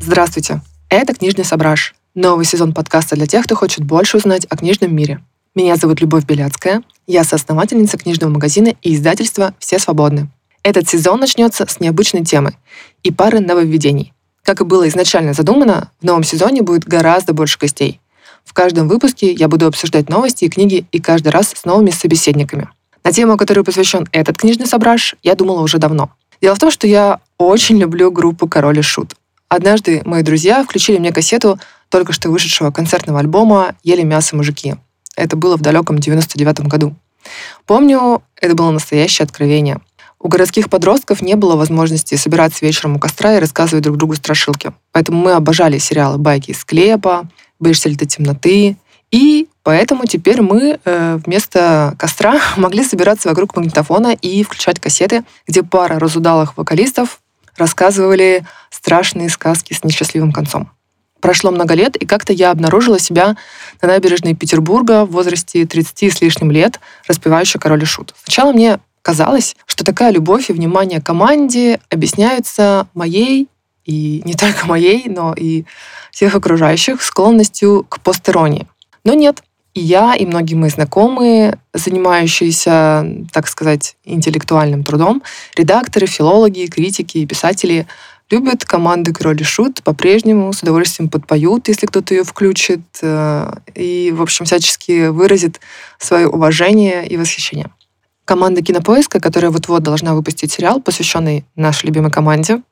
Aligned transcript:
Здравствуйте! 0.00 0.60
Это 0.88 1.14
«Книжный 1.14 1.44
сображ»— 1.44 1.94
новый 2.14 2.44
сезон 2.44 2.72
подкаста 2.72 3.16
для 3.16 3.26
тех, 3.26 3.44
кто 3.44 3.56
хочет 3.56 3.84
больше 3.84 4.18
узнать 4.18 4.46
о 4.48 4.56
книжном 4.56 4.94
мире. 4.94 5.20
Меня 5.56 5.76
зовут 5.76 6.00
Любовь 6.00 6.24
Беляцкая, 6.24 6.82
я 7.08 7.24
соосновательница 7.24 7.98
книжного 7.98 8.30
магазина 8.30 8.74
и 8.82 8.94
издательства 8.94 9.54
«Все 9.58 9.80
свободны». 9.80 10.30
Этот 10.62 10.88
сезон 10.88 11.18
начнется 11.18 11.66
с 11.68 11.80
необычной 11.80 12.24
темы 12.24 12.54
и 13.02 13.10
пары 13.10 13.40
нововведений. 13.40 14.12
Как 14.42 14.60
и 14.60 14.64
было 14.64 14.88
изначально 14.88 15.32
задумано, 15.32 15.90
в 16.00 16.04
новом 16.04 16.22
сезоне 16.22 16.62
будет 16.62 16.84
гораздо 16.84 17.32
больше 17.32 17.58
гостей. 17.58 18.00
В 18.44 18.52
каждом 18.52 18.86
выпуске 18.86 19.32
я 19.32 19.48
буду 19.48 19.66
обсуждать 19.66 20.08
новости 20.08 20.44
и 20.44 20.48
книги 20.48 20.86
и 20.92 21.00
каждый 21.00 21.28
раз 21.28 21.52
с 21.56 21.64
новыми 21.64 21.90
собеседниками. 21.90 22.68
На 23.06 23.12
тему, 23.12 23.36
которой 23.36 23.62
посвящен 23.62 24.08
этот 24.10 24.36
книжный 24.36 24.66
сображ, 24.66 25.14
я 25.22 25.36
думала 25.36 25.62
уже 25.62 25.78
давно. 25.78 26.10
Дело 26.42 26.56
в 26.56 26.58
том, 26.58 26.72
что 26.72 26.88
я 26.88 27.20
очень 27.38 27.78
люблю 27.78 28.10
группу 28.10 28.48
«Король 28.48 28.80
и 28.80 28.82
Шут». 28.82 29.14
Однажды 29.48 30.02
мои 30.04 30.24
друзья 30.24 30.64
включили 30.64 30.98
мне 30.98 31.12
кассету 31.12 31.60
только 31.88 32.12
что 32.12 32.30
вышедшего 32.30 32.72
концертного 32.72 33.20
альбома 33.20 33.76
«Ели 33.84 34.02
мясо 34.02 34.34
мужики». 34.34 34.74
Это 35.14 35.36
было 35.36 35.56
в 35.56 35.60
далеком 35.60 36.00
99 36.00 36.62
году. 36.62 36.96
Помню, 37.64 38.24
это 38.40 38.56
было 38.56 38.72
настоящее 38.72 39.22
откровение. 39.22 39.78
У 40.18 40.26
городских 40.26 40.68
подростков 40.68 41.22
не 41.22 41.36
было 41.36 41.54
возможности 41.54 42.16
собираться 42.16 42.66
вечером 42.66 42.96
у 42.96 42.98
костра 42.98 43.36
и 43.36 43.38
рассказывать 43.38 43.84
друг 43.84 43.98
другу 43.98 44.16
страшилки. 44.16 44.72
Поэтому 44.90 45.22
мы 45.22 45.34
обожали 45.34 45.78
сериалы 45.78 46.18
«Байки 46.18 46.50
из 46.50 46.58
склепа», 46.58 47.28
«Боишься 47.60 47.88
ли 47.88 47.94
ты 47.94 48.06
темноты», 48.06 48.76
и 49.12 49.46
поэтому 49.66 50.06
теперь 50.06 50.42
мы 50.42 50.78
э, 50.84 51.18
вместо 51.26 51.96
костра 51.98 52.40
могли 52.56 52.84
собираться 52.84 53.28
вокруг 53.28 53.56
магнитофона 53.56 54.14
и 54.14 54.44
включать 54.44 54.78
кассеты, 54.78 55.24
где 55.48 55.64
пара 55.64 55.98
разудалых 55.98 56.56
вокалистов 56.56 57.20
рассказывали 57.56 58.46
страшные 58.70 59.28
сказки 59.28 59.72
с 59.72 59.82
несчастливым 59.82 60.30
концом. 60.30 60.70
Прошло 61.20 61.50
много 61.50 61.74
лет, 61.74 61.96
и 61.96 62.06
как-то 62.06 62.32
я 62.32 62.52
обнаружила 62.52 63.00
себя 63.00 63.36
на 63.82 63.88
набережной 63.88 64.34
Петербурга 64.34 65.04
в 65.04 65.10
возрасте 65.10 65.66
30 65.66 66.12
с 66.14 66.20
лишним 66.20 66.52
лет, 66.52 66.78
распевающей 67.08 67.58
«Король 67.58 67.82
и 67.82 67.86
Шут». 67.86 68.14
Сначала 68.22 68.52
мне 68.52 68.78
казалось, 69.02 69.56
что 69.66 69.84
такая 69.84 70.12
любовь 70.12 70.48
и 70.48 70.52
внимание 70.52 71.02
команде 71.02 71.80
объясняются 71.90 72.86
моей, 72.94 73.48
и 73.84 74.22
не 74.24 74.34
только 74.34 74.64
моей, 74.68 75.08
но 75.08 75.34
и 75.36 75.64
всех 76.12 76.36
окружающих, 76.36 77.02
склонностью 77.02 77.84
к 77.88 77.98
постеронии. 77.98 78.68
Но 79.02 79.14
нет, 79.14 79.42
и 79.76 79.80
я, 79.80 80.14
и 80.14 80.24
многие 80.24 80.54
мои 80.54 80.70
знакомые, 80.70 81.58
занимающиеся, 81.74 83.26
так 83.30 83.46
сказать, 83.46 83.96
интеллектуальным 84.04 84.82
трудом, 84.82 85.22
редакторы, 85.54 86.06
филологи, 86.06 86.66
критики 86.66 87.18
и 87.18 87.26
писатели 87.26 87.86
любят 88.30 88.64
команды 88.64 89.12
Король 89.12 89.42
и 89.42 89.44
Шут, 89.44 89.82
по-прежнему 89.82 90.50
с 90.54 90.62
удовольствием 90.62 91.10
подпоют, 91.10 91.68
если 91.68 91.86
кто-то 91.86 92.14
ее 92.14 92.24
включит, 92.24 92.80
э, 93.02 93.52
и, 93.74 94.12
в 94.16 94.22
общем, 94.22 94.46
всячески 94.46 95.08
выразит 95.08 95.60
свое 95.98 96.26
уважение 96.26 97.06
и 97.06 97.18
восхищение. 97.18 97.70
Команда 98.24 98.62
Кинопоиска, 98.62 99.20
которая 99.20 99.50
вот-вот 99.50 99.82
должна 99.82 100.14
выпустить 100.14 100.52
сериал, 100.52 100.80
посвященный 100.80 101.44
нашей 101.54 101.86
любимой 101.86 102.10
команде, 102.10 102.62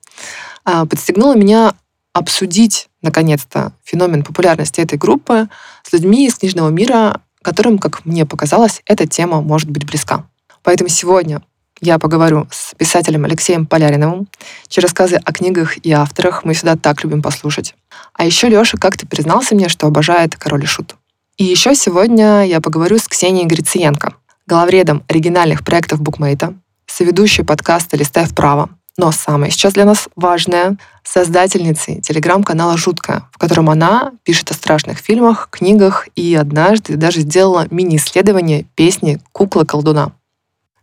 э, 0.64 0.86
подстегнула 0.86 1.36
меня 1.36 1.74
обсудить, 2.14 2.88
наконец-то, 3.02 3.72
феномен 3.84 4.22
популярности 4.22 4.80
этой 4.80 4.96
группы 4.96 5.48
с 5.82 5.92
людьми 5.92 6.26
из 6.26 6.36
книжного 6.36 6.70
мира, 6.70 7.20
которым, 7.42 7.78
как 7.78 8.06
мне 8.06 8.24
показалось, 8.24 8.80
эта 8.86 9.06
тема 9.06 9.42
может 9.42 9.68
быть 9.68 9.84
близка. 9.84 10.24
Поэтому 10.62 10.88
сегодня 10.88 11.42
я 11.80 11.98
поговорю 11.98 12.46
с 12.50 12.74
писателем 12.76 13.24
Алексеем 13.24 13.66
Поляриновым, 13.66 14.28
чьи 14.68 14.80
рассказы 14.80 15.16
о 15.16 15.32
книгах 15.32 15.76
и 15.84 15.90
авторах 15.90 16.44
мы 16.44 16.54
всегда 16.54 16.76
так 16.76 17.02
любим 17.02 17.20
послушать. 17.20 17.74
А 18.14 18.24
еще 18.24 18.48
Леша 18.48 18.78
как-то 18.78 19.06
признался 19.06 19.54
мне, 19.54 19.68
что 19.68 19.88
обожает 19.88 20.36
«Король 20.36 20.62
и 20.62 20.66
Шут». 20.66 20.94
И 21.36 21.44
еще 21.44 21.74
сегодня 21.74 22.46
я 22.46 22.60
поговорю 22.60 22.98
с 22.98 23.08
Ксенией 23.08 23.46
Грициенко, 23.46 24.14
главредом 24.46 25.02
оригинальных 25.08 25.64
проектов 25.64 26.00
букмейта, 26.00 26.54
соведущей 26.86 27.44
подкаста 27.44 27.96
«Листай 27.96 28.24
вправо», 28.24 28.70
но 28.96 29.10
самое 29.12 29.50
сейчас 29.50 29.72
для 29.72 29.84
нас 29.84 30.08
важное— 30.16 30.76
создательницей 31.04 32.00
телеграм-канала 32.00 32.76
«Жуткая», 32.76 33.28
в 33.32 33.38
котором 33.38 33.68
она 33.68 34.12
пишет 34.22 34.50
о 34.50 34.54
страшных 34.54 34.98
фильмах, 34.98 35.48
книгах 35.50 36.08
и 36.16 36.34
однажды 36.34 36.96
даже 36.96 37.20
сделала 37.20 37.66
мини-исследование 37.70 38.64
песни 38.74 39.20
«Кукла-колдуна». 39.32 40.12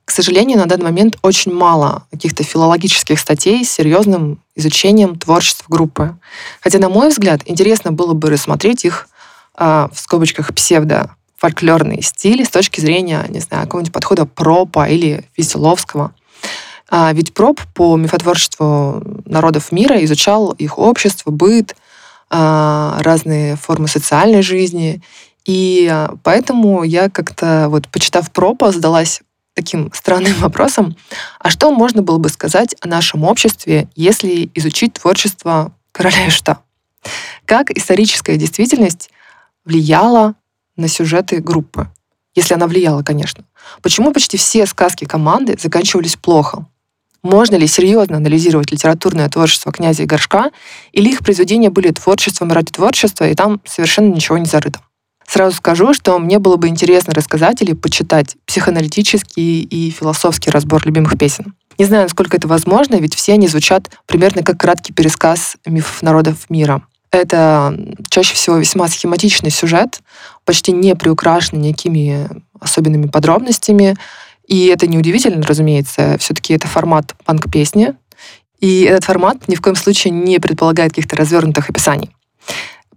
К 0.06 0.12
сожалению, 0.12 0.58
на 0.58 0.66
данный 0.66 0.86
момент 0.86 1.18
очень 1.22 1.54
мало 1.54 2.06
каких-то 2.12 2.44
филологических 2.44 3.20
статей 3.20 3.64
с 3.64 3.72
серьезным 3.72 4.42
изучением 4.56 5.18
творчества 5.18 5.66
группы. 5.70 6.18
Хотя, 6.60 6.80
на 6.80 6.90
мой 6.90 7.10
взгляд, 7.10 7.42
интересно 7.46 7.92
было 7.92 8.14
бы 8.14 8.30
рассмотреть 8.30 8.84
их 8.84 9.08
э, 9.58 9.88
в 9.92 9.98
скобочках 9.98 10.54
псевдо 10.54 11.16
фольклорный 11.38 12.02
стиль 12.04 12.46
с 12.46 12.50
точки 12.50 12.82
зрения, 12.82 13.26
не 13.30 13.40
знаю, 13.40 13.64
какого-нибудь 13.64 13.94
подхода 13.94 14.26
пропа 14.26 14.86
или 14.88 15.24
Веселовского. 15.38 16.14
А 16.94 17.14
ведь 17.14 17.34
Проб 17.34 17.62
по 17.74 17.96
мифотворчеству 17.96 19.02
народов 19.26 19.72
мира 19.72 20.04
изучал 20.04 20.52
их 20.52 20.78
общество, 20.78 21.32
быт, 21.32 21.74
а, 22.30 22.98
разные 23.00 23.56
формы 23.56 23.88
социальной 23.88 24.42
жизни. 24.42 25.02
И 25.46 25.88
а, 25.90 26.14
поэтому 26.22 26.84
я 26.84 27.10
как-то, 27.10 27.68
вот 27.70 27.88
почитав 27.88 28.30
Пропа, 28.32 28.74
задалась 28.74 29.22
таким 29.54 29.90
странным 29.94 30.34
вопросом, 30.40 30.98
а 31.40 31.50
что 31.50 31.72
можно 31.72 32.02
было 32.02 32.18
бы 32.18 32.28
сказать 32.28 32.76
о 32.82 32.90
нашем 32.90 33.24
обществе, 33.24 33.88
если 33.96 34.52
изучить 34.54 34.96
творчество 34.96 35.72
короля 35.94 36.28
Ишта? 36.28 36.60
Как 37.46 37.72
историческая 37.72 38.36
действительность 38.36 39.10
влияла 39.64 40.36
на 40.76 40.90
сюжеты 40.90 41.40
группы? 41.40 41.90
Если 42.36 42.54
она 42.54 42.68
влияла, 42.68 43.02
конечно. 43.02 43.46
Почему 43.82 44.12
почти 44.12 44.36
все 44.36 44.66
сказки 44.66 45.06
команды 45.06 45.58
заканчивались 45.58 46.18
плохо? 46.18 46.66
Можно 47.24 47.56
ли 47.56 47.68
серьезно 47.68 48.18
анализировать 48.18 48.72
литературное 48.72 49.30
творчество 49.30 49.72
князя 49.72 50.04
и 50.04 50.08
горшка, 50.08 50.52
или 50.92 51.10
их 51.10 51.20
произведения 51.20 51.70
были 51.70 51.92
творчеством 51.92 52.52
ради 52.52 52.72
творчества, 52.72 53.30
и 53.30 53.36
там 53.36 53.62
совершенно 53.66 54.12
ничего 54.14 54.38
не 54.38 54.46
зарыто? 54.46 54.80
Сразу 55.28 55.56
скажу, 55.56 55.94
что 55.94 56.18
мне 56.20 56.40
было 56.40 56.58
бы 56.58 56.68
интересно 56.68 57.14
рассказать 57.14 57.62
или 57.62 57.74
почитать 57.74 58.36
психоаналитический 58.46 59.62
и 59.62 59.92
философский 59.92 60.50
разбор 60.50 60.86
любимых 60.86 61.18
песен. 61.18 61.54
Не 61.78 61.86
знаю, 61.86 62.04
насколько 62.04 62.36
это 62.36 62.48
возможно, 62.48 62.96
ведь 62.96 63.16
все 63.16 63.34
они 63.34 63.48
звучат 63.48 63.90
примерно 64.08 64.44
как 64.44 64.60
краткий 64.60 64.92
пересказ 64.92 65.56
мифов 65.66 66.02
народов 66.02 66.50
мира. 66.50 66.82
Это 67.12 67.78
чаще 68.10 68.36
всего 68.36 68.58
весьма 68.58 68.88
схематичный 68.88 69.52
сюжет, 69.52 70.02
почти 70.44 70.72
не 70.72 70.96
приукрашенный 70.96 71.70
никакими 71.70 72.28
особенными 72.60 73.08
подробностями, 73.08 73.98
и 74.52 74.66
это 74.66 74.86
неудивительно, 74.86 75.42
разумеется. 75.44 76.18
Все-таки 76.20 76.54
это 76.54 76.68
формат 76.68 77.16
панк-песни. 77.24 77.94
И 78.60 78.82
этот 78.82 79.06
формат 79.06 79.48
ни 79.48 79.56
в 79.56 79.62
коем 79.62 79.78
случае 79.78 80.12
не 80.12 80.40
предполагает 80.40 80.92
каких-то 80.92 81.16
развернутых 81.16 81.70
описаний. 81.70 82.14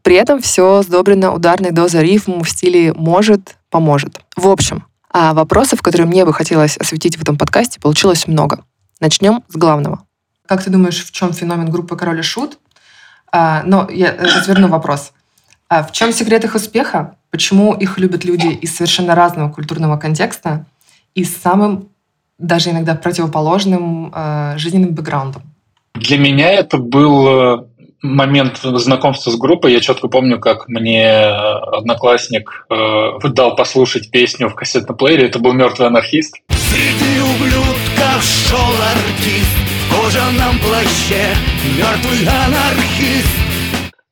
При 0.03 0.17
этом 0.17 0.43
все 0.43 0.83
сдобрено 0.83 1.33
ударной 1.33 1.71
дозой 1.71 2.03
рифм 2.03 2.43
в 2.43 2.51
стиле 2.51 2.93
«может, 2.93 3.57
поможет». 3.71 4.21
В 4.35 4.49
общем, 4.49 4.85
а 5.13 5.33
вопросов, 5.33 5.81
которые 5.81 6.09
мне 6.09 6.25
бы 6.25 6.35
хотелось 6.35 6.77
осветить 6.77 7.17
в 7.17 7.23
этом 7.23 7.39
подкасте, 7.39 7.79
получилось 7.79 8.27
много. 8.27 8.65
Начнем 8.99 9.45
с 9.47 9.55
главного. 9.55 10.03
Как 10.47 10.65
ты 10.65 10.71
думаешь, 10.71 11.05
в 11.05 11.13
чем 11.13 11.33
феномен 11.33 11.71
группы 11.71 11.97
«Король 11.97 12.19
и 12.19 12.23
Шут»? 12.23 12.59
А, 13.31 13.63
но 13.65 13.89
я 13.93 14.17
разверну 14.19 14.67
вопрос. 14.67 15.13
А 15.69 15.85
в 15.85 15.93
чем 15.93 16.13
секрет 16.13 16.45
их 16.45 16.57
успеха? 16.57 17.15
Почему 17.31 17.75
их 17.75 17.97
любят 17.99 18.25
люди 18.25 18.49
из 18.49 18.75
совершенно 18.75 19.15
разного 19.15 19.51
культурного 19.51 19.97
контекста? 19.97 20.67
И 21.15 21.25
с 21.25 21.37
самым 21.37 21.89
даже 22.39 22.71
иногда 22.71 22.95
противоположным 22.95 24.13
э, 24.15 24.55
жизненным 24.59 24.95
бэкграундом. 24.95 25.43
Для 25.95 26.19
меня 26.19 26.51
это 26.51 26.79
был 26.79 27.29
э, 27.29 27.65
момент 28.03 28.59
знакомства 28.59 29.31
с 29.31 29.37
группой. 29.37 29.73
Я 29.73 29.81
четко 29.81 30.09
помню, 30.09 30.39
как 30.39 30.69
мне 30.69 31.09
одноклассник 31.09 32.67
э, 32.71 33.29
дал 33.31 33.55
послушать 33.55 34.11
песню 34.11 34.49
в 34.49 34.55
кассетном 34.55 34.97
плеере. 34.97 35.27
Это 35.27 35.39
был 35.39 35.53
мертвый 35.53 35.89
анархист. 35.89 36.37
Среди 36.51 37.21
ублюдков 37.21 38.23
шел 38.23 38.59
артист 38.59 39.57
в 39.89 39.95
кожаном 39.95 40.59
плаще, 40.59 41.25
мертвый 41.79 42.27
анархист. 42.27 43.44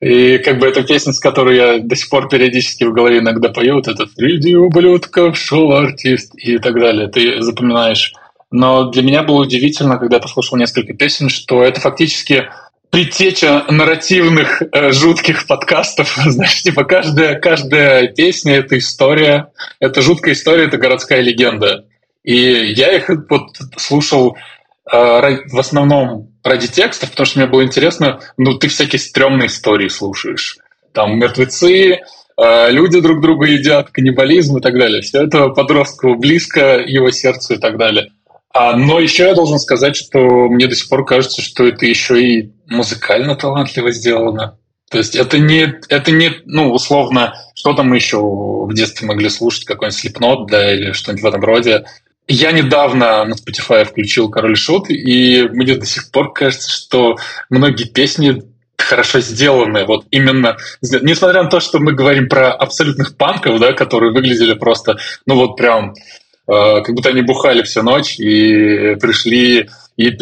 И 0.03 0.39
как 0.39 0.59
бы 0.59 0.67
эта 0.67 0.83
песня, 0.83 1.13
с 1.13 1.21
которой 1.21 1.57
я 1.57 1.79
до 1.79 1.95
сих 1.95 2.09
пор 2.09 2.29
периодически 2.29 2.83
в 2.83 2.93
голове 2.93 3.21
иногда 3.21 3.51
пою, 3.51 3.77
вот 3.77 3.87
этот 3.87 4.11
«Среди 4.13 4.57
ублюдков 4.57 5.39
шел 5.39 5.71
артист» 5.71 6.35
и 6.37 6.59
так 6.59 6.75
далее, 6.75 7.07
ты 7.07 7.41
запоминаешь. 7.41 8.13
Но 8.51 8.91
для 8.91 9.03
меня 9.05 9.23
было 9.23 9.43
удивительно, 9.43 9.99
когда 9.99 10.17
я 10.17 10.23
послушал 10.23 10.59
несколько 10.59 10.93
песен, 10.93 11.29
что 11.29 11.63
это 11.63 11.81
фактически 11.81 12.49
предтеча 12.91 13.65
нарративных 13.71 14.63
э, 14.73 14.91
жутких 14.91 15.47
подкастов. 15.47 16.19
Знаешь, 16.27 16.63
типа 16.63 16.83
каждая, 16.83 17.39
каждая 17.39 18.09
песня— 18.09 18.57
это 18.57 18.79
история, 18.79 19.53
это 19.79 20.03
жуткая 20.03 20.35
история, 20.35 20.65
это 20.65 20.79
городская 20.79 21.21
легенда. 21.21 21.85
И 22.25 22.35
я 22.35 22.93
их 22.93 23.09
вот 23.31 23.51
слушал 23.77 24.37
в 24.85 25.59
основном 25.59 26.33
ради 26.43 26.69
текстов, 26.69 27.11
потому 27.11 27.27
что 27.27 27.39
мне 27.39 27.49
было 27.49 27.63
интересно, 27.63 28.21
ну, 28.37 28.59
ты 28.59 28.69
всякие 28.69 28.99
стрёмные 28.99 29.47
истории 29.47 29.89
слушаешь. 29.89 30.59
Там 30.93 31.19
мертвецы, 31.19 32.01
э, 32.37 32.71
люди 32.71 33.01
друг 33.01 33.21
друга 33.21 33.47
едят, 33.47 33.91
каннибализм 33.91 34.59
и 34.59 34.61
так 34.61 34.77
далее. 34.79 35.03
Все 35.03 35.23
это 35.25 35.49
подростку 35.49 36.17
близко, 36.17 36.79
его 36.79 37.11
сердцу 37.11 37.55
и 37.55 37.59
так 37.59 37.79
далее. 37.79 38.11
А, 38.55 38.77
но 38.77 39.01
еще 39.01 39.25
я 39.25 39.35
должен 39.35 39.59
сказать, 39.59 39.97
что 39.97 40.19
мне 40.49 40.67
до 40.67 40.75
сих 40.75 40.89
пор 40.89 41.07
кажется, 41.07 41.41
что 41.41 41.67
это 41.67 41.87
еще 41.87 42.23
и 42.23 42.53
музыкально 42.69 43.35
талантливо 43.35 43.93
сделано. 43.93 44.59
То 44.91 44.99
есть 44.99 45.17
это 45.17 45.39
не, 45.39 45.75
это 45.89 46.11
не, 46.11 46.33
ну, 46.45 46.71
условно, 46.71 47.33
что 47.55 47.73
там 47.73 47.95
еще 47.95 48.19
в 48.19 48.75
детстве 48.75 49.09
могли 49.09 49.31
слушать, 49.31 49.65
какой-нибудь 49.65 49.99
слепнот, 49.99 50.51
да, 50.51 50.75
или 50.75 50.93
что-нибудь 50.93 51.23
в 51.23 51.27
этом 51.27 51.43
роде. 51.43 51.87
Я 52.35 52.53
недавно 52.53 53.27
на 53.27 53.35
Spotify 53.35 53.85
включил 53.85 54.31
«Король 54.31 54.57
Шут», 54.57 54.89
и 54.89 55.47
мне 55.53 55.75
до 55.75 55.85
сих 55.85 56.11
пор 56.11 56.33
кажется, 56.33 56.71
что 56.71 57.17
многие 57.51 57.85
песни 57.85 58.43
хорошо 58.79 59.21
сделаны. 59.21 59.85
Вот 59.85 60.07
именно, 60.11 60.57
несмотря 60.81 61.43
на 61.43 61.51
то, 61.51 61.61
что 61.61 61.79
мы 61.79 61.93
говорим 61.93 62.31
про 62.31 62.51
абсолютных 62.51 63.19
панков, 63.19 63.61
да, 63.61 63.75
которые 63.75 64.15
выглядели 64.15 64.55
просто, 64.55 64.97
ну 65.27 65.35
вот 65.35 65.57
прям, 65.57 65.93
э, 65.93 66.81
как 66.81 66.95
будто 66.95 67.11
они 67.11 67.21
бухали 67.21 67.63
всю 67.65 67.83
ночь 67.83 68.19
и 68.19 68.95
пришли, 68.95 69.69
и 69.99 70.17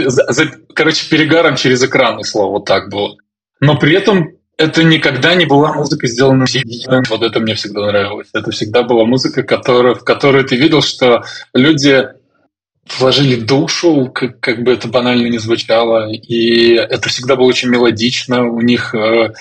короче, 0.74 1.08
перегаром 1.08 1.54
через 1.54 1.80
экран, 1.84 2.18
и 2.18 2.24
слово, 2.24 2.54
вот 2.54 2.64
так 2.64 2.90
было. 2.90 3.18
Но 3.60 3.78
при 3.78 3.94
этом 3.94 4.32
это 4.60 4.84
никогда 4.84 5.34
не 5.34 5.46
была 5.46 5.72
музыка, 5.72 6.06
сделана 6.06 6.44
Вот 7.08 7.22
это 7.22 7.40
мне 7.40 7.54
всегда 7.54 7.86
нравилось. 7.86 8.28
Это 8.34 8.50
всегда 8.50 8.82
была 8.82 9.06
музыка, 9.06 9.42
которая, 9.42 9.94
в 9.94 10.04
которой 10.04 10.44
ты 10.44 10.56
видел, 10.56 10.82
что 10.82 11.24
люди 11.54 12.06
вложили 12.98 13.36
душу, 13.36 14.10
как, 14.14 14.40
как 14.40 14.62
бы 14.62 14.72
это 14.72 14.86
банально 14.88 15.28
не 15.28 15.38
звучало, 15.38 16.12
и 16.12 16.74
это 16.74 17.08
всегда 17.08 17.36
было 17.36 17.46
очень 17.46 17.70
мелодично. 17.70 18.50
У 18.50 18.60
них, 18.60 18.94
э, 18.94 19.32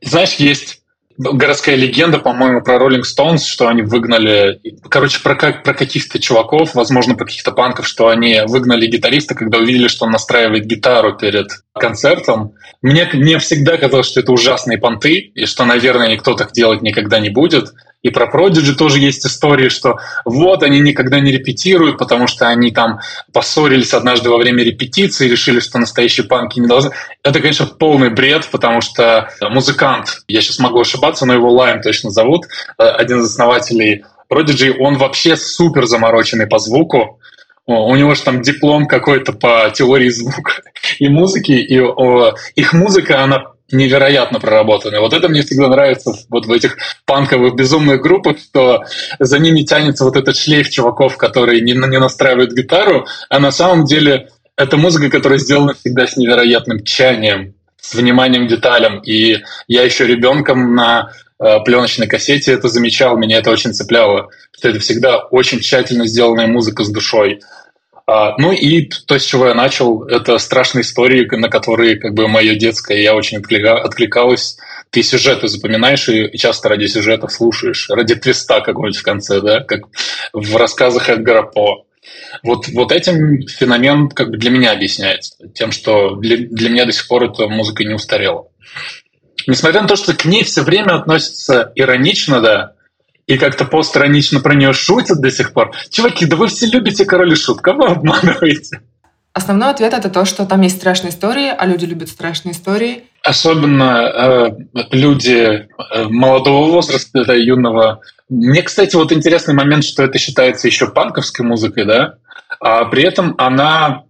знаешь, 0.00 0.34
есть 0.36 0.83
городская 1.16 1.76
легенда, 1.76 2.18
по-моему, 2.18 2.62
про 2.62 2.76
Rolling 2.76 3.02
Stones, 3.02 3.44
что 3.44 3.68
они 3.68 3.82
выгнали, 3.82 4.60
короче, 4.88 5.20
про, 5.22 5.34
как, 5.34 5.62
про 5.62 5.74
каких-то 5.74 6.18
чуваков, 6.18 6.74
возможно, 6.74 7.14
про 7.14 7.24
каких-то 7.24 7.52
панков, 7.52 7.86
что 7.86 8.08
они 8.08 8.40
выгнали 8.46 8.86
гитариста, 8.86 9.34
когда 9.34 9.58
увидели, 9.58 9.88
что 9.88 10.06
он 10.06 10.10
настраивает 10.10 10.66
гитару 10.66 11.16
перед 11.16 11.48
концертом. 11.72 12.54
Мне, 12.82 13.08
мне 13.12 13.38
всегда 13.38 13.76
казалось, 13.76 14.06
что 14.06 14.20
это 14.20 14.32
ужасные 14.32 14.78
понты, 14.78 15.14
и 15.34 15.46
что, 15.46 15.64
наверное, 15.64 16.08
никто 16.08 16.34
так 16.34 16.52
делать 16.52 16.82
никогда 16.82 17.20
не 17.20 17.30
будет. 17.30 17.72
И 18.04 18.10
про 18.10 18.26
Prodigy 18.26 18.74
тоже 18.74 18.98
есть 18.98 19.26
истории, 19.26 19.70
что 19.70 19.96
вот 20.26 20.62
они 20.62 20.78
никогда 20.80 21.20
не 21.20 21.32
репетируют, 21.32 21.96
потому 21.96 22.26
что 22.26 22.46
они 22.46 22.70
там 22.70 23.00
поссорились 23.32 23.94
однажды 23.94 24.28
во 24.28 24.36
время 24.36 24.62
репетиции, 24.62 25.26
решили, 25.26 25.58
что 25.58 25.78
настоящие 25.78 26.26
панки 26.26 26.60
не 26.60 26.68
должны. 26.68 26.90
Это, 27.22 27.40
конечно, 27.40 27.64
полный 27.64 28.10
бред, 28.10 28.46
потому 28.52 28.82
что 28.82 29.30
музыкант, 29.40 30.18
я 30.28 30.42
сейчас 30.42 30.58
могу 30.58 30.80
ошибаться, 30.80 31.24
но 31.24 31.32
его 31.32 31.50
Лайм 31.50 31.80
точно 31.80 32.10
зовут, 32.10 32.44
э, 32.78 32.84
один 32.84 33.20
из 33.20 33.30
основателей 33.30 34.04
Prodigy, 34.30 34.74
он 34.78 34.98
вообще 34.98 35.34
супер 35.34 35.86
замороченный 35.86 36.46
по 36.46 36.58
звуку, 36.58 37.18
у 37.66 37.96
него 37.96 38.14
же 38.14 38.22
там 38.22 38.42
диплом 38.42 38.86
какой-то 38.86 39.32
по 39.32 39.70
теории 39.74 40.10
звука 40.10 40.52
и 40.98 41.08
музыки, 41.08 41.52
и 41.52 41.80
о, 41.80 42.34
их 42.54 42.74
музыка, 42.74 43.24
она 43.24 43.53
невероятно 43.72 44.40
проработанные. 44.40 45.00
Вот 45.00 45.12
это 45.12 45.28
мне 45.28 45.42
всегда 45.42 45.68
нравится 45.68 46.12
вот 46.28 46.46
в 46.46 46.52
этих 46.52 46.76
панковых 47.06 47.54
безумных 47.54 48.00
группах, 48.02 48.38
что 48.38 48.84
за 49.18 49.38
ними 49.38 49.62
тянется 49.62 50.04
вот 50.04 50.16
этот 50.16 50.36
шлейф 50.36 50.68
чуваков, 50.68 51.16
которые 51.16 51.60
не, 51.60 51.72
не 51.72 51.98
настраивают 51.98 52.52
гитару, 52.52 53.06
а 53.28 53.38
на 53.38 53.50
самом 53.50 53.84
деле 53.84 54.28
это 54.56 54.76
музыка, 54.76 55.10
которая 55.10 55.38
сделана 55.38 55.74
всегда 55.74 56.06
с 56.06 56.16
невероятным 56.16 56.82
тчанием, 56.82 57.54
с 57.80 57.94
вниманием 57.94 58.46
к 58.46 58.50
деталям. 58.50 59.00
И 59.00 59.40
я 59.66 59.82
еще 59.82 60.06
ребенком 60.06 60.74
на 60.74 61.10
э, 61.40 61.58
пленочной 61.64 62.06
кассете 62.06 62.52
это 62.52 62.68
замечал, 62.68 63.16
меня 63.16 63.38
это 63.38 63.50
очень 63.50 63.74
цепляло, 63.74 64.28
что 64.56 64.68
это 64.68 64.78
всегда 64.78 65.18
очень 65.18 65.60
тщательно 65.60 66.06
сделанная 66.06 66.46
музыка 66.46 66.84
с 66.84 66.90
душой. 66.90 67.40
А, 68.06 68.34
ну 68.36 68.52
и 68.52 68.82
то, 69.06 69.18
с 69.18 69.24
чего 69.24 69.48
я 69.48 69.54
начал, 69.54 70.04
это 70.04 70.36
страшные 70.38 70.82
истории, 70.82 71.26
на 71.36 71.48
которые 71.48 71.96
как 71.96 72.12
бы 72.12 72.28
мое 72.28 72.54
детское 72.54 73.00
я 73.00 73.14
очень 73.14 73.38
откликалась. 73.38 74.58
Ты 74.90 75.02
сюжеты 75.02 75.48
запоминаешь 75.48 76.08
и 76.08 76.36
часто 76.36 76.68
ради 76.68 76.86
сюжетов 76.86 77.32
слушаешь, 77.32 77.88
ради 77.88 78.14
твиста 78.14 78.60
какого-нибудь 78.60 79.00
в 79.00 79.02
конце, 79.02 79.40
да, 79.40 79.60
как 79.60 79.84
в 80.32 80.56
рассказах 80.56 81.08
Эдгара 81.08 81.42
По. 81.42 81.86
Вот, 82.42 82.68
вот 82.68 82.92
этим 82.92 83.46
феномен 83.48 84.10
как 84.10 84.30
бы 84.30 84.36
для 84.36 84.50
меня 84.50 84.72
объясняется, 84.72 85.36
тем, 85.54 85.72
что 85.72 86.16
для, 86.16 86.36
для 86.36 86.68
меня 86.68 86.84
до 86.84 86.92
сих 86.92 87.08
пор 87.08 87.24
эта 87.24 87.48
музыка 87.48 87.84
не 87.84 87.94
устарела. 87.94 88.48
Несмотря 89.46 89.82
на 89.82 89.88
то, 89.88 89.96
что 89.96 90.14
к 90.14 90.26
ней 90.26 90.44
все 90.44 90.62
время 90.62 90.96
относятся 90.96 91.72
иронично, 91.74 92.40
да, 92.40 92.74
и 93.26 93.38
как-то 93.38 93.64
постранично 93.64 94.40
про 94.40 94.54
нее 94.54 94.72
шутят 94.72 95.20
до 95.20 95.30
сих 95.30 95.52
пор. 95.52 95.72
Чуваки, 95.90 96.26
да 96.26 96.36
вы 96.36 96.48
все 96.48 96.66
любите 96.66 97.04
короли 97.04 97.34
шут, 97.34 97.60
кого 97.60 97.86
обманываете? 97.86 98.80
Основной 99.32 99.70
ответ 99.70 99.92
это 99.92 100.10
то, 100.10 100.24
что 100.24 100.46
там 100.46 100.60
есть 100.60 100.76
страшные 100.76 101.10
истории, 101.10 101.48
а 101.48 101.66
люди 101.66 101.86
любят 101.86 102.08
страшные 102.08 102.52
истории. 102.52 103.04
Особенно 103.22 104.56
э, 104.72 104.84
люди 104.92 105.66
э, 105.92 106.04
молодого 106.04 106.70
возраста, 106.70 107.24
да, 107.24 107.34
юного. 107.34 108.00
Мне, 108.28 108.62
кстати, 108.62 108.94
вот 108.94 109.10
интересный 109.10 109.54
момент, 109.54 109.84
что 109.84 110.04
это 110.04 110.18
считается 110.18 110.68
еще 110.68 110.86
панковской 110.86 111.44
музыкой, 111.44 111.84
да, 111.84 112.14
а 112.60 112.84
при 112.84 113.02
этом 113.02 113.34
она 113.38 114.04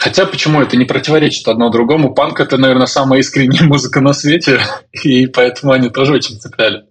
Хотя 0.00 0.24
почему 0.24 0.62
это 0.62 0.78
не 0.78 0.86
противоречит 0.86 1.46
одно 1.46 1.68
другому? 1.68 2.14
Панк 2.14 2.40
это, 2.40 2.56
наверное, 2.56 2.86
самая 2.86 3.20
искренняя 3.20 3.64
музыка 3.68 4.00
на 4.00 4.14
свете, 4.14 4.58
и 4.92 5.26
поэтому 5.26 5.72
они 5.72 5.90
тоже 5.90 6.14
очень 6.14 6.40
цепляли. 6.40 6.84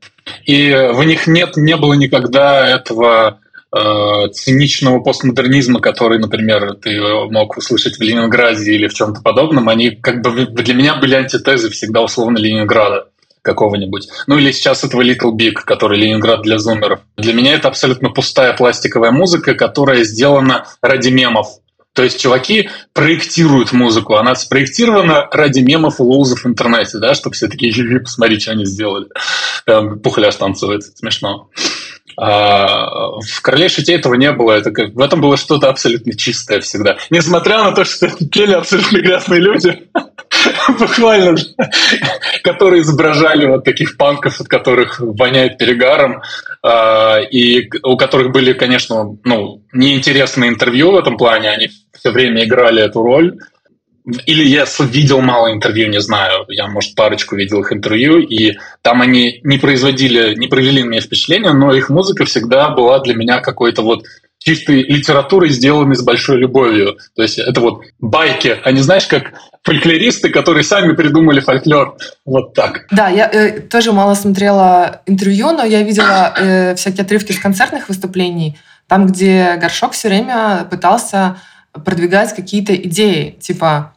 И 0.46 0.72
в 0.94 1.04
них 1.04 1.28
нет, 1.28 1.58
не 1.58 1.76
было 1.78 1.94
никогда 1.94 2.68
этого 2.68 3.40
э, 3.76 4.28
циничного 4.34 5.00
постмодернизма, 5.00 5.80
который, 5.80 6.20
например, 6.20 6.76
ты 6.76 7.00
мог 7.30 7.58
услышать 7.58 7.98
в 7.98 8.02
Ленинграде 8.02 8.74
или 8.74 8.88
в 8.88 8.94
чем-то 8.94 9.22
подобном. 9.22 9.70
Они 9.70 9.92
как 9.92 10.22
бы 10.22 10.46
для 10.46 10.74
меня 10.74 10.96
были 10.96 11.16
антитезы 11.16 11.70
всегда 11.70 12.02
условно 12.02 12.38
Ленинграда 12.38 13.08
какого-нибудь. 13.42 14.10
Ну 14.28 14.38
или 14.38 14.52
сейчас 14.52 14.84
этого 14.84 15.02
Little 15.02 15.32
Big, 15.36 15.54
который 15.66 15.98
Ленинград 15.98 16.42
для 16.42 16.58
зумеров. 16.58 17.00
Для 17.18 17.34
меня 17.34 17.54
это 17.54 17.68
абсолютно 17.68 18.10
пустая 18.10 18.54
пластиковая 18.54 19.12
музыка, 19.12 19.54
которая 19.54 20.04
сделана 20.04 20.66
ради 20.82 21.10
мемов. 21.10 21.48
То 21.94 22.04
есть 22.04 22.20
чуваки 22.20 22.70
проектируют 22.94 23.72
музыку, 23.72 24.16
она 24.16 24.36
спроектирована 24.36 25.28
ради 25.32 25.60
мемов 25.60 26.00
и 26.00 26.04
лоузов 26.04 26.44
в 26.44 26.48
интернете, 26.48 27.00
да, 27.00 27.14
чтобы 27.14 27.36
все 27.36 27.48
такие, 27.48 28.00
посмотри, 28.00 28.40
что 28.40 28.52
они 28.52 28.66
сделали. 28.66 29.08
Там 29.66 30.00
пухляш 30.00 30.36
танцует, 30.36 30.84
смешно. 30.84 31.50
А 32.22 33.12
в 33.22 33.42
«Короле 33.42 33.70
шутей» 33.70 33.96
этого 33.96 34.16
не 34.16 34.32
было. 34.34 34.52
Это 34.52 34.72
в 34.72 35.00
этом 35.00 35.22
было 35.22 35.38
что-то 35.38 35.70
абсолютно 35.70 36.18
чистое 36.18 36.60
всегда. 36.60 36.98
Несмотря 37.10 37.64
на 37.64 37.72
то, 37.72 37.86
что 37.86 38.10
пели 38.10 38.54
абсолютно 38.54 38.98
грязные 38.98 39.40
люди, 39.40 39.90
буквально, 40.80 41.36
которые 42.44 42.82
изображали 42.82 43.46
вот 43.46 43.64
таких 43.64 43.98
панков, 43.98 44.40
от 44.40 44.48
которых 44.48 45.00
воняет 45.00 45.58
перегаром, 45.58 46.22
а, 46.64 47.20
и 47.20 47.70
у 47.84 47.98
которых 47.98 48.32
были, 48.32 48.54
конечно, 48.54 49.18
ну, 49.24 49.64
неинтересные 49.74 50.50
интервью 50.50 50.92
в 50.92 50.98
этом 50.98 51.18
плане, 51.18 51.50
они 51.50 51.70
все 51.94 52.12
время 52.12 52.44
играли 52.44 52.84
эту 52.84 53.02
роль. 53.02 53.38
Или 54.26 54.44
я 54.44 54.66
видел 54.80 55.22
мало 55.22 55.52
интервью, 55.52 55.90
не 55.90 56.02
знаю. 56.02 56.46
Я, 56.48 56.68
может, 56.68 56.96
парочку 56.96 57.36
видел 57.36 57.62
их 57.62 57.72
интервью, 57.72 58.20
и 58.20 58.58
там 58.82 59.02
они 59.02 59.40
не 59.44 59.58
производили, 59.58 60.36
не 60.36 60.48
провели 60.48 60.82
меня 60.84 61.02
впечатление, 61.02 61.54
но 61.54 61.74
их 61.74 61.90
музыка 61.90 62.26
всегда 62.26 62.70
была 62.70 63.00
для 63.00 63.14
меня 63.14 63.40
какой-то 63.40 63.84
вот 63.84 64.06
чистой 64.40 64.84
литературой, 64.84 65.50
сделанной 65.50 65.96
с 65.96 66.02
большой 66.02 66.38
любовью. 66.38 66.98
То 67.16 67.22
есть 67.22 67.38
это 67.38 67.60
вот 67.62 67.84
байки, 68.00 68.58
а 68.64 68.72
не 68.72 68.82
знаешь, 68.82 69.06
как 69.06 69.34
фольклористы, 69.64 70.30
которые 70.30 70.64
сами 70.64 70.94
придумали 70.94 71.42
фольклор. 71.42 71.98
Вот 72.26 72.54
так. 72.54 72.88
Да, 72.90 73.10
я 73.10 73.30
э, 73.32 73.60
тоже 73.60 73.92
мало 73.92 74.16
смотрела 74.16 75.02
интервью, 75.06 75.52
но 75.52 75.64
я 75.64 75.84
видела 75.84 76.34
э, 76.36 76.76
всякие 76.76 77.04
отрывки 77.04 77.34
с 77.34 77.40
концертных 77.40 77.90
выступлений, 77.90 78.58
там, 78.88 79.06
где 79.06 79.58
Горшок 79.62 79.92
все 79.92 80.08
время 80.08 80.66
пытался 80.70 81.38
продвигать 81.74 82.34
какие-то 82.36 82.74
идеи, 82.74 83.38
типа 83.40 83.94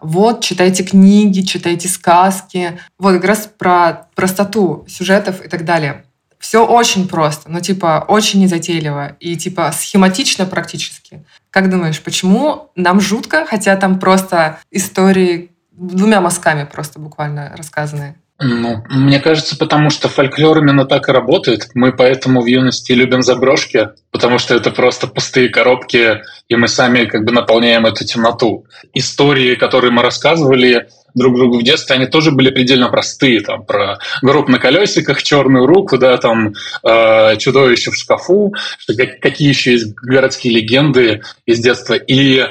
вот, 0.00 0.42
читайте 0.42 0.84
книги, 0.84 1.40
читайте 1.40 1.88
сказки. 1.88 2.78
Вот 2.98 3.14
как 3.14 3.24
раз 3.24 3.48
про 3.56 4.08
простоту 4.14 4.84
сюжетов 4.86 5.42
и 5.42 5.48
так 5.48 5.64
далее. 5.64 6.04
Все 6.44 6.62
очень 6.62 7.08
просто, 7.08 7.50
но 7.50 7.60
типа 7.60 8.04
очень 8.06 8.42
незатейливо 8.42 9.16
и 9.18 9.34
типа 9.34 9.72
схематично 9.72 10.44
практически. 10.44 11.24
Как 11.48 11.70
думаешь, 11.70 12.02
почему 12.02 12.70
нам 12.76 13.00
жутко, 13.00 13.46
хотя 13.46 13.74
там 13.76 13.98
просто 13.98 14.58
истории 14.70 15.52
двумя 15.72 16.20
мазками 16.20 16.68
просто 16.70 16.98
буквально 16.98 17.54
рассказаны? 17.56 18.16
Ну, 18.38 18.84
мне 18.90 19.20
кажется, 19.20 19.56
потому 19.56 19.88
что 19.88 20.10
фольклор 20.10 20.58
именно 20.58 20.84
так 20.84 21.08
и 21.08 21.12
работает. 21.12 21.68
Мы 21.72 21.92
поэтому 21.92 22.42
в 22.42 22.46
юности 22.46 22.92
любим 22.92 23.22
заброшки, 23.22 23.88
потому 24.10 24.38
что 24.38 24.54
это 24.54 24.70
просто 24.70 25.06
пустые 25.06 25.48
коробки, 25.48 26.20
и 26.48 26.56
мы 26.56 26.68
сами 26.68 27.06
как 27.06 27.24
бы 27.24 27.32
наполняем 27.32 27.86
эту 27.86 28.04
темноту. 28.04 28.66
Истории, 28.92 29.54
которые 29.54 29.92
мы 29.92 30.02
рассказывали 30.02 30.88
друг 31.14 31.36
другу 31.36 31.58
в 31.58 31.62
детстве, 31.62 31.96
они 31.96 32.06
тоже 32.06 32.30
были 32.30 32.50
предельно 32.50 32.88
простые. 32.88 33.40
Там 33.40 33.64
про 33.64 33.98
гроб 34.22 34.48
на 34.48 34.58
колесиках, 34.58 35.22
черную 35.22 35.66
руку, 35.66 35.98
да, 35.98 36.16
там 36.18 36.54
э, 36.82 37.36
чудовище 37.36 37.90
в 37.90 37.96
шкафу, 37.96 38.54
что, 38.78 38.94
какие 38.94 39.48
еще 39.48 39.72
есть 39.72 39.94
городские 39.94 40.54
легенды 40.54 41.22
из 41.46 41.60
детства. 41.60 41.94
И 41.94 42.44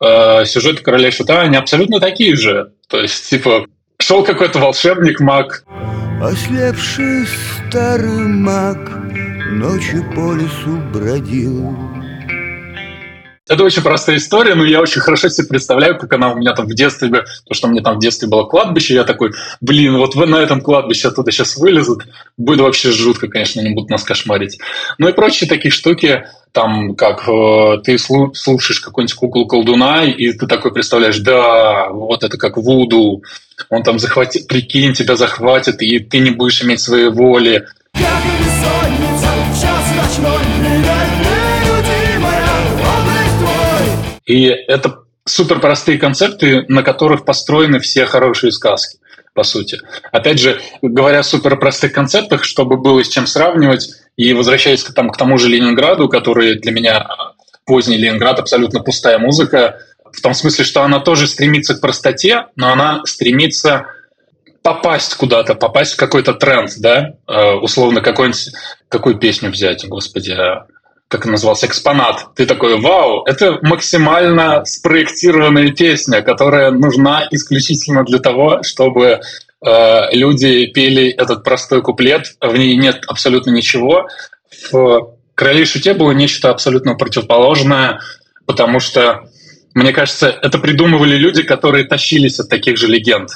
э, 0.00 0.44
сюжеты 0.46 0.82
короля 0.82 1.10
шута, 1.10 1.42
они 1.42 1.56
абсолютно 1.56 2.00
такие 2.00 2.36
же. 2.36 2.72
То 2.88 3.00
есть, 3.00 3.28
типа, 3.28 3.66
шел 4.00 4.24
какой-то 4.24 4.58
волшебник, 4.58 5.20
маг. 5.20 5.64
Ослепший 6.20 7.26
старый 7.68 8.26
маг 8.26 8.78
ночью 9.52 10.04
по 10.14 10.34
лесу 10.34 10.78
бродил. 10.92 11.76
Это 13.48 13.64
очень 13.64 13.82
простая 13.82 14.16
история, 14.16 14.54
но 14.54 14.64
я 14.64 14.80
очень 14.80 15.00
хорошо 15.00 15.28
себе 15.28 15.46
представляю, 15.46 15.98
как 15.98 16.12
она 16.12 16.32
у 16.32 16.36
меня 16.36 16.52
там 16.52 16.66
в 16.66 16.74
детстве, 16.74 17.08
то, 17.08 17.54
что 17.54 17.66
у 17.66 17.70
меня 17.70 17.82
там 17.82 17.96
в 17.96 18.00
детстве 18.00 18.28
было 18.28 18.44
кладбище, 18.44 18.94
я 18.94 19.04
такой, 19.04 19.32
блин, 19.60 19.96
вот 19.96 20.14
вы 20.14 20.26
на 20.26 20.36
этом 20.36 20.60
кладбище 20.60 21.08
оттуда 21.08 21.32
сейчас 21.32 21.56
вылезут, 21.56 22.04
будет 22.36 22.60
вообще 22.60 22.92
жутко, 22.92 23.28
конечно, 23.28 23.62
они 23.62 23.74
будут 23.74 23.88
нас 23.90 24.04
кошмарить. 24.04 24.58
Ну 24.98 25.08
и 25.08 25.12
прочие 25.12 25.48
такие 25.48 25.70
штуки, 25.70 26.26
там, 26.52 26.94
как 26.94 27.26
э, 27.28 27.78
ты 27.84 27.96
слушаешь 27.98 28.80
какую-нибудь 28.80 29.14
куклу-колдуна, 29.14 30.04
и 30.04 30.32
ты 30.32 30.46
такой 30.46 30.72
представляешь, 30.72 31.18
да, 31.18 31.88
вот 31.88 32.24
это 32.24 32.36
как 32.36 32.58
Вуду, 32.58 33.22
он 33.70 33.82
там 33.82 33.98
захватит, 33.98 34.46
прикинь, 34.46 34.92
тебя 34.92 35.16
захватит, 35.16 35.82
и 35.82 35.98
ты 36.00 36.18
не 36.18 36.30
будешь 36.30 36.62
иметь 36.62 36.80
своей 36.80 37.08
воли. 37.08 37.66
И 44.28 44.44
это 44.44 45.04
супер 45.24 45.58
простые 45.58 45.98
концепты, 45.98 46.64
на 46.68 46.82
которых 46.82 47.24
построены 47.24 47.80
все 47.80 48.04
хорошие 48.04 48.52
сказки, 48.52 48.98
по 49.34 49.42
сути. 49.42 49.80
Опять 50.12 50.38
же, 50.38 50.60
говоря 50.82 51.20
о 51.20 51.22
супер 51.24 51.58
простых 51.58 51.92
концептах, 51.92 52.44
чтобы 52.44 52.76
было 52.76 53.02
с 53.02 53.08
чем 53.08 53.26
сравнивать, 53.26 53.88
и 54.16 54.34
возвращаясь 54.34 54.84
к, 54.84 54.92
там, 54.92 55.10
к 55.10 55.16
тому 55.16 55.38
же 55.38 55.48
Ленинграду, 55.48 56.08
который 56.08 56.58
для 56.58 56.72
меня 56.72 57.08
поздний 57.64 57.96
Ленинград, 57.96 58.38
абсолютно 58.38 58.80
пустая 58.80 59.18
музыка, 59.18 59.80
в 60.12 60.20
том 60.20 60.34
смысле, 60.34 60.64
что 60.64 60.82
она 60.82 61.00
тоже 61.00 61.26
стремится 61.26 61.74
к 61.74 61.80
простоте, 61.80 62.46
но 62.56 62.70
она 62.70 63.02
стремится 63.06 63.86
попасть 64.62 65.14
куда-то, 65.14 65.54
попасть 65.54 65.94
в 65.94 65.96
какой-то 65.96 66.34
тренд, 66.34 66.72
да, 66.78 67.14
э, 67.26 67.52
условно, 67.54 68.02
какой-нибудь, 68.02 68.50
какую 68.88 69.16
песню 69.16 69.50
взять, 69.50 69.86
господи, 69.88 70.32
а 70.32 70.66
как 71.08 71.24
назывался, 71.24 71.66
экспонат. 71.66 72.26
Ты 72.34 72.44
такой, 72.44 72.78
вау, 72.78 73.24
это 73.24 73.58
максимально 73.62 74.64
спроектированная 74.66 75.72
песня, 75.72 76.20
которая 76.20 76.70
нужна 76.70 77.26
исключительно 77.30 78.04
для 78.04 78.18
того, 78.18 78.62
чтобы 78.62 79.20
э, 79.64 80.14
люди 80.14 80.66
пели 80.66 81.08
этот 81.08 81.44
простой 81.44 81.80
куплет, 81.80 82.36
в 82.40 82.54
ней 82.54 82.76
нет 82.76 83.04
абсолютно 83.08 83.50
ничего. 83.50 84.06
В 84.70 85.14
«Короле 85.34 85.64
шуте» 85.64 85.94
было 85.94 86.10
нечто 86.10 86.50
абсолютно 86.50 86.94
противоположное, 86.94 88.00
потому 88.44 88.78
что, 88.78 89.30
мне 89.72 89.92
кажется, 89.92 90.28
это 90.28 90.58
придумывали 90.58 91.16
люди, 91.16 91.42
которые 91.42 91.84
тащились 91.84 92.38
от 92.38 92.50
таких 92.50 92.76
же 92.76 92.86
легенд. 92.86 93.30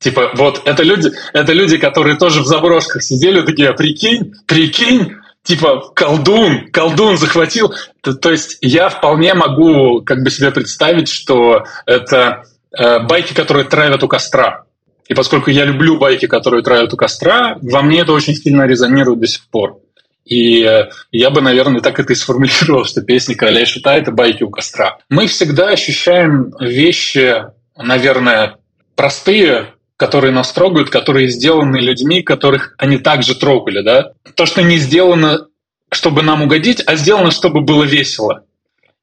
Типа, 0.00 0.32
вот, 0.34 0.62
это 0.64 0.82
люди, 0.82 1.12
это 1.32 1.52
люди, 1.52 1.76
которые 1.76 2.16
тоже 2.16 2.40
в 2.42 2.46
заброшках 2.46 3.02
сидели, 3.02 3.40
такие, 3.42 3.68
а 3.68 3.72
прикинь, 3.72 4.34
прикинь, 4.46 5.14
типа 5.44 5.92
колдун, 5.94 6.68
колдун 6.72 7.16
захватил. 7.16 7.72
То, 8.00 8.14
то 8.14 8.32
есть 8.32 8.58
я 8.60 8.88
вполне 8.88 9.34
могу 9.34 10.02
как 10.02 10.24
бы 10.24 10.30
себе 10.30 10.50
представить, 10.50 11.08
что 11.08 11.64
это 11.86 12.44
э, 12.76 13.00
байки, 13.00 13.32
которые 13.32 13.64
травят 13.64 14.02
у 14.02 14.08
костра. 14.08 14.64
И 15.06 15.14
поскольку 15.14 15.50
я 15.50 15.64
люблю 15.64 15.98
байки, 15.98 16.26
которые 16.26 16.64
травят 16.64 16.92
у 16.92 16.96
костра, 16.96 17.58
во 17.60 17.82
мне 17.82 18.00
это 18.00 18.12
очень 18.12 18.34
сильно 18.34 18.66
резонирует 18.66 19.20
до 19.20 19.26
сих 19.26 19.46
пор. 19.48 19.78
И 20.24 20.64
э, 20.64 20.88
я 21.12 21.28
бы, 21.28 21.42
наверное, 21.42 21.82
так 21.82 22.00
это 22.00 22.14
и 22.14 22.16
сформулировал, 22.16 22.86
что 22.86 23.02
песни 23.02 23.34
короля 23.34 23.60
и 23.60 23.66
шута– 23.66 23.94
это 23.96 24.10
байки 24.10 24.42
у 24.42 24.50
костра. 24.50 24.98
Мы 25.10 25.26
всегда 25.26 25.68
ощущаем 25.68 26.54
вещи, 26.58 27.44
наверное, 27.76 28.56
простые, 28.96 29.74
которые 29.96 30.32
нас 30.32 30.52
трогают, 30.52 30.90
которые 30.90 31.28
сделаны 31.28 31.78
людьми, 31.78 32.22
которых 32.22 32.74
они 32.78 32.98
также 32.98 33.34
трогали, 33.34 33.82
да. 33.82 34.12
То, 34.34 34.46
что 34.46 34.62
не 34.62 34.78
сделано, 34.78 35.46
чтобы 35.90 36.22
нам 36.22 36.42
угодить, 36.42 36.82
а 36.86 36.96
сделано, 36.96 37.30
чтобы 37.30 37.60
было 37.60 37.84
весело. 37.84 38.44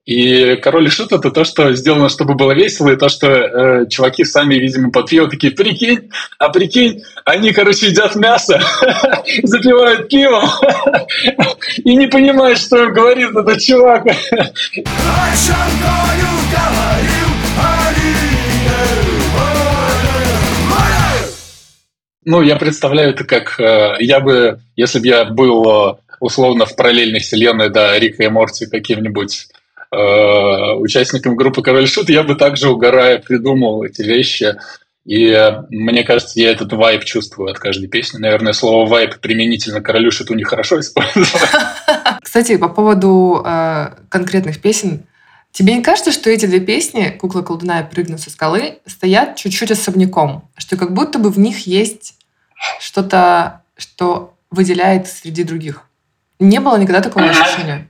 И 0.05 0.55
король 0.55 0.87
и 0.87 0.89
шут 0.89 1.11
это 1.11 1.29
то, 1.29 1.43
что 1.43 1.75
сделано, 1.75 2.09
чтобы 2.09 2.33
было 2.33 2.53
весело, 2.53 2.89
и 2.89 2.95
то, 2.95 3.07
что 3.07 3.27
э, 3.27 3.85
чуваки 3.87 4.23
сами, 4.23 4.55
видимо, 4.55 4.91
под 4.91 5.07
пиво 5.07 5.29
такие, 5.29 5.53
прикинь, 5.53 6.09
а 6.39 6.49
прикинь, 6.49 7.03
они, 7.23 7.53
короче, 7.53 7.87
едят 7.87 8.15
мясо, 8.15 8.59
запивают 9.43 10.09
пивом 10.09 10.49
и 11.77 11.95
не 11.95 12.07
понимают, 12.07 12.57
что 12.57 12.83
им 12.83 12.93
говорит 12.93 13.29
этот 13.29 13.61
чувак. 13.61 14.05
Ну, 22.23 22.41
я 22.41 22.55
представляю 22.55 23.11
это 23.11 23.23
как 23.23 23.59
э, 23.59 23.95
я 23.99 24.19
бы, 24.19 24.59
если 24.75 24.99
бы 24.99 25.07
я 25.07 25.25
был 25.25 25.91
э, 25.91 25.95
условно 26.19 26.65
в 26.65 26.75
параллельной 26.75 27.19
вселенной, 27.19 27.69
да, 27.69 27.97
Рика 27.97 28.23
и 28.23 28.27
Морти 28.27 28.67
каким-нибудь 28.67 29.47
э, 29.91 30.73
участником 30.75 31.35
группы 31.35 31.63
Король 31.63 31.87
Шут, 31.87 32.09
я 32.09 32.21
бы 32.21 32.35
также 32.35 32.69
угорая 32.69 33.17
придумал 33.17 33.83
эти 33.83 34.03
вещи. 34.03 34.55
И 35.03 35.29
э, 35.29 35.63
мне 35.71 36.03
кажется, 36.03 36.39
я 36.39 36.51
этот 36.51 36.73
вайп 36.73 37.05
чувствую 37.05 37.49
от 37.49 37.57
каждой 37.57 37.87
песни. 37.87 38.19
Наверное, 38.19 38.53
слово 38.53 38.87
вайп 38.87 39.19
применительно 39.19 39.81
королю 39.81 40.11
шуту 40.11 40.35
нехорошо 40.35 40.79
использовать. 40.79 41.31
Кстати, 42.21 42.57
по 42.57 42.69
поводу 42.69 43.43
конкретных 44.09 44.61
песен, 44.61 45.05
Тебе 45.51 45.75
не 45.75 45.83
кажется, 45.83 46.11
что 46.11 46.29
эти 46.29 46.45
две 46.45 46.59
песни 46.61 47.15
«Кукла 47.19 47.41
колдуна» 47.41 47.81
и 47.81 47.89
«Прыгну 47.89 48.17
со 48.17 48.29
скалы» 48.29 48.79
стоят 48.85 49.35
чуть-чуть 49.35 49.71
особняком? 49.71 50.49
Что 50.57 50.77
как 50.77 50.93
будто 50.93 51.19
бы 51.19 51.29
в 51.29 51.37
них 51.37 51.67
есть 51.67 52.15
что-то, 52.79 53.63
что 53.77 54.33
выделяет 54.49 55.07
среди 55.07 55.43
других? 55.43 55.83
Не 56.39 56.59
было 56.59 56.77
никогда 56.77 57.01
такого 57.01 57.25
ощущения? 57.25 57.87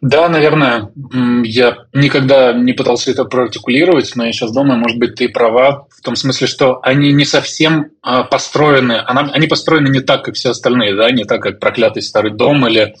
Да, 0.00 0.28
наверное. 0.28 0.90
Я 1.44 1.86
никогда 1.92 2.52
не 2.52 2.72
пытался 2.72 3.10
это 3.10 3.24
проартикулировать, 3.24 4.12
но 4.14 4.24
я 4.24 4.32
сейчас 4.32 4.52
думаю, 4.52 4.78
может 4.78 4.98
быть, 4.98 5.14
ты 5.14 5.28
права 5.28 5.86
в 5.90 6.00
том 6.02 6.16
смысле, 6.16 6.46
что 6.46 6.80
они 6.82 7.12
не 7.12 7.24
совсем 7.24 7.90
а, 8.02 8.24
построены, 8.24 8.98
они 8.98 9.46
построены 9.46 9.88
не 9.88 10.00
так, 10.00 10.24
как 10.24 10.34
все 10.34 10.50
остальные, 10.50 10.94
да, 10.96 11.10
не 11.10 11.24
так, 11.24 11.42
как 11.42 11.60
«Проклятый 11.60 12.02
старый 12.02 12.32
дом» 12.32 12.66
или 12.66 12.94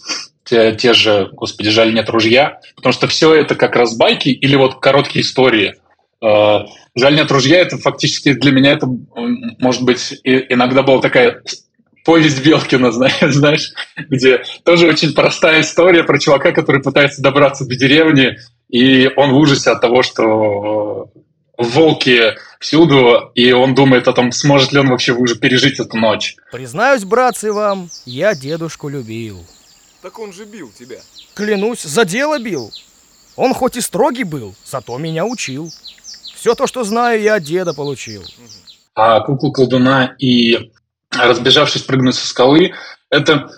те, 0.44 0.74
те 0.74 0.92
же, 0.92 1.30
господи, 1.32 1.70
жаль, 1.70 1.94
нет 1.94 2.08
ружья, 2.08 2.60
потому 2.76 2.92
что 2.92 3.06
все 3.06 3.34
это 3.34 3.54
как 3.54 3.76
раз 3.76 3.96
байки 3.96 4.28
или 4.28 4.56
вот 4.56 4.80
короткие 4.80 5.24
истории. 5.24 5.76
А, 6.22 6.66
жаль, 6.94 7.16
нет 7.16 7.30
ружья, 7.30 7.58
это 7.58 7.78
фактически 7.78 8.32
для 8.32 8.52
меня 8.52 8.72
это, 8.72 8.86
может 9.58 9.82
быть, 9.82 10.20
иногда 10.22 10.82
была 10.82 11.00
такая 11.00 11.42
повесть 12.04 12.44
Белкина, 12.44 12.92
знаешь, 13.22 13.72
где 13.96 14.42
тоже 14.64 14.88
очень 14.88 15.14
простая 15.14 15.62
история 15.62 16.04
про 16.04 16.18
чувака, 16.18 16.52
который 16.52 16.82
пытается 16.82 17.22
добраться 17.22 17.66
до 17.66 17.74
деревни, 17.74 18.36
и 18.68 19.10
он 19.16 19.32
в 19.32 19.36
ужасе 19.36 19.70
от 19.70 19.80
того, 19.80 20.02
что 20.02 21.10
волки 21.56 22.34
всюду, 22.58 23.30
и 23.34 23.52
он 23.52 23.74
думает 23.74 24.08
о 24.08 24.12
том, 24.12 24.32
сможет 24.32 24.72
ли 24.72 24.80
он 24.80 24.88
вообще 24.88 25.12
уже 25.12 25.36
пережить 25.36 25.78
эту 25.78 25.96
ночь. 25.96 26.36
Признаюсь, 26.50 27.04
братцы, 27.04 27.52
вам, 27.52 27.88
я 28.04 28.34
дедушку 28.34 28.88
любил. 28.88 29.44
Так 30.04 30.18
он 30.18 30.34
же 30.34 30.44
бил 30.44 30.70
тебя. 30.78 30.98
Клянусь, 31.32 31.80
за 31.80 32.04
дело 32.04 32.38
бил. 32.38 32.70
Он 33.36 33.54
хоть 33.54 33.78
и 33.78 33.80
строгий 33.80 34.24
был, 34.24 34.54
зато 34.62 34.98
меня 34.98 35.24
учил. 35.24 35.70
Все 36.36 36.54
то, 36.54 36.66
что 36.66 36.84
знаю, 36.84 37.22
я 37.22 37.36
от 37.36 37.42
деда 37.42 37.72
получил. 37.72 38.22
А 38.94 39.20
куклу 39.20 39.50
колдуна 39.50 40.14
и 40.18 40.70
разбежавшись 41.10 41.84
прыгнуть 41.84 42.16
со 42.16 42.26
скалы, 42.26 42.74
это 43.08 43.50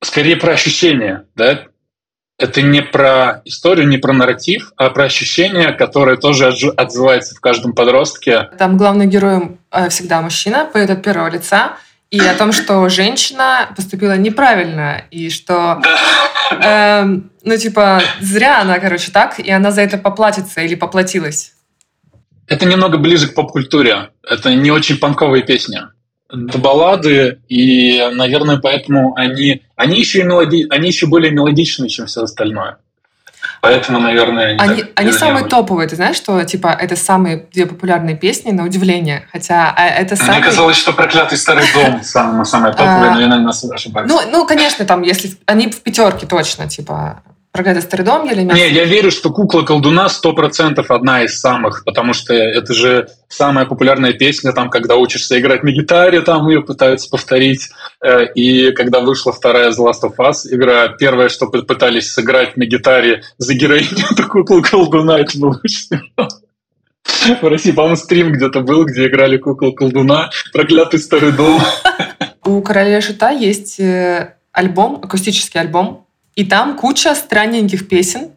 скорее 0.00 0.36
про 0.36 0.52
ощущение, 0.52 1.24
да? 1.34 1.64
Это 2.38 2.62
не 2.62 2.82
про 2.82 3.42
историю, 3.44 3.88
не 3.88 3.98
про 3.98 4.12
нарратив, 4.12 4.72
а 4.76 4.88
про 4.90 5.06
ощущение, 5.06 5.72
которое 5.72 6.16
тоже 6.16 6.46
отзывается 6.76 7.34
в 7.34 7.40
каждом 7.40 7.72
подростке. 7.72 8.50
Там 8.56 8.76
главным 8.76 9.10
героем 9.10 9.58
э, 9.72 9.88
всегда 9.88 10.22
мужчина, 10.22 10.64
поет 10.72 10.90
от 10.90 11.02
первого 11.02 11.28
лица, 11.28 11.76
и 12.12 12.20
о 12.20 12.34
том, 12.34 12.52
что 12.52 12.88
женщина 12.90 13.70
поступила 13.74 14.16
неправильно, 14.18 15.02
и 15.10 15.30
что, 15.30 15.80
э, 16.50 17.04
ну, 17.42 17.56
типа, 17.56 18.02
зря 18.20 18.60
она, 18.60 18.78
короче, 18.78 19.10
так, 19.10 19.40
и 19.40 19.50
она 19.50 19.70
за 19.70 19.80
это 19.80 19.96
поплатится 19.96 20.60
или 20.60 20.74
поплатилась. 20.74 21.54
Это 22.46 22.66
немного 22.66 22.98
ближе 22.98 23.28
к 23.28 23.34
поп-культуре. 23.34 24.10
Это 24.28 24.54
не 24.54 24.70
очень 24.70 24.98
панковая 24.98 25.40
песня. 25.40 25.92
Это 26.28 26.58
баллады, 26.58 27.40
и, 27.48 28.06
наверное, 28.12 28.58
поэтому 28.58 29.14
они, 29.16 29.62
они 29.76 29.98
еще 29.98 30.20
и 30.20 30.24
мелоди, 30.24 30.66
они 30.68 30.88
еще 30.88 31.06
более 31.06 31.32
мелодичные, 31.32 31.88
чем 31.88 32.06
все 32.06 32.24
остальное. 32.24 32.76
Поэтому, 33.60 33.98
наверное, 33.98 34.56
они, 34.58 34.58
они, 34.58 34.84
они 34.94 35.12
самые 35.12 35.44
топовые. 35.46 35.88
Ты 35.88 35.96
знаешь, 35.96 36.16
что 36.16 36.42
типа 36.44 36.68
это 36.68 36.96
самые 36.96 37.46
две 37.52 37.66
популярные 37.66 38.16
песни 38.16 38.50
на 38.50 38.64
удивление, 38.64 39.26
хотя 39.32 39.72
а, 39.76 39.86
это 39.86 40.16
самые... 40.16 40.38
Мне 40.38 40.44
казалось, 40.44 40.76
что 40.76 40.92
проклятый 40.92 41.38
старый 41.38 41.64
дом 41.74 42.00
самая 42.02 42.44
самая 42.44 42.72
топовая, 42.72 43.14
но 43.14 43.20
я 43.20 43.26
наверное 43.26 43.52
ошибаюсь. 43.52 44.10
Ну, 44.10 44.20
ну, 44.30 44.46
конечно, 44.46 44.84
там 44.84 45.02
если 45.02 45.32
они 45.46 45.70
в 45.70 45.80
пятерке 45.82 46.26
точно, 46.26 46.68
типа 46.68 47.22
Проклятый 47.52 47.82
старый 47.82 48.06
дом 48.06 48.30
или 48.30 48.40
Не, 48.40 48.70
я 48.70 48.86
верю, 48.86 49.10
что 49.10 49.30
кукла 49.30 49.60
колдуна 49.60 50.08
сто 50.08 50.32
процентов 50.32 50.90
одна 50.90 51.22
из 51.22 51.38
самых, 51.38 51.84
потому 51.84 52.14
что 52.14 52.32
это 52.32 52.72
же 52.72 53.08
самая 53.28 53.66
популярная 53.66 54.14
песня, 54.14 54.52
там, 54.52 54.70
когда 54.70 54.96
учишься 54.96 55.38
играть 55.38 55.62
на 55.62 55.70
гитаре, 55.70 56.22
там 56.22 56.48
ее 56.48 56.62
пытаются 56.62 57.10
повторить. 57.10 57.68
Э, 58.02 58.24
и 58.34 58.72
когда 58.72 59.00
вышла 59.00 59.34
вторая 59.34 59.70
The 59.70 59.84
Last 59.84 60.02
of 60.02 60.16
Us 60.16 60.50
игра, 60.50 60.88
первое, 60.88 61.28
что 61.28 61.46
пытались 61.46 62.10
сыграть 62.14 62.56
на 62.56 62.64
гитаре 62.64 63.22
за 63.36 63.52
героиню, 63.52 64.06
это 64.10 64.22
кукла 64.22 64.62
колдуна, 64.62 65.18
это 65.18 65.38
было 65.38 65.60
очень 65.62 66.00
В 67.38 67.48
России, 67.48 67.72
по-моему, 67.72 67.96
стрим 67.96 68.32
где-то 68.32 68.62
был, 68.62 68.86
где 68.86 69.08
играли 69.08 69.36
кукол 69.36 69.74
колдуна, 69.74 70.30
проклятый 70.54 71.00
старый 71.00 71.32
дом. 71.32 71.60
У 72.46 72.62
Короля 72.62 73.02
Шута 73.02 73.30
есть 73.30 73.78
э, 73.78 74.36
альбом, 74.52 75.00
акустический 75.02 75.60
альбом, 75.60 76.01
и 76.34 76.44
там 76.44 76.76
куча 76.76 77.14
странненьких 77.14 77.88
песен, 77.88 78.30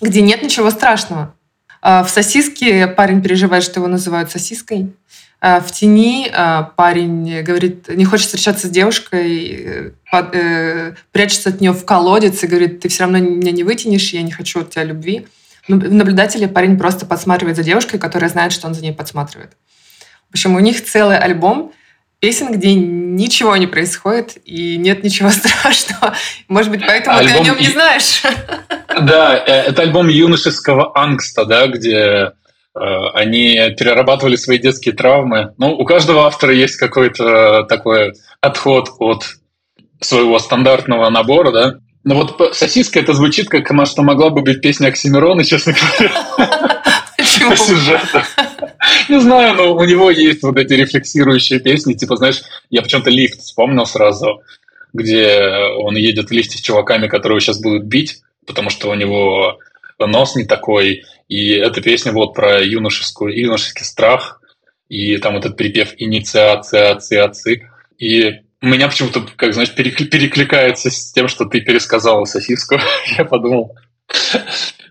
где 0.00 0.20
нет 0.20 0.42
ничего 0.42 0.70
страшного. 0.70 1.34
А, 1.82 2.02
в 2.02 2.10
«Сосиске» 2.10 2.86
парень 2.86 3.22
переживает, 3.22 3.62
что 3.62 3.80
его 3.80 3.88
называют 3.88 4.30
сосиской. 4.30 4.94
А, 5.40 5.60
в 5.60 5.70
«Тени» 5.70 6.30
а, 6.32 6.62
парень 6.62 7.42
говорит, 7.42 7.88
не 7.88 8.04
хочет 8.04 8.26
встречаться 8.26 8.66
с 8.66 8.70
девушкой, 8.70 9.92
э, 10.12 10.20
э, 10.32 10.94
прячется 11.12 11.50
от 11.50 11.60
нее 11.60 11.72
в 11.72 11.84
колодец 11.84 12.42
и 12.42 12.46
говорит, 12.46 12.80
ты 12.80 12.88
все 12.88 13.04
равно 13.04 13.18
меня 13.18 13.52
не 13.52 13.64
вытянешь, 13.64 14.12
я 14.12 14.22
не 14.22 14.32
хочу 14.32 14.60
от 14.60 14.70
тебя 14.70 14.84
любви. 14.84 15.26
В 15.68 15.92
наблюдателе 15.92 16.48
парень 16.48 16.78
просто 16.78 17.06
подсматривает 17.06 17.56
за 17.56 17.64
девушкой, 17.64 17.98
которая 17.98 18.30
знает, 18.30 18.52
что 18.52 18.66
он 18.66 18.74
за 18.74 18.82
ней 18.82 18.92
подсматривает. 18.92 19.52
В 20.30 20.32
общем, 20.32 20.54
у 20.54 20.60
них 20.60 20.84
целый 20.84 21.18
альбом 21.18 21.72
песен, 22.20 22.52
где 22.52 22.74
ничего 22.74 23.56
не 23.56 23.66
происходит 23.66 24.38
и 24.44 24.76
нет 24.76 25.04
ничего 25.04 25.30
страшного. 25.30 26.14
Может 26.48 26.70
быть, 26.70 26.86
поэтому 26.86 27.18
альбом... 27.18 27.32
ты 27.32 27.40
о 27.40 27.44
нем 27.44 27.58
не 27.58 27.68
знаешь. 27.68 28.22
Да, 29.02 29.36
э, 29.36 29.52
это 29.68 29.82
альбом 29.82 30.08
юношеского 30.08 30.96
ангста, 30.96 31.44
да, 31.44 31.66
где 31.66 31.94
э, 31.94 32.30
они 33.14 33.54
перерабатывали 33.78 34.36
свои 34.36 34.58
детские 34.58 34.94
травмы. 34.94 35.54
Ну, 35.58 35.72
у 35.72 35.84
каждого 35.84 36.26
автора 36.26 36.54
есть 36.54 36.76
какой-то 36.76 37.64
такой 37.64 38.14
отход 38.40 38.90
от 38.98 39.24
своего 40.00 40.38
стандартного 40.38 41.08
набора, 41.10 41.52
да. 41.52 41.74
Но 42.04 42.14
вот 42.14 42.54
сосиска 42.54 43.00
это 43.00 43.14
звучит 43.14 43.48
как, 43.48 43.66
что 43.86 44.02
могла 44.02 44.30
бы 44.30 44.42
быть 44.42 44.62
песня 44.62 44.88
Оксимирона, 44.88 45.44
честно 45.44 45.74
говоря. 45.74 46.12
Почему? 47.18 47.50
По 47.50 47.56
сюжету. 47.56 48.22
Не 49.08 49.20
знаю, 49.20 49.54
но 49.54 49.74
у 49.74 49.84
него 49.84 50.10
есть 50.10 50.42
вот 50.42 50.56
эти 50.56 50.74
рефлексирующие 50.74 51.60
песни, 51.60 51.94
типа, 51.94 52.16
знаешь, 52.16 52.42
я 52.70 52.82
почему-то 52.82 53.10
лифт 53.10 53.40
вспомнил 53.40 53.86
сразу, 53.86 54.42
где 54.92 55.50
он 55.78 55.96
едет 55.96 56.30
в 56.30 56.32
лифте 56.32 56.58
с 56.58 56.60
чуваками, 56.60 57.08
которые 57.08 57.40
сейчас 57.40 57.60
будут 57.60 57.84
бить, 57.84 58.22
потому 58.46 58.70
что 58.70 58.90
у 58.90 58.94
него 58.94 59.58
нос 59.98 60.36
не 60.36 60.44
такой, 60.44 61.04
и 61.28 61.50
эта 61.50 61.80
песня 61.80 62.12
вот 62.12 62.34
про 62.34 62.62
юношескую, 62.62 63.38
юношеский 63.38 63.84
страх, 63.84 64.40
и 64.88 65.16
там 65.18 65.36
этот 65.36 65.56
припев 65.56 65.94
инициация, 65.98 66.92
аци, 66.92 67.68
и 67.98 68.40
у 68.62 68.66
меня 68.66 68.88
почему-то, 68.88 69.26
как 69.36 69.52
знаешь, 69.52 69.74
перекликается 69.74 70.90
с 70.90 71.12
тем, 71.12 71.28
что 71.28 71.44
ты 71.44 71.60
пересказала 71.60 72.24
сосиску. 72.24 72.78
Я 73.18 73.24
подумал, 73.24 73.76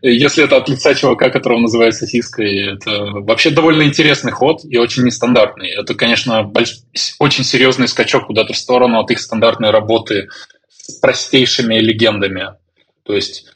если 0.01 0.43
это 0.43 0.57
от 0.57 0.69
лица 0.69 0.93
чувака, 0.95 1.29
которого 1.29 1.59
называют 1.59 1.95
сосиской, 1.95 2.75
это 2.75 3.05
вообще 3.21 3.49
довольно 3.49 3.83
интересный 3.83 4.31
ход 4.31 4.61
и 4.63 4.77
очень 4.77 5.03
нестандартный. 5.03 5.69
Это, 5.69 5.95
конечно, 5.95 6.43
больш... 6.43 6.77
очень 7.19 7.43
серьезный 7.43 7.87
скачок 7.87 8.27
куда-то 8.27 8.53
в 8.53 8.57
сторону 8.57 8.99
от 8.99 9.11
их 9.11 9.19
стандартной 9.19 9.71
работы 9.71 10.29
с 10.69 10.93
простейшими 10.99 11.75
легендами. 11.75 12.53
То 13.03 13.13
есть 13.13 13.47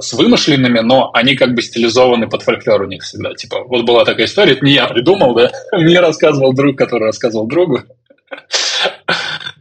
с 0.00 0.12
вымышленными, 0.12 0.80
но 0.80 1.10
они 1.14 1.36
как 1.36 1.54
бы 1.54 1.62
стилизованы 1.62 2.28
под 2.28 2.42
фольклор 2.42 2.82
у 2.82 2.86
них 2.86 3.02
всегда. 3.02 3.34
Типа, 3.34 3.62
вот 3.64 3.84
была 3.84 4.04
такая 4.04 4.26
история, 4.26 4.52
это 4.52 4.64
не 4.64 4.72
я 4.72 4.86
придумал, 4.86 5.34
да, 5.34 5.52
мне 5.72 6.00
рассказывал 6.00 6.52
друг, 6.52 6.76
который 6.76 7.04
рассказывал 7.04 7.46
другу 7.46 7.82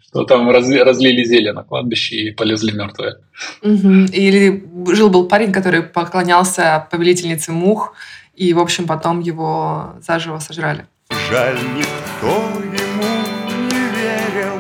что 0.10 0.24
там 0.24 0.50
разли, 0.50 0.80
разлили 0.80 1.24
зелье 1.24 1.54
на 1.54 1.64
кладбище 1.64 2.16
и 2.16 2.32
полезли 2.32 2.72
мертвые. 2.72 3.18
Угу. 3.62 4.06
Или 4.14 4.64
жил-был 4.94 5.28
парень, 5.28 5.52
который 5.52 5.84
поклонялся 5.84 6.88
повелительнице 6.90 7.52
мух, 7.52 7.94
и, 8.36 8.54
в 8.54 8.60
общем, 8.60 8.88
потом 8.88 9.20
его 9.20 9.96
заживо 10.02 10.40
сожрали. 10.40 10.86
Жаль, 11.30 11.58
никто 11.76 12.28
ему 12.28 13.24
не 13.48 13.70
верил, 13.70 14.58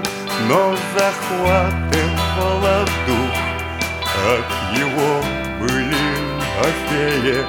но 0.49 0.75
захватывала 0.97 2.85
дух 3.05 3.35
От 4.27 4.47
его 4.77 5.11
были 5.59 5.95
Офея, 6.59 7.45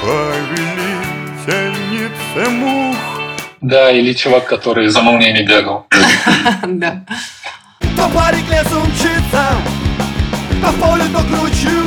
повелительница 0.00 2.50
мух. 2.50 2.96
Да, 3.60 3.90
или 3.92 4.12
чувак, 4.12 4.46
который 4.46 4.88
за 4.88 5.02
молниями 5.02 5.42
бегал. 5.46 5.86
Да. 6.66 7.04
То 7.96 8.08
парик 8.08 8.48
лесу 8.48 8.80
мчится, 8.80 9.44
то 10.62 10.68
в 10.68 10.80
поле, 10.80 11.04
то 11.12 11.22
кручу 11.24 11.84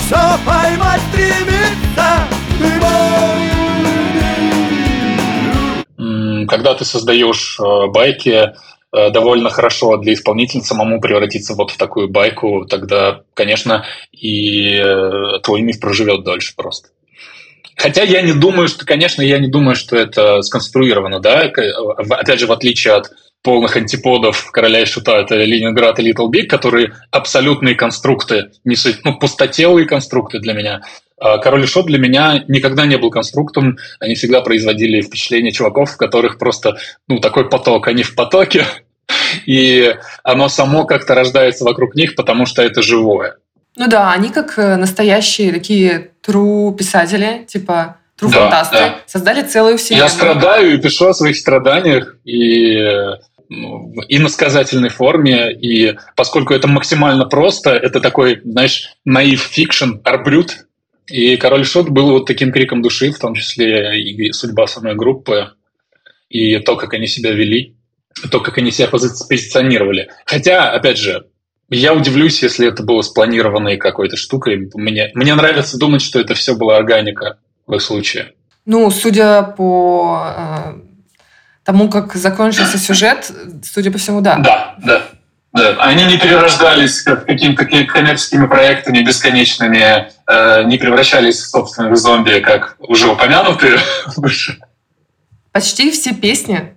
Все 0.00 0.16
поймать 0.46 1.00
стремится 1.10 2.28
Когда 6.48 6.74
ты 6.74 6.84
создаешь 6.84 7.58
э, 7.60 7.86
байки, 7.88 8.30
э, 8.92 9.10
довольно 9.10 9.50
хорошо 9.50 9.98
для 9.98 10.14
исполнителя 10.14 10.62
самому 10.62 11.00
превратиться 11.00 11.54
вот 11.54 11.70
в 11.70 11.76
такую 11.76 12.08
байку, 12.08 12.64
тогда, 12.64 13.20
конечно, 13.34 13.84
и 14.12 14.74
э, 14.74 15.40
твой 15.42 15.60
миф 15.60 15.78
проживет 15.78 16.24
дольше 16.24 16.54
просто. 16.56 16.88
Хотя 17.76 18.02
я 18.02 18.22
не 18.22 18.32
думаю, 18.32 18.68
что, 18.68 18.86
конечно, 18.86 19.22
я 19.22 19.38
не 19.38 19.48
думаю, 19.48 19.76
что 19.76 19.96
это 19.96 20.42
сконструировано, 20.42 21.20
да, 21.20 21.42
опять 21.42 22.40
же, 22.40 22.46
в 22.46 22.52
отличие 22.52 22.94
от 22.94 23.10
полных 23.42 23.76
антиподов 23.76 24.50
короля 24.50 24.80
и 24.80 24.86
шута, 24.86 25.18
это 25.18 25.36
Ленинград 25.36 25.98
и 25.98 26.10
Little 26.10 26.30
Big, 26.30 26.46
которые 26.46 26.94
абсолютные 27.10 27.74
конструкты, 27.74 28.50
не, 28.64 28.76
ну, 29.04 29.18
пустотелые 29.18 29.86
конструкты 29.86 30.40
для 30.40 30.54
меня. 30.54 30.82
А 31.20 31.38
король 31.38 31.64
и 31.64 31.66
шут 31.66 31.86
для 31.86 31.98
меня 31.98 32.44
никогда 32.48 32.86
не 32.86 32.96
был 32.96 33.10
конструктом, 33.10 33.78
они 34.00 34.14
всегда 34.14 34.40
производили 34.40 35.00
впечатление 35.00 35.52
чуваков, 35.52 35.92
в 35.92 35.96
которых 35.96 36.38
просто, 36.38 36.78
ну, 37.08 37.18
такой 37.18 37.48
поток, 37.48 37.88
они 37.88 38.02
в 38.02 38.14
потоке, 38.14 38.66
и 39.46 39.94
оно 40.22 40.48
само 40.48 40.84
как-то 40.84 41.14
рождается 41.14 41.64
вокруг 41.64 41.94
них, 41.94 42.14
потому 42.14 42.46
что 42.46 42.62
это 42.62 42.82
живое. 42.82 43.36
Ну 43.76 43.86
да, 43.86 44.12
они 44.12 44.30
как 44.30 44.58
э, 44.58 44.76
настоящие 44.76 45.52
такие 45.52 46.10
true 46.26 46.74
писатели, 46.76 47.44
типа 47.46 47.98
true 48.20 48.30
да, 48.30 48.68
да. 48.72 49.00
создали 49.06 49.42
целую 49.42 49.78
вселенную. 49.78 50.04
Я 50.04 50.10
страдаю 50.10 50.74
и 50.74 50.78
пишу 50.78 51.06
о 51.06 51.14
своих 51.14 51.36
страданиях, 51.36 52.16
и 52.24 52.76
ну, 53.48 53.94
иносказательной 54.08 54.90
форме, 54.90 55.52
и 55.52 55.96
поскольку 56.16 56.52
это 56.52 56.68
максимально 56.68 57.24
просто, 57.24 57.70
это 57.70 58.00
такой, 58.00 58.40
знаешь, 58.44 58.94
naive 59.04 59.42
fiction, 59.42 59.96
арт-брют, 60.04 60.66
и 61.06 61.36
«Король 61.38 61.64
Шут» 61.64 61.88
был 61.88 62.10
вот 62.10 62.26
таким 62.26 62.52
криком 62.52 62.82
души, 62.82 63.10
в 63.10 63.18
том 63.18 63.34
числе 63.34 63.98
и 63.98 64.30
судьба 64.32 64.66
самой 64.66 64.94
группы, 64.94 65.52
и 66.28 66.58
то, 66.58 66.76
как 66.76 66.92
они 66.92 67.06
себя 67.06 67.32
вели, 67.32 67.76
то, 68.30 68.40
как 68.40 68.58
они 68.58 68.70
себя 68.70 68.88
позиционировали. 68.88 70.10
Хотя, 70.26 70.70
опять 70.70 70.98
же, 70.98 71.26
я 71.70 71.94
удивлюсь, 71.94 72.42
если 72.42 72.68
это 72.68 72.82
было 72.82 73.00
спланированной 73.00 73.78
какой-то 73.78 74.16
штукой. 74.16 74.68
Мне, 74.74 75.10
мне 75.14 75.34
нравится 75.34 75.78
думать, 75.78 76.02
что 76.02 76.20
это 76.20 76.34
все 76.34 76.54
была 76.54 76.76
органика 76.76 77.38
в 77.68 77.74
их 77.74 77.82
случае. 77.82 78.32
Ну, 78.66 78.90
судя 78.90 79.42
по 79.42 80.34
э, 80.36 80.74
тому, 81.64 81.88
как 81.88 82.14
закончился 82.14 82.78
сюжет, 82.78 83.30
судя 83.62 83.92
по 83.92 83.98
всему, 83.98 84.20
да. 84.20 84.38
Да, 84.38 84.74
да. 84.78 85.02
Да, 85.50 85.76
они 85.78 86.04
не 86.04 86.18
перерождались 86.18 87.02
какими-то 87.02 87.64
коммерческими 87.64 88.46
проектами 88.46 89.00
бесконечными, 89.00 90.12
э, 90.26 90.64
не 90.64 90.76
превращались 90.76 91.40
в 91.40 91.48
собственных 91.48 91.96
зомби, 91.96 92.40
как 92.40 92.76
уже 92.80 93.08
упомянутые 93.08 93.78
выше. 94.16 94.58
Почти 95.52 95.90
все 95.90 96.14
песни, 96.14 96.76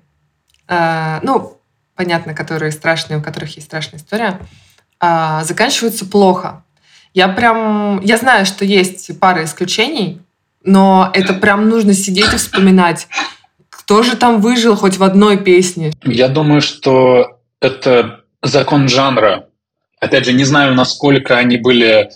э, 0.69 1.19
ну, 1.23 1.57
понятно, 1.95 2.33
которые 2.33 2.71
страшные, 2.71 3.19
у 3.19 3.21
которых 3.21 3.55
есть 3.55 3.67
страшная 3.67 3.99
история, 3.99 4.39
а, 4.99 5.43
заканчиваются 5.43 6.05
плохо. 6.05 6.63
Я 7.13 7.27
прям... 7.27 7.99
Я 8.01 8.17
знаю, 8.17 8.45
что 8.45 8.63
есть 8.63 9.19
пара 9.19 9.43
исключений, 9.43 10.21
но 10.63 11.09
это 11.13 11.33
прям 11.33 11.69
нужно 11.69 11.93
сидеть 11.93 12.33
и 12.33 12.37
вспоминать. 12.37 13.07
Кто 13.69 14.03
же 14.03 14.15
там 14.15 14.41
выжил 14.41 14.75
хоть 14.75 14.97
в 14.97 15.03
одной 15.03 15.37
песне? 15.37 15.93
Я 16.03 16.27
думаю, 16.27 16.61
что 16.61 17.39
это 17.59 18.21
закон 18.41 18.87
жанра. 18.87 19.47
Опять 19.99 20.25
же, 20.25 20.33
не 20.33 20.43
знаю, 20.43 20.73
насколько 20.75 21.37
они 21.37 21.57
были, 21.57 22.09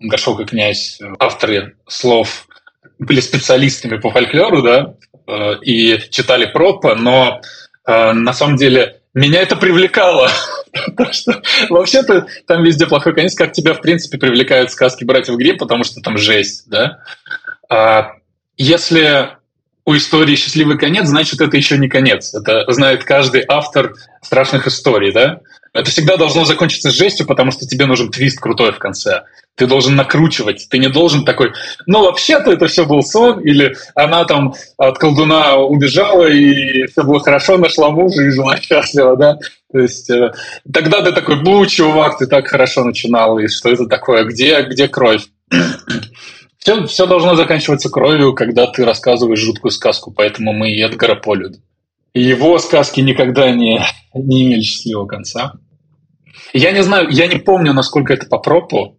Горшок 0.00 0.40
и 0.40 0.44
князь, 0.44 0.98
авторы 1.18 1.76
слов, 1.86 2.46
были 2.98 3.20
специалистами 3.20 3.98
по 3.98 4.10
фольклору, 4.10 4.62
да, 4.62 4.94
э, 5.26 5.54
и 5.62 5.98
читали 6.10 6.46
пропа, 6.46 6.94
но 6.94 7.40
э, 7.86 8.12
на 8.12 8.32
самом 8.32 8.56
деле 8.56 9.00
меня 9.14 9.42
это 9.42 9.56
привлекало. 9.56 10.30
Вообще-то 11.68 12.26
там 12.46 12.64
везде 12.64 12.86
плохой 12.86 13.14
конец, 13.14 13.34
как 13.34 13.52
тебя, 13.52 13.74
в 13.74 13.80
принципе, 13.80 14.18
привлекают 14.18 14.70
сказки 14.70 15.04
братьев 15.04 15.36
Грим, 15.36 15.58
потому 15.58 15.84
что 15.84 16.00
там 16.00 16.16
жесть, 16.16 16.68
да. 16.68 17.00
А 17.72 18.16
если 18.58 19.30
у 19.86 19.96
истории 19.96 20.36
счастливый 20.36 20.78
конец, 20.78 21.06
значит, 21.06 21.40
это 21.40 21.56
еще 21.56 21.78
не 21.78 21.88
конец. 21.88 22.34
Это 22.34 22.70
знает 22.70 23.04
каждый 23.04 23.44
автор 23.48 23.94
страшных 24.20 24.66
историй, 24.66 25.10
да? 25.10 25.40
Это 25.72 25.90
всегда 25.90 26.18
должно 26.18 26.44
закончиться 26.44 26.90
с 26.90 26.94
жестью, 26.94 27.26
потому 27.26 27.50
что 27.50 27.66
тебе 27.66 27.86
нужен 27.86 28.10
твист 28.10 28.38
крутой 28.40 28.72
в 28.72 28.78
конце. 28.78 29.22
Ты 29.54 29.66
должен 29.66 29.96
накручивать. 29.96 30.66
Ты 30.68 30.76
не 30.76 30.88
должен 30.88 31.24
такой, 31.24 31.52
ну, 31.86 32.04
вообще-то 32.04 32.52
это 32.52 32.66
все 32.66 32.84
был 32.84 33.02
сон, 33.02 33.40
или 33.40 33.74
она 33.94 34.26
там 34.26 34.52
от 34.76 34.98
колдуна 34.98 35.56
убежала, 35.56 36.26
и 36.26 36.86
все 36.88 37.02
было 37.02 37.20
хорошо, 37.20 37.56
нашла 37.56 37.88
мужа 37.88 38.22
и 38.22 38.30
жила 38.30 38.60
счастливо, 38.60 39.16
да? 39.16 39.38
То 39.72 39.78
есть 39.78 40.10
э, 40.10 40.32
тогда 40.70 41.00
ты 41.00 41.12
такой, 41.12 41.42
бу, 41.42 41.64
чувак, 41.66 42.18
ты 42.18 42.26
так 42.26 42.48
хорошо 42.48 42.84
начинал, 42.84 43.38
и 43.38 43.48
что 43.48 43.70
это 43.70 43.86
такое? 43.86 44.24
Где, 44.24 44.60
где 44.62 44.88
кровь? 44.88 45.22
Все, 46.62 46.86
все 46.86 47.06
должно 47.06 47.34
заканчиваться 47.34 47.90
кровью, 47.90 48.34
когда 48.34 48.68
ты 48.68 48.84
рассказываешь 48.84 49.40
жуткую 49.40 49.72
сказку, 49.72 50.12
поэтому 50.12 50.52
мы 50.52 50.70
и 50.70 50.80
Эдгара 50.80 51.16
По 51.16 51.36
его 52.14 52.58
сказки 52.58 53.00
никогда 53.00 53.50
не, 53.50 53.82
не 54.14 54.44
имели 54.44 54.60
счастливого 54.60 55.06
конца. 55.06 55.54
Я 56.52 56.70
не 56.70 56.84
знаю, 56.84 57.08
я 57.10 57.26
не 57.26 57.38
помню, 57.38 57.72
насколько 57.72 58.12
это 58.12 58.26
по 58.26 58.38
пропу, 58.38 58.96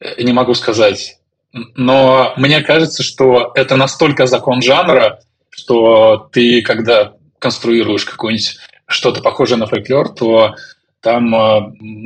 э, 0.00 0.22
не 0.22 0.32
могу 0.32 0.54
сказать. 0.54 1.18
Но 1.52 2.32
мне 2.38 2.62
кажется, 2.62 3.02
что 3.02 3.52
это 3.54 3.76
настолько 3.76 4.26
закон 4.26 4.62
жанра, 4.62 5.20
что 5.50 6.30
ты, 6.32 6.62
когда 6.62 7.12
конструируешь 7.38 8.06
какое-нибудь 8.06 8.56
что-то 8.86 9.20
похожее 9.20 9.58
на 9.58 9.66
фольклор, 9.66 10.14
то 10.14 10.54
там 11.02 11.34
э, 11.34 11.60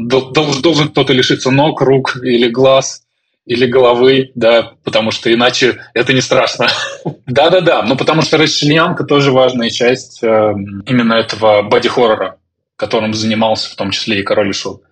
должен 0.08 0.88
кто-то 0.88 1.12
лишиться 1.12 1.52
ног, 1.52 1.80
рук 1.80 2.16
или 2.24 2.48
глаз, 2.48 3.04
или 3.50 3.66
головы, 3.66 4.30
да, 4.36 4.74
потому 4.84 5.10
что 5.10 5.32
иначе 5.34 5.80
это 5.92 6.12
не 6.12 6.20
страшно. 6.20 6.68
Да-да-да, 7.26 7.82
ну 7.82 7.96
потому 7.96 8.22
что 8.22 8.38
расчлененка 8.38 9.02
тоже 9.02 9.32
важная 9.32 9.70
часть 9.70 10.22
э, 10.22 10.52
именно 10.86 11.14
этого 11.14 11.62
боди-хоррора, 11.62 12.36
которым 12.76 13.12
занимался 13.12 13.68
в 13.68 13.74
том 13.74 13.90
числе 13.90 14.20
и 14.20 14.22
Король 14.22 14.50
и 14.50 14.52
Шут. 14.52 14.82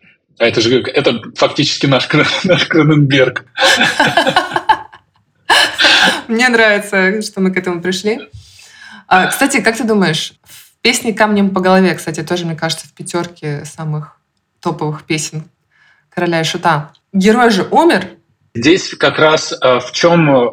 А 0.40 0.44
это 0.44 0.60
же 0.60 0.80
это 0.80 1.22
фактически 1.36 1.86
наш, 1.86 2.08
наш 2.44 2.64
Кроненберг. 2.64 3.44
Мне 6.26 6.48
нравится, 6.48 7.22
что 7.22 7.40
мы 7.40 7.52
к 7.52 7.56
этому 7.58 7.80
пришли. 7.80 8.28
А, 9.06 9.28
кстати, 9.28 9.60
как 9.60 9.76
ты 9.76 9.84
думаешь, 9.84 10.32
в 10.42 10.76
песне 10.82 11.14
«Камнем 11.14 11.50
по 11.50 11.60
голове», 11.60 11.94
кстати, 11.94 12.24
тоже, 12.24 12.44
мне 12.44 12.56
кажется, 12.56 12.88
в 12.88 12.92
пятерке 12.92 13.64
самых 13.64 14.16
топовых 14.58 15.04
песен 15.04 15.44
«Короля 16.10 16.40
и 16.40 16.44
Шута». 16.44 16.90
Герой 17.12 17.50
же 17.50 17.62
умер, 17.70 18.17
Здесь 18.54 18.94
как 18.94 19.18
раз 19.18 19.52
э, 19.52 19.78
в 19.80 19.92
чем 19.92 20.30
э, 20.30 20.50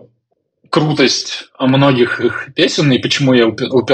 крутость 0.69 1.45
многих 1.57 2.19
их 2.19 2.49
песен 2.53 2.91
и 2.91 2.97
почему 2.97 3.33
я 3.33 3.47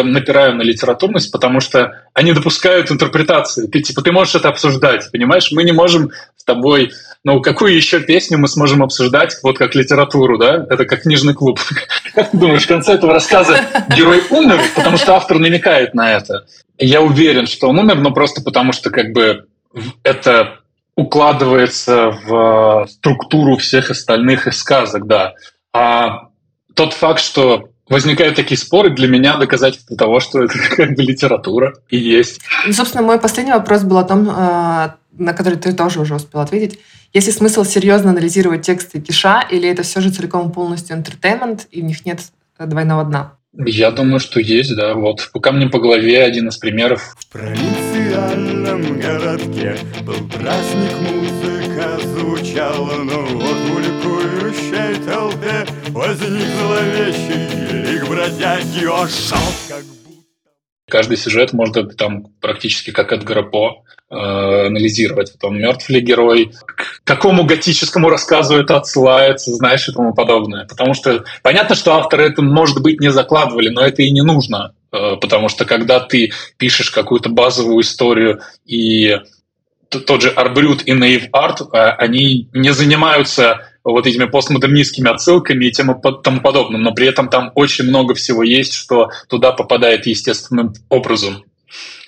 напираю 0.03 0.55
на 0.55 0.63
литературность, 0.63 1.31
потому 1.31 1.59
что 1.59 1.91
они 2.15 2.33
допускают 2.33 2.91
интерпретации. 2.91 3.67
Ты 3.67 3.81
типа 3.81 4.01
ты 4.01 4.11
можешь 4.11 4.33
это 4.33 4.49
обсуждать, 4.49 5.11
понимаешь? 5.11 5.51
Мы 5.51 5.63
не 5.63 5.73
можем 5.73 6.09
с 6.35 6.43
тобой, 6.43 6.91
ну 7.23 7.39
какую 7.39 7.75
еще 7.75 7.99
песню 7.99 8.39
мы 8.39 8.47
сможем 8.47 8.81
обсуждать, 8.81 9.37
вот 9.43 9.59
как 9.59 9.75
литературу, 9.75 10.39
да? 10.39 10.65
Это 10.69 10.85
как 10.85 11.03
книжный 11.03 11.35
клуб. 11.35 11.59
Как 12.15 12.31
ты 12.31 12.37
думаешь, 12.37 12.63
в 12.63 12.67
конце 12.67 12.95
этого 12.95 13.13
рассказа 13.13 13.61
герой 13.95 14.21
умер, 14.31 14.59
потому 14.75 14.97
что 14.97 15.15
автор 15.15 15.39
намекает 15.39 15.93
на 15.93 16.11
это? 16.11 16.45
Я 16.77 17.01
уверен, 17.01 17.47
что 17.47 17.69
он 17.69 17.79
умер, 17.79 17.99
но 17.99 18.11
просто 18.11 18.41
потому 18.41 18.73
что 18.73 18.89
как 18.89 19.13
бы 19.13 19.45
это 20.03 20.60
укладывается 21.01 22.11
в 22.25 22.87
структуру 22.89 23.57
всех 23.57 23.89
остальных 23.89 24.47
из 24.47 24.57
сказок, 24.57 25.07
да. 25.07 25.33
А 25.73 26.29
тот 26.75 26.93
факт, 26.93 27.21
что 27.21 27.69
возникают 27.89 28.35
такие 28.35 28.57
споры, 28.57 28.91
для 28.91 29.07
меня 29.07 29.37
доказательство 29.37 29.97
того, 29.97 30.19
что 30.19 30.43
это 30.43 30.53
как 30.75 30.95
бы 30.95 31.03
литература 31.03 31.73
и 31.89 31.97
есть. 31.97 32.39
Ну, 32.65 32.73
собственно, 32.73 33.03
мой 33.03 33.19
последний 33.19 33.53
вопрос 33.53 33.83
был 33.83 33.97
о 33.97 34.03
том, 34.03 34.29
э, 34.29 34.89
на 35.17 35.33
который 35.33 35.57
ты 35.57 35.73
тоже 35.73 35.99
уже 35.99 36.15
успел 36.15 36.41
ответить. 36.41 36.79
Есть 37.13 37.27
ли 37.27 37.33
смысл 37.33 37.65
серьезно 37.65 38.11
анализировать 38.11 38.61
тексты 38.61 39.01
Киша, 39.01 39.45
или 39.49 39.67
это 39.67 39.83
все 39.83 39.99
же 39.99 40.11
целиком 40.11 40.51
полностью 40.51 40.95
интертеймент, 40.95 41.67
и 41.71 41.81
в 41.81 41.85
них 41.85 42.05
нет 42.05 42.21
двойного 42.57 43.03
дна? 43.03 43.33
Я 43.53 43.91
думаю, 43.91 44.19
что 44.21 44.39
есть, 44.39 44.75
да. 44.75 44.93
Вот 44.93 45.29
по 45.33 45.41
камням 45.41 45.71
по 45.71 45.79
голове 45.79 46.23
один 46.23 46.47
из 46.47 46.57
примеров. 46.57 47.15
В 47.19 47.27
провинциальном 47.27 48.60
городке 49.01 49.75
был 50.03 50.27
праздник, 50.29 50.97
музыка 50.99 51.99
звучала, 51.99 52.95
но 53.03 53.21
вот 53.21 53.57
в 53.57 53.75
улькующей 53.75 54.95
толпе 55.05 55.65
возник 55.89 56.47
зловещий 56.61 57.91
лик 57.91 58.07
бродяги, 58.07 58.85
он 58.85 59.07
шел 59.07 59.37
как 59.67 59.83
Каждый 60.91 61.15
сюжет 61.15 61.53
можно 61.53 61.85
там 61.85 62.25
практически 62.41 62.91
как 62.91 63.13
Эдгара 63.13 63.43
По 63.43 63.83
э, 64.09 64.13
анализировать. 64.13 65.31
Потом 65.31 65.57
мертв 65.57 65.87
ли 65.87 66.01
герой, 66.01 66.51
к 66.65 67.01
какому 67.05 67.45
готическому 67.45 68.09
рассказу 68.09 68.57
это 68.57 68.75
отсылается, 68.75 69.53
знаешь, 69.53 69.87
и 69.87 69.93
тому 69.93 70.13
подобное. 70.13 70.67
Потому 70.67 70.93
что 70.93 71.23
понятно, 71.43 71.75
что 71.75 71.93
авторы 71.93 72.25
это, 72.25 72.41
может 72.41 72.81
быть, 72.81 72.99
не 72.99 73.09
закладывали, 73.09 73.69
но 73.69 73.81
это 73.81 74.01
и 74.01 74.11
не 74.11 74.21
нужно. 74.21 74.73
Э, 74.91 75.15
потому 75.19 75.49
что 75.49 75.65
когда 75.65 75.99
ты 75.99 76.31
пишешь 76.57 76.91
какую-то 76.91 77.29
базовую 77.29 77.81
историю 77.81 78.41
и 78.65 79.19
тот 79.89 80.21
же 80.21 80.29
Арбрют 80.29 80.83
и 80.85 80.93
Наив 80.93 81.27
Арт, 81.31 81.61
э, 81.61 81.77
они 81.77 82.49
не 82.53 82.73
занимаются 82.73 83.67
вот 83.83 84.05
этими 84.05 84.25
постмодернистскими 84.25 85.09
отсылками 85.09 85.65
и 85.65 85.71
тем, 85.71 85.99
тому 86.23 86.41
подобным, 86.41 86.83
но 86.83 86.93
при 86.93 87.07
этом 87.07 87.29
там 87.29 87.51
очень 87.55 87.85
много 87.85 88.13
всего 88.13 88.43
есть, 88.43 88.73
что 88.73 89.09
туда 89.27 89.51
попадает 89.51 90.05
естественным 90.05 90.73
образом. 90.89 91.43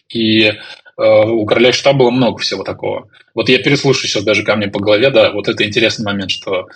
И 0.09 0.43
э, 0.45 0.53
у 0.97 1.45
короля 1.45 1.73
штаба 1.73 1.99
было 1.99 2.11
много 2.11 2.39
всего 2.39 2.63
такого. 2.63 3.09
Вот 3.33 3.49
я 3.49 3.57
переслушаю 3.57 4.09
сейчас 4.09 4.23
даже 4.23 4.43
камни 4.43 4.67
по 4.67 4.79
голове, 4.79 5.09
да, 5.09 5.31
вот 5.31 5.47
это 5.47 5.65
интересный 5.65 6.05
момент, 6.05 6.31
что 6.31 6.67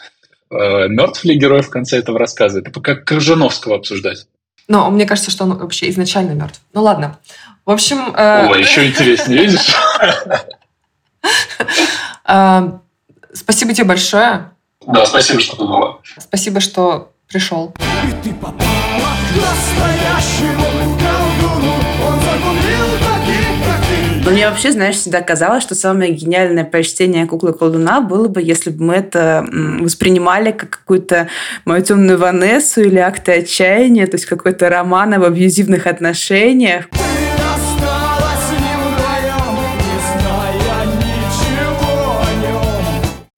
э, 0.49 0.87
мертв 0.87 1.23
ли 1.23 1.37
герой 1.37 1.61
в 1.61 1.69
конце 1.69 1.99
этого 1.99 2.17
рассказа? 2.17 2.59
Это 2.59 2.71
как 2.81 3.05
Крыжановского 3.05 3.75
обсуждать. 3.75 4.25
Но 4.67 4.89
мне 4.89 5.05
кажется, 5.05 5.31
что 5.31 5.45
он 5.45 5.57
вообще 5.57 5.89
изначально 5.89 6.33
мертв. 6.33 6.61
Ну 6.73 6.81
ладно. 6.81 7.19
В 7.65 7.71
общем... 7.71 8.13
Э... 8.15 8.47
О, 8.49 8.55
еще 8.55 8.87
интереснее, 8.87 9.41
видишь? 9.41 9.75
Э, 12.29 12.71
спасибо 13.33 13.73
тебе 13.73 13.85
большое. 13.85 14.51
Да, 14.85 15.05
спасибо, 15.05 15.39
что 15.39 15.55
была. 15.55 15.97
Спасибо, 16.19 16.59
что 16.59 17.11
пришел. 17.27 17.73
И 18.05 18.11
ты 18.23 18.33
попала 18.33 18.57
к 18.59 19.35
настоящему 19.35 20.66
Но 24.27 24.33
мне 24.33 24.49
вообще, 24.49 24.73
знаешь, 24.73 24.97
всегда 24.97 25.21
казалось, 25.21 25.63
что 25.63 25.73
самое 25.73 26.11
гениальное 26.11 26.65
прочтение 26.65 27.25
куклы 27.27 27.53
колдуна 27.53 28.01
было 28.01 28.27
бы, 28.27 28.41
если 28.41 28.71
бы 28.71 28.83
мы 28.83 28.95
это 28.95 29.47
воспринимали 29.79 30.51
как 30.51 30.69
какую-то 30.69 31.29
мою 31.63 31.81
темную 31.81 32.17
Ванессу 32.17 32.81
или 32.81 32.97
акты 32.97 33.31
отчаяния, 33.31 34.05
то 34.05 34.15
есть 34.15 34.25
какой-то 34.25 34.67
роман 34.67 35.13
об 35.13 35.23
абьюзивных 35.23 35.87
отношениях. 35.87 36.87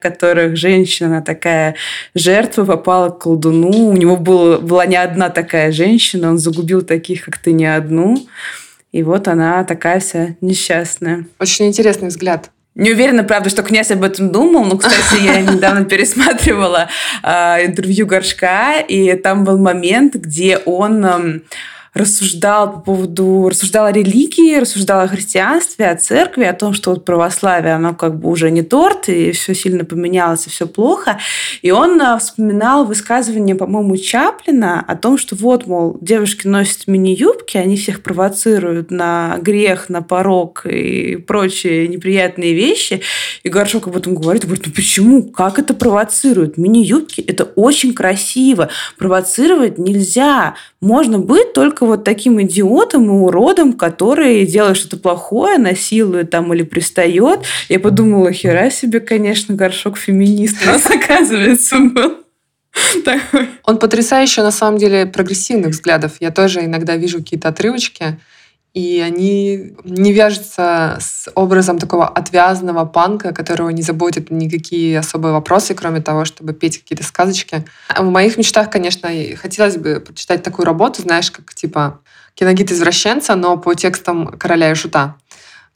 которых 0.00 0.56
женщина 0.56 1.20
такая 1.20 1.76
жертва 2.14 2.64
попала 2.64 3.10
к 3.10 3.18
колдуну. 3.18 3.90
У 3.90 3.92
него 3.92 4.16
было, 4.16 4.58
была 4.58 4.86
не 4.86 4.96
одна 4.96 5.28
такая 5.28 5.72
женщина, 5.72 6.30
он 6.30 6.38
загубил 6.38 6.80
таких, 6.82 7.26
как 7.26 7.36
ты, 7.36 7.52
не 7.52 7.66
одну. 7.66 8.16
И 8.92 9.02
вот 9.02 9.28
она 9.28 9.62
такая 9.64 10.00
вся 10.00 10.36
несчастная. 10.40 11.26
Очень 11.38 11.66
интересный 11.66 12.08
взгляд. 12.08 12.50
Не 12.74 12.92
уверена, 12.92 13.24
правда, 13.24 13.50
что 13.50 13.62
князь 13.62 13.90
об 13.90 14.04
этом 14.04 14.30
думал, 14.30 14.64
но, 14.64 14.76
кстати, 14.78 15.22
я 15.22 15.40
недавно 15.40 15.84
пересматривала 15.84 16.88
э, 17.22 17.66
интервью 17.66 18.06
Горшка, 18.06 18.80
и 18.80 19.14
там 19.14 19.44
был 19.44 19.58
момент, 19.58 20.14
где 20.14 20.58
он 20.58 21.04
э, 21.04 21.40
рассуждал 21.94 22.72
по 22.72 22.80
поводу, 22.80 23.48
рассуждал 23.48 23.86
о 23.86 23.92
религии, 23.92 24.58
рассуждал 24.58 25.00
о 25.00 25.08
христианстве, 25.08 25.88
о 25.88 25.96
церкви, 25.96 26.44
о 26.44 26.52
том, 26.52 26.72
что 26.72 26.90
вот 26.90 27.04
православие, 27.04 27.74
оно 27.74 27.94
как 27.94 28.18
бы 28.18 28.30
уже 28.30 28.50
не 28.50 28.62
торт, 28.62 29.08
и 29.08 29.32
все 29.32 29.54
сильно 29.54 29.84
поменялось, 29.84 30.46
и 30.46 30.50
все 30.50 30.66
плохо. 30.66 31.18
И 31.62 31.70
он 31.70 32.00
а, 32.00 32.18
вспоминал 32.18 32.84
высказывание, 32.84 33.56
по-моему, 33.56 33.96
Чаплина 33.96 34.84
о 34.86 34.96
том, 34.96 35.18
что 35.18 35.34
вот, 35.34 35.66
мол, 35.66 35.98
девушки 36.00 36.46
носят 36.46 36.86
мини-юбки, 36.86 37.56
они 37.56 37.76
всех 37.76 38.02
провоцируют 38.02 38.90
на 38.90 39.38
грех, 39.40 39.88
на 39.88 40.02
порог 40.02 40.66
и 40.66 41.16
прочие 41.16 41.88
неприятные 41.88 42.54
вещи. 42.54 43.02
И 43.42 43.48
Горшок 43.48 43.88
об 43.88 43.96
этом 43.96 44.14
говорит, 44.14 44.44
говорит, 44.44 44.66
ну 44.66 44.72
почему? 44.72 45.22
Как 45.24 45.58
это 45.58 45.74
провоцирует? 45.74 46.56
Мини-юбки– 46.56 47.20
это 47.26 47.44
очень 47.44 47.94
красиво. 47.94 48.68
Провоцировать 48.96 49.78
нельзя. 49.78 50.54
Можно 50.80 51.18
быть 51.18 51.52
только 51.52 51.79
вот 51.86 52.04
таким 52.04 52.40
идиотом 52.42 53.06
и 53.06 53.08
уродом, 53.08 53.72
который 53.72 54.44
делает 54.46 54.76
что-то 54.76 54.96
плохое, 54.96 55.58
насилует 55.58 56.30
там 56.30 56.52
или 56.52 56.62
пристает. 56.62 57.40
Я 57.68 57.80
подумала, 57.80 58.32
хера 58.32 58.70
себе, 58.70 59.00
конечно, 59.00 59.54
горшок 59.54 59.96
феминист 59.96 60.58
у 60.62 60.66
нас, 60.70 60.86
оказывается, 60.86 61.78
был. 61.78 62.16
Такой. 63.04 63.48
Он 63.64 63.78
потрясающе, 63.78 64.42
на 64.42 64.50
самом 64.52 64.78
деле, 64.78 65.06
прогрессивных 65.06 65.70
взглядов. 65.70 66.12
Я 66.20 66.30
тоже 66.30 66.64
иногда 66.64 66.96
вижу 66.96 67.18
какие-то 67.18 67.48
отрывочки, 67.48 68.18
и 68.72 69.00
они 69.00 69.74
не 69.84 70.12
вяжутся 70.12 70.98
с 71.00 71.28
образом 71.34 71.78
такого 71.78 72.06
отвязанного 72.06 72.84
панка, 72.84 73.32
которого 73.32 73.70
не 73.70 73.82
заботят 73.82 74.30
никакие 74.30 74.98
особые 74.98 75.32
вопросы, 75.32 75.74
кроме 75.74 76.00
того, 76.00 76.24
чтобы 76.24 76.52
петь 76.52 76.78
какие-то 76.78 77.04
сказочки. 77.04 77.64
В 77.96 78.08
моих 78.08 78.36
мечтах, 78.36 78.70
конечно, 78.70 79.08
хотелось 79.36 79.76
бы 79.76 80.00
прочитать 80.00 80.42
такую 80.42 80.66
работу, 80.66 81.02
знаешь, 81.02 81.30
как 81.30 81.52
типа 81.52 82.00
киногид 82.34 82.70
извращенца, 82.70 83.34
но 83.34 83.56
по 83.56 83.74
текстам 83.74 84.26
короля 84.26 84.70
и 84.70 84.74
шута. 84.74 85.16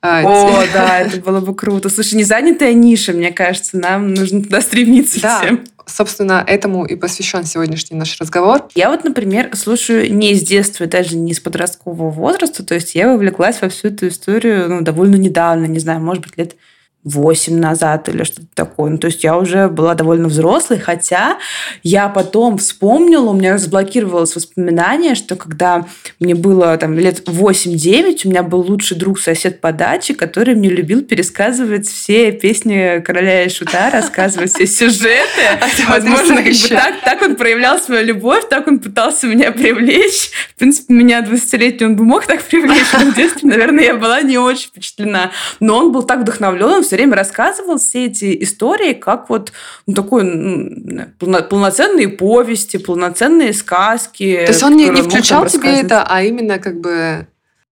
А, 0.01 0.23
О, 0.23 0.65
да, 0.73 1.01
это 1.01 1.17
было 1.17 1.41
бы 1.41 1.55
круто. 1.55 1.89
Слушай, 1.89 2.17
не 2.17 2.25
занятая 2.25 2.75
ниша, 2.75 3.13
мне 3.13 3.33
кажется, 3.33 3.79
нам 3.79 4.13
нужно 4.13 4.43
туда 4.43 4.61
стремиться 4.61 5.21
да. 5.21 5.41
всем. 5.41 5.65
Собственно, 5.87 6.43
этому 6.47 6.85
и 6.85 6.97
посвящен 6.97 7.45
сегодняшний 7.45 7.97
наш 7.97 8.19
разговор. 8.21 8.69
Я 8.75 8.91
вот, 8.91 9.05
например, 9.05 9.55
слушаю 9.55 10.13
не 10.15 10.35
с 10.35 10.43
детства, 10.43 10.87
даже 10.87 11.17
не 11.17 11.35
с 11.35 11.41
подросткового 11.41 12.11
возраста, 12.11 12.65
то 12.65 12.75
есть 12.75 12.95
я 12.95 13.09
вовлеклась 13.09 13.61
во 13.61 13.69
всю 13.69 13.89
эту 13.89 14.09
историю 14.09 14.69
ну, 14.69 14.81
довольно 14.81 15.17
недавно, 15.17 15.67
не 15.67 15.79
знаю, 15.79 16.01
может 16.01 16.25
быть, 16.25 16.39
лет 16.39 16.57
8 17.05 17.59
назад 17.59 18.09
или 18.09 18.25
что-то 18.25 18.47
такое. 18.55 18.91
Ну, 18.91 18.99
то 18.99 19.09
есть 19.09 19.25
я 19.25 19.37
уже 19.37 19.69
была 19.69 19.95
довольно 19.95 20.29
взрослой, 20.29 20.79
хотя 20.79 21.39
я 21.83 22.09
потом 22.09 22.57
вспомнила, 22.57 23.31
у 23.31 23.35
меня 23.35 23.55
разблокировалось 23.55 24.35
воспоминание, 24.35 25.15
что 25.15 25.37
когда 25.37 25.87
мне 26.19 26.35
было 26.35 26.77
там 26.79 26.99
лет 26.99 27.21
8-9, 27.29 28.21
у 28.25 28.29
меня 28.31 28.43
был 28.43 28.61
лучший 28.61 28.97
друг, 28.97 29.21
сосед 29.21 29.61
по 29.61 29.73
даче, 29.73 30.15
который 30.15 30.55
мне 30.55 30.71
любил 30.71 31.03
пересказывать 31.03 31.87
все 31.87 32.33
песни 32.33 33.01
Короля 33.05 33.45
и 33.45 33.51
Шута, 33.51 33.91
рассказывать 33.93 34.53
все 34.53 34.67
сюжеты. 34.67 35.43
Возможно, 35.87 36.37
как 36.37 36.53
бы 36.53 36.69
так, 36.69 36.95
так 37.05 37.23
он 37.23 37.37
проявлял 37.37 37.79
свою 37.79 38.05
любовь, 38.07 38.49
так 38.49 38.67
он 38.67 38.79
пытался 38.79 39.27
меня 39.27 39.53
привлечь. 39.53 40.31
В 40.55 40.59
принципе, 40.59 40.95
меня 40.95 41.21
20-летний 41.21 41.87
он 41.87 41.97
бы 41.97 42.05
мог 42.05 42.25
так 42.25 42.43
привлечь, 42.43 42.87
но 42.95 43.11
в 43.11 43.15
детстве, 43.15 43.51
наверное, 43.51 43.85
я 43.85 43.97
была 43.97 44.23
не 44.23 44.39
очень 44.39 44.69
впечатлена. 44.69 45.33
Но 45.61 45.77
он 45.77 45.93
был 45.93 46.03
так 46.03 46.21
вдохновлен, 46.21 46.65
он 46.65 46.83
все 46.83 46.94
время 46.95 47.17
рассказывал 47.17 47.79
все 47.79 48.07
эти 48.07 48.43
истории 48.43 48.93
как 48.93 49.29
вот 49.29 49.53
ну, 49.87 49.95
такой 49.95 50.25
ну, 50.25 51.07
полноценные 51.21 52.09
повести, 52.09 52.77
полноценные 52.77 53.53
сказки. 53.53 54.43
То 54.47 54.53
есть 54.53 54.63
он 54.63 54.77
не, 54.77 54.89
не 54.89 55.03
включал 55.03 55.47
тебе 55.47 55.81
это, 55.81 56.05
а 56.09 56.23
именно 56.23 56.59
как 56.59 56.81
бы 56.81 57.27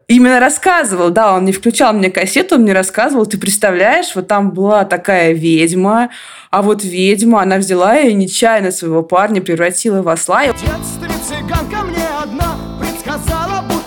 Именно 0.08 0.40
рассказывал, 0.40 1.08
да, 1.10 1.34
он 1.34 1.46
не 1.46 1.52
включал 1.52 1.94
мне 1.94 2.10
кассету, 2.10 2.56
он 2.56 2.62
мне 2.62 2.74
рассказывал, 2.74 3.24
ты 3.24 3.38
представляешь, 3.38 4.14
вот 4.14 4.26
там 4.28 4.50
была 4.50 4.84
такая 4.84 5.32
ведьма, 5.32 6.10
а 6.50 6.60
вот 6.60 6.84
ведьма, 6.84 7.40
она 7.40 7.56
взяла 7.56 7.98
и 7.98 8.12
нечаянно 8.12 8.72
своего 8.72 9.02
парня 9.02 9.40
превратила 9.40 10.02
в 10.02 10.08
осла. 10.10 10.42
В 10.42 10.60
детстве 10.60 11.08
цыганка 11.26 11.82
мне 11.84 12.06
одна 12.22 12.58
предсказала, 12.78 13.62
будто 13.62 13.81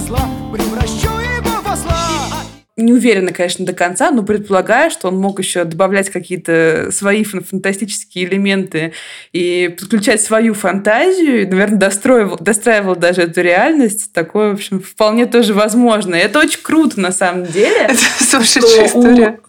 зла 0.00 0.20
превращу 0.52 1.08
его 1.20 1.60
в 1.62 1.66
осла. 1.66 1.98
Не 2.76 2.92
уверена, 2.92 3.32
конечно, 3.32 3.66
до 3.66 3.72
конца, 3.72 4.12
но 4.12 4.22
предполагаю, 4.22 4.90
что 4.92 5.08
он 5.08 5.18
мог 5.18 5.40
еще 5.40 5.64
добавлять 5.64 6.10
какие-то 6.10 6.90
свои 6.92 7.24
фан- 7.24 7.42
фантастические 7.42 8.26
элементы 8.26 8.92
и 9.32 9.74
подключать 9.76 10.20
свою 10.20 10.54
фантазию, 10.54 11.42
и, 11.42 11.46
наверное, 11.46 11.78
достроивал, 11.78 12.36
достраивал 12.38 12.94
даже 12.94 13.22
эту 13.22 13.40
реальность. 13.40 14.12
Такое, 14.12 14.50
в 14.50 14.54
общем, 14.54 14.80
вполне 14.80 15.26
тоже 15.26 15.54
возможно. 15.54 16.14
И 16.14 16.18
это 16.20 16.38
очень 16.38 16.62
круто, 16.62 17.00
на 17.00 17.10
самом 17.10 17.46
деле. 17.46 17.76
Это 17.88 17.98
сумасшедшая 18.20 18.88
что 18.88 18.98
у- 18.98 19.02
история. 19.02 19.40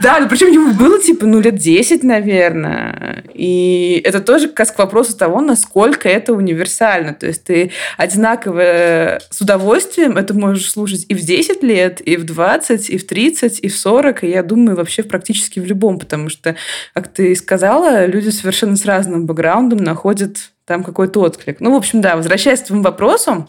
Да, 0.00 0.18
ну 0.20 0.28
причем 0.28 0.50
ему 0.52 0.74
было 0.74 1.00
типа, 1.00 1.26
ну, 1.26 1.40
лет 1.40 1.56
10, 1.56 2.02
наверное. 2.02 3.24
И 3.32 4.00
это 4.04 4.20
тоже 4.20 4.48
как 4.48 4.74
к 4.74 4.78
вопросу 4.78 5.16
того, 5.16 5.40
насколько 5.40 6.08
это 6.08 6.32
универсально. 6.32 7.14
То 7.14 7.26
есть 7.26 7.44
ты 7.44 7.70
одинаково 7.96 9.18
с 9.30 9.40
удовольствием 9.40 10.16
это 10.16 10.34
можешь 10.34 10.70
слушать 10.70 11.06
и 11.08 11.14
в 11.14 11.20
10 11.20 11.62
лет, 11.62 12.00
и 12.00 12.16
в 12.16 12.24
20, 12.24 12.90
и 12.90 12.98
в 12.98 13.06
30, 13.06 13.60
и 13.60 13.68
в 13.68 13.76
40, 13.76 14.24
и 14.24 14.28
я 14.28 14.42
думаю, 14.42 14.76
вообще 14.76 15.02
практически 15.02 15.60
в 15.60 15.66
любом, 15.66 15.98
потому 15.98 16.28
что, 16.28 16.56
как 16.92 17.08
ты 17.08 17.34
сказала, 17.34 18.06
люди 18.06 18.30
совершенно 18.30 18.76
с 18.76 18.84
разным 18.84 19.26
бэкграундом 19.26 19.78
находят 19.78 20.50
там 20.64 20.84
какой-то 20.84 21.20
отклик. 21.20 21.60
Ну, 21.60 21.72
в 21.72 21.76
общем, 21.76 22.00
да, 22.00 22.16
возвращаясь 22.16 22.60
к 22.60 22.66
твоему 22.66 22.84
вопросу, 22.84 23.48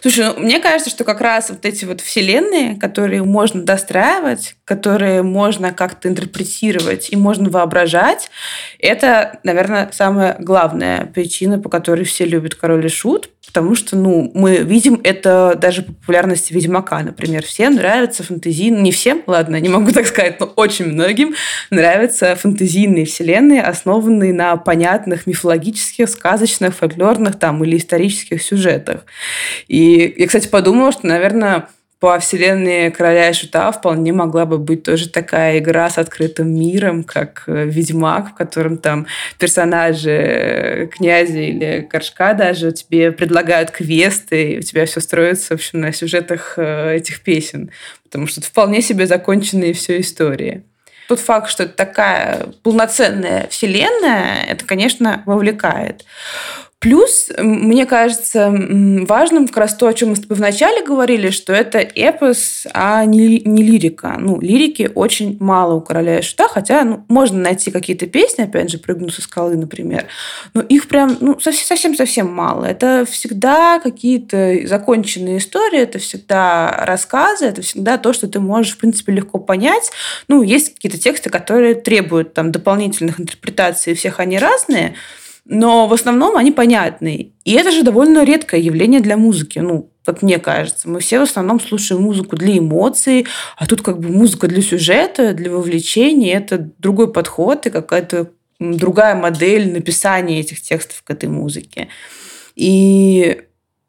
Слушай, 0.00 0.26
ну, 0.26 0.40
мне 0.40 0.60
кажется, 0.60 0.90
что 0.90 1.04
как 1.04 1.20
раз 1.20 1.50
вот 1.50 1.64
эти 1.64 1.84
вот 1.84 2.00
вселенные, 2.00 2.76
которые 2.76 3.22
можно 3.22 3.62
достраивать, 3.62 4.56
которые 4.64 5.22
можно 5.22 5.72
как-то 5.72 6.08
интерпретировать 6.08 7.10
и 7.10 7.16
можно 7.16 7.50
воображать, 7.50 8.30
это, 8.78 9.38
наверное, 9.42 9.90
самая 9.92 10.36
главная 10.38 11.06
причина, 11.06 11.58
по 11.58 11.68
которой 11.68 12.04
все 12.04 12.24
любят 12.24 12.54
Король 12.54 12.86
и 12.86 12.88
Шут, 12.88 13.30
потому 13.48 13.74
что, 13.74 13.96
ну, 13.96 14.30
мы 14.34 14.58
видим 14.58 15.00
это 15.02 15.54
даже 15.56 15.82
по 15.82 15.92
популярности 15.94 16.52
Ведьмака, 16.52 17.00
например. 17.00 17.44
Всем 17.44 17.76
нравятся 17.76 18.22
фэнтезийные, 18.22 18.82
не 18.82 18.92
всем, 18.92 19.22
ладно, 19.26 19.58
не 19.58 19.70
могу 19.70 19.90
так 19.90 20.06
сказать, 20.06 20.38
но 20.38 20.46
очень 20.46 20.86
многим 20.86 21.34
нравятся 21.70 22.36
фэнтезийные 22.36 23.06
вселенные, 23.06 23.62
основанные 23.62 24.34
на 24.34 24.56
понятных 24.56 25.26
мифологических, 25.26 26.08
сказочных, 26.10 26.74
фольклорных 26.76 27.38
там 27.38 27.64
или 27.64 27.78
исторических 27.78 28.42
сюжетах. 28.42 29.06
И 29.66 29.87
я, 29.96 30.26
кстати, 30.26 30.48
подумала, 30.48 30.92
что, 30.92 31.06
наверное, 31.06 31.68
по 32.00 32.18
вселенной 32.20 32.92
Короля 32.92 33.30
и 33.30 33.32
Шута 33.32 33.72
вполне 33.72 34.12
могла 34.12 34.46
бы 34.46 34.58
быть 34.58 34.84
тоже 34.84 35.08
такая 35.08 35.58
игра 35.58 35.90
с 35.90 35.98
открытым 35.98 36.48
миром, 36.54 37.02
как 37.02 37.42
э, 37.48 37.64
Ведьмак, 37.64 38.30
в 38.30 38.34
котором 38.34 38.78
там 38.78 39.08
персонажи 39.38 40.10
э, 40.10 40.86
князя 40.86 41.40
или 41.40 41.88
горшка 41.90 42.34
даже 42.34 42.70
тебе 42.70 43.10
предлагают 43.10 43.72
квесты, 43.72 44.52
и 44.52 44.58
у 44.58 44.62
тебя 44.62 44.86
все 44.86 45.00
строится, 45.00 45.48
в 45.48 45.52
общем, 45.52 45.80
на 45.80 45.92
сюжетах 45.92 46.54
э, 46.56 46.96
этих 46.96 47.20
песен. 47.22 47.70
Потому 48.04 48.28
что 48.28 48.40
это 48.40 48.48
вполне 48.48 48.80
себе 48.80 49.06
законченные 49.06 49.72
все 49.72 50.00
истории. 50.00 50.62
Тот 51.08 51.18
факт, 51.18 51.50
что 51.50 51.64
это 51.64 51.72
такая 51.72 52.46
полноценная 52.62 53.48
вселенная, 53.48 54.44
это, 54.48 54.64
конечно, 54.64 55.22
вовлекает. 55.26 56.04
Плюс, 56.80 57.28
мне 57.38 57.86
кажется, 57.86 58.52
важным 58.52 59.48
как 59.48 59.56
раз 59.56 59.74
то, 59.74 59.88
о 59.88 59.92
чем 59.92 60.10
мы 60.10 60.16
с 60.16 60.20
тобой 60.20 60.36
вначале 60.36 60.84
говорили, 60.84 61.30
что 61.30 61.52
это 61.52 61.78
эпос, 61.78 62.68
а 62.72 63.04
не, 63.04 63.40
не 63.40 63.64
лирика. 63.64 64.14
Ну, 64.16 64.40
лирики 64.40 64.88
очень 64.94 65.36
мало 65.40 65.74
у 65.74 65.80
«Короля 65.80 66.20
и 66.20 66.22
Шута», 66.22 66.46
хотя 66.46 66.84
ну, 66.84 67.04
можно 67.08 67.40
найти 67.40 67.72
какие-то 67.72 68.06
песни, 68.06 68.42
опять 68.44 68.70
же, 68.70 68.78
«Прыгну 68.78 69.10
со 69.10 69.22
скалы», 69.22 69.56
например, 69.56 70.06
но 70.54 70.60
их 70.60 70.86
прям 70.86 71.16
ну, 71.20 71.40
совсем- 71.40 71.66
совсем-совсем 71.66 72.32
мало. 72.32 72.64
Это 72.64 73.04
всегда 73.10 73.80
какие-то 73.80 74.64
законченные 74.64 75.38
истории, 75.38 75.80
это 75.80 75.98
всегда 75.98 76.70
рассказы, 76.86 77.46
это 77.46 77.60
всегда 77.60 77.98
то, 77.98 78.12
что 78.12 78.28
ты 78.28 78.38
можешь, 78.38 78.74
в 78.74 78.78
принципе, 78.78 79.12
легко 79.12 79.40
понять. 79.40 79.90
Ну, 80.28 80.42
есть 80.42 80.74
какие-то 80.74 80.98
тексты, 80.98 81.28
которые 81.28 81.74
требуют 81.74 82.34
там 82.34 82.52
дополнительных 82.52 83.18
интерпретаций, 83.18 83.94
и 83.94 83.96
всех 83.96 84.20
они 84.20 84.38
разные, 84.38 84.94
но 85.48 85.88
в 85.88 85.94
основном 85.94 86.36
они 86.36 86.52
понятны. 86.52 87.32
И 87.44 87.52
это 87.54 87.70
же 87.70 87.82
довольно 87.82 88.22
редкое 88.22 88.60
явление 88.60 89.00
для 89.00 89.16
музыки, 89.16 89.58
ну, 89.58 89.90
как 90.04 90.20
мне 90.20 90.38
кажется. 90.38 90.88
Мы 90.90 91.00
все 91.00 91.18
в 91.18 91.22
основном 91.22 91.58
слушаем 91.58 92.02
музыку 92.02 92.36
для 92.36 92.58
эмоций, 92.58 93.26
а 93.56 93.66
тут 93.66 93.80
как 93.80 93.98
бы 93.98 94.10
музыка 94.10 94.46
для 94.46 94.60
сюжета, 94.60 95.32
для 95.32 95.50
вовлечения. 95.50 96.36
Это 96.36 96.70
другой 96.78 97.10
подход 97.10 97.66
и 97.66 97.70
какая-то 97.70 98.30
другая 98.60 99.14
модель 99.14 99.72
написания 99.72 100.40
этих 100.40 100.60
текстов 100.60 101.02
к 101.02 101.10
этой 101.10 101.30
музыке. 101.30 101.88
И 102.54 103.40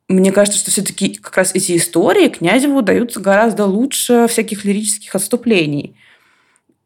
мне 0.07 0.31
кажется, 0.31 0.59
что 0.59 0.71
все-таки 0.71 1.15
как 1.15 1.35
раз 1.35 1.53
эти 1.53 1.75
истории 1.75 2.29
Князеву 2.29 2.81
даются 2.81 3.19
гораздо 3.19 3.65
лучше 3.65 4.27
всяких 4.29 4.63
лирических 4.63 5.13
отступлений. 5.13 5.97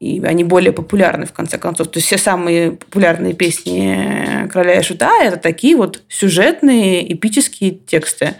И 0.03 0.21
они 0.25 0.43
более 0.43 0.73
популярны, 0.73 1.25
в 1.25 1.31
конце 1.31 1.57
концов. 1.57 1.87
То 1.87 1.97
есть 1.97 2.07
все 2.07 2.17
самые 2.17 2.71
популярные 2.71 3.33
песни 3.33 4.49
«Короля 4.51 4.79
и 4.79 4.83
Шута»– 4.83 5.11
это 5.23 5.37
такие 5.37 5.77
вот 5.77 6.03
сюжетные, 6.09 7.13
эпические 7.13 7.71
тексты, 7.71 8.35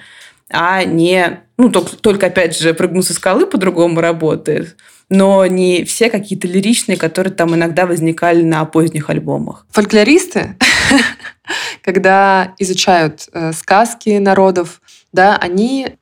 а 0.49 0.83
не... 0.83 1.39
Ну, 1.57 1.69
только, 1.69 1.95
только 1.95 2.25
опять 2.27 2.57
же, 2.57 2.73
«Прыгну 2.73 3.01
со 3.01 3.13
скалы» 3.13 3.45
по-другому 3.45 4.01
работает, 4.01 4.75
но 5.07 5.45
не 5.45 5.85
все 5.85 6.09
какие-то 6.09 6.47
лиричные, 6.47 6.97
которые 6.97 7.33
там 7.33 7.55
иногда 7.55 7.85
возникали 7.85 8.41
на 8.43 8.65
поздних 8.65 9.09
альбомах. 9.09 9.65
Фольклористы, 9.71 10.57
когда 11.81 12.53
изучают 12.59 13.29
э, 13.31 13.53
сказки 13.53 14.17
народов, 14.17 14.81
да, 15.13 15.37
они 15.37 15.95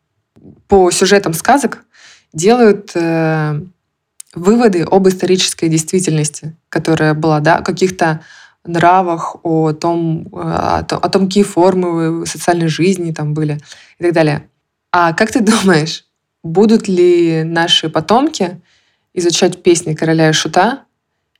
по 0.67 0.89
сюжетам 0.89 1.33
сказок 1.33 1.85
делают 2.33 2.91
э, 2.95 3.61
выводы 4.33 4.83
об 4.83 5.07
исторической 5.07 5.69
действительности, 5.69 6.55
которая 6.69 7.13
была, 7.13 7.39
да, 7.39 7.57
о 7.57 7.63
каких-то 7.63 8.21
нравах, 8.65 9.37
о 9.43 9.73
том, 9.73 10.27
э, 10.33 10.83
о 10.89 11.09
том, 11.09 11.25
какие 11.25 11.43
формы 11.43 12.25
социальной 12.25 12.67
жизни 12.67 13.11
там 13.11 13.33
были 13.33 13.59
и 13.99 14.03
так 14.03 14.13
далее. 14.13 14.47
А 14.91 15.13
как 15.13 15.31
ты 15.31 15.39
думаешь, 15.41 16.05
будут 16.43 16.87
ли 16.87 17.43
наши 17.43 17.89
потомки 17.89 18.61
изучать 19.13 19.61
песни 19.63 19.93
короля 19.93 20.29
и 20.29 20.33
шута 20.33 20.83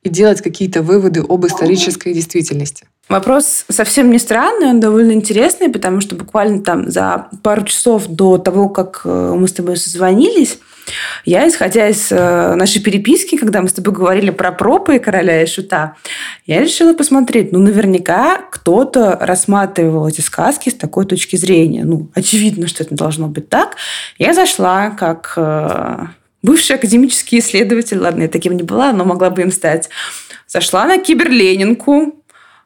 и 0.02 0.08
делать 0.08 0.42
какие-то 0.42 0.82
выводы 0.82 1.20
об 1.20 1.46
исторической 1.46 2.12
действительности? 2.12 2.86
Вопрос 3.08 3.64
совсем 3.68 4.10
не 4.10 4.18
странный, 4.18 4.68
он 4.68 4.80
довольно 4.80 5.12
интересный, 5.12 5.68
потому 5.68 6.00
что 6.00 6.14
буквально 6.16 6.62
там 6.62 6.90
за 6.90 7.28
пару 7.42 7.64
часов 7.64 8.06
до 8.06 8.38
того, 8.38 8.68
как 8.68 9.02
э, 9.04 9.34
мы 9.36 9.46
с 9.48 9.52
тобой 9.52 9.76
созвонились, 9.76 10.58
я, 11.24 11.48
исходя 11.48 11.88
из 11.88 12.10
э, 12.10 12.54
нашей 12.54 12.82
переписки, 12.82 13.36
когда 13.36 13.62
мы 13.62 13.68
с 13.68 13.72
тобой 13.72 13.92
говорили 13.92 14.30
про 14.30 14.52
пропы 14.52 14.98
короля 14.98 15.42
и 15.42 15.46
шута, 15.46 15.96
я 16.46 16.60
решила 16.60 16.94
посмотреть, 16.94 17.52
ну, 17.52 17.58
наверняка 17.58 18.38
кто-то 18.50 19.18
рассматривал 19.20 20.08
эти 20.08 20.20
сказки 20.20 20.68
с 20.70 20.74
такой 20.74 21.06
точки 21.06 21.36
зрения. 21.36 21.84
Ну, 21.84 22.08
очевидно, 22.14 22.66
что 22.66 22.82
это 22.82 22.94
должно 22.94 23.28
быть 23.28 23.48
так. 23.48 23.76
Я 24.18 24.34
зашла 24.34 24.90
как 24.90 25.34
э, 25.36 26.06
бывший 26.42 26.76
академический 26.76 27.38
исследователь, 27.38 27.98
ладно, 27.98 28.22
я 28.22 28.28
таким 28.28 28.56
не 28.56 28.62
была, 28.62 28.92
но 28.92 29.04
могла 29.04 29.30
бы 29.30 29.42
им 29.42 29.52
стать, 29.52 29.88
зашла 30.46 30.86
на 30.86 30.98
киберленинку, 30.98 32.21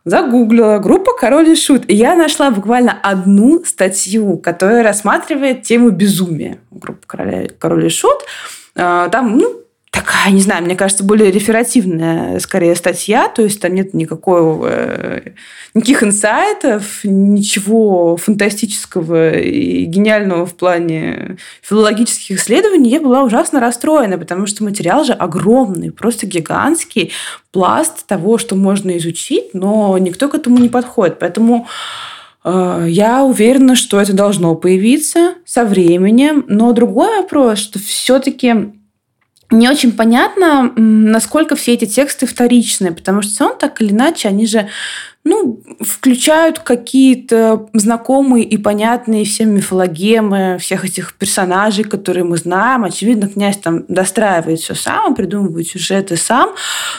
загуглила 0.07 0.79
группа 0.79 1.13
«Король 1.19 1.51
и 1.51 1.57
Шут». 1.57 1.83
И 1.89 1.95
я 1.95 2.15
нашла 2.15 2.51
буквально 2.51 2.97
одну 3.03 3.63
статью, 3.65 4.39
которая 4.39 4.83
рассматривает 4.83 5.63
тему 5.63 5.91
безумия. 5.91 6.59
«Король, 7.07 7.51
Король 7.59 7.87
и 7.87 7.91
Шут». 7.91 8.23
А, 8.77 9.09
там, 9.09 9.37
ну, 9.37 9.66
такая, 9.97 10.31
не 10.31 10.43
знаю, 10.43 10.63
мне 10.63 10.77
кажется, 10.77 11.03
более 11.03 11.31
реферативная, 11.31 12.39
скорее, 12.41 12.75
статья, 12.75 13.29
то 13.29 13.43
есть 13.43 13.61
там 13.61 13.75
нет 13.75 13.95
никакого, 13.95 14.69
э, 14.71 15.21
никаких 15.73 16.03
инсайтов, 16.03 17.01
ничего 17.03 18.19
фантастического 18.19 19.39
и 19.39 19.85
гениального 19.85 20.45
в 20.45 20.55
плане 20.55 21.39
филологических 21.63 22.39
исследований. 22.39 22.91
Я 22.91 23.01
была 23.01 23.23
ужасно 23.23 23.59
расстроена, 23.59 24.19
потому 24.19 24.47
что 24.47 24.65
материал 24.65 25.03
же 25.05 25.15
огромный, 25.15 25.91
просто 25.91 26.27
гигантский 26.27 27.13
пласт 27.51 28.07
того, 28.07 28.37
что 28.37 28.55
можно 28.55 28.97
изучить, 28.99 29.55
но 29.55 29.97
никто 29.97 30.29
к 30.29 30.35
этому 30.35 30.59
не 30.59 30.69
подходит. 30.69 31.19
Поэтому 31.19 31.69
э, 32.45 32.87
я 32.89 33.25
уверена, 33.25 33.77
что 33.77 33.99
это 33.99 34.13
должно 34.13 34.55
появиться 34.57 35.35
со 35.47 35.65
временем. 35.65 36.45
Но 36.49 36.73
другой 36.73 37.23
вопрос, 37.23 37.61
что 37.61 37.79
все-таки 37.79 38.77
не 39.51 39.69
очень 39.69 39.93
понятно, 39.93 40.73
насколько 40.77 41.57
все 41.57 41.75
эти 41.75 41.85
тексты 41.85 42.27
вторичные, 42.27 42.93
потому 42.93 43.23
что 43.23 43.45
равно 43.45 43.59
так 43.59 43.81
или 43.81 43.93
иначе 43.93 44.29
они 44.29 44.47
же 44.47 44.69
ну, 45.27 45.61
включают 45.81 46.61
какие-то 46.61 47.69
знакомые 47.73 48.45
и 48.45 48.57
понятные 48.57 49.25
всем 49.25 49.55
мифологемы, 49.57 50.57
всех 50.61 50.85
этих 50.85 51.15
персонажей, 51.15 51.83
которые 51.83 52.23
мы 52.23 52.37
знаем. 52.37 52.85
Очевидно, 52.85 53.29
князь 53.29 53.57
там 53.57 53.85
достраивает 53.89 54.61
все 54.61 54.75
сам, 54.75 55.17
придумывает 55.17 55.67
сюжеты 55.67 56.17
сам, 56.17 56.51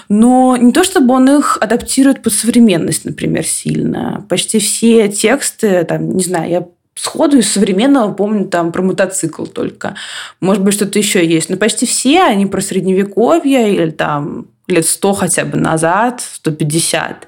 но 0.09 0.57
не 0.57 0.73
то, 0.73 0.83
чтобы 0.83 1.13
он 1.13 1.29
их 1.37 1.57
адаптирует 1.61 2.21
под 2.21 2.33
современность, 2.33 3.05
например, 3.05 3.45
сильно. 3.45 4.25
Почти 4.27 4.59
все 4.59 5.07
тексты, 5.07 5.85
там, 5.85 6.17
не 6.17 6.23
знаю, 6.23 6.49
я 6.51 6.67
сходу 6.97 7.37
из 7.37 7.51
современного 7.51 8.13
помню 8.13 8.45
там 8.45 8.71
про 8.71 8.81
мотоцикл 8.81 9.45
только. 9.45 9.95
Может 10.39 10.63
быть, 10.63 10.73
что-то 10.73 10.99
еще 10.99 11.25
есть. 11.25 11.49
Но 11.49 11.57
почти 11.57 11.85
все 11.85 12.23
они 12.23 12.45
про 12.45 12.61
средневековье 12.61 13.73
или 13.73 13.91
там 13.91 14.47
лет 14.67 14.85
100 14.85 15.13
хотя 15.13 15.45
бы 15.45 15.57
назад, 15.57 16.21
150. 16.21 17.27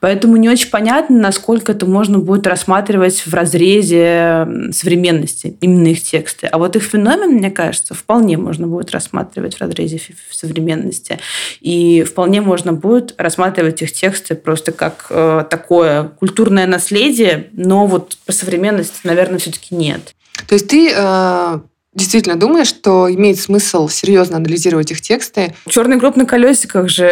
Поэтому 0.00 0.36
не 0.36 0.48
очень 0.48 0.68
понятно, 0.68 1.18
насколько 1.18 1.72
это 1.72 1.86
можно 1.86 2.18
будет 2.18 2.46
рассматривать 2.46 3.24
в 3.24 3.32
разрезе 3.32 4.48
современности, 4.72 5.56
именно 5.60 5.88
их 5.88 6.02
тексты. 6.02 6.48
А 6.48 6.58
вот 6.58 6.74
их 6.74 6.82
феномен, 6.82 7.34
мне 7.34 7.50
кажется, 7.50 7.94
вполне 7.94 8.36
можно 8.36 8.66
будет 8.66 8.90
рассматривать 8.90 9.54
в 9.54 9.60
разрезе 9.60 10.00
современности. 10.30 11.20
И 11.60 12.02
вполне 12.02 12.40
можно 12.40 12.72
будет 12.72 13.14
рассматривать 13.16 13.80
их 13.82 13.92
тексты 13.92 14.34
просто 14.34 14.72
как 14.72 15.06
э, 15.10 15.44
такое 15.48 16.04
культурное 16.04 16.66
наследие, 16.66 17.48
но 17.52 17.86
вот 17.86 18.16
по 18.26 18.32
современности, 18.32 19.00
наверное, 19.04 19.38
все-таки 19.38 19.74
нет. 19.74 20.14
То 20.48 20.54
есть 20.54 20.68
ты 20.68 20.92
э, 20.94 21.58
действительно 21.94 22.36
думаешь, 22.36 22.68
что 22.68 23.12
имеет 23.12 23.38
смысл 23.38 23.88
серьезно 23.88 24.38
анализировать 24.38 24.90
их 24.90 25.02
тексты? 25.02 25.54
Черный 25.68 25.98
гроб 25.98 26.16
на 26.16 26.24
колесиках 26.24 26.88
же 26.88 27.06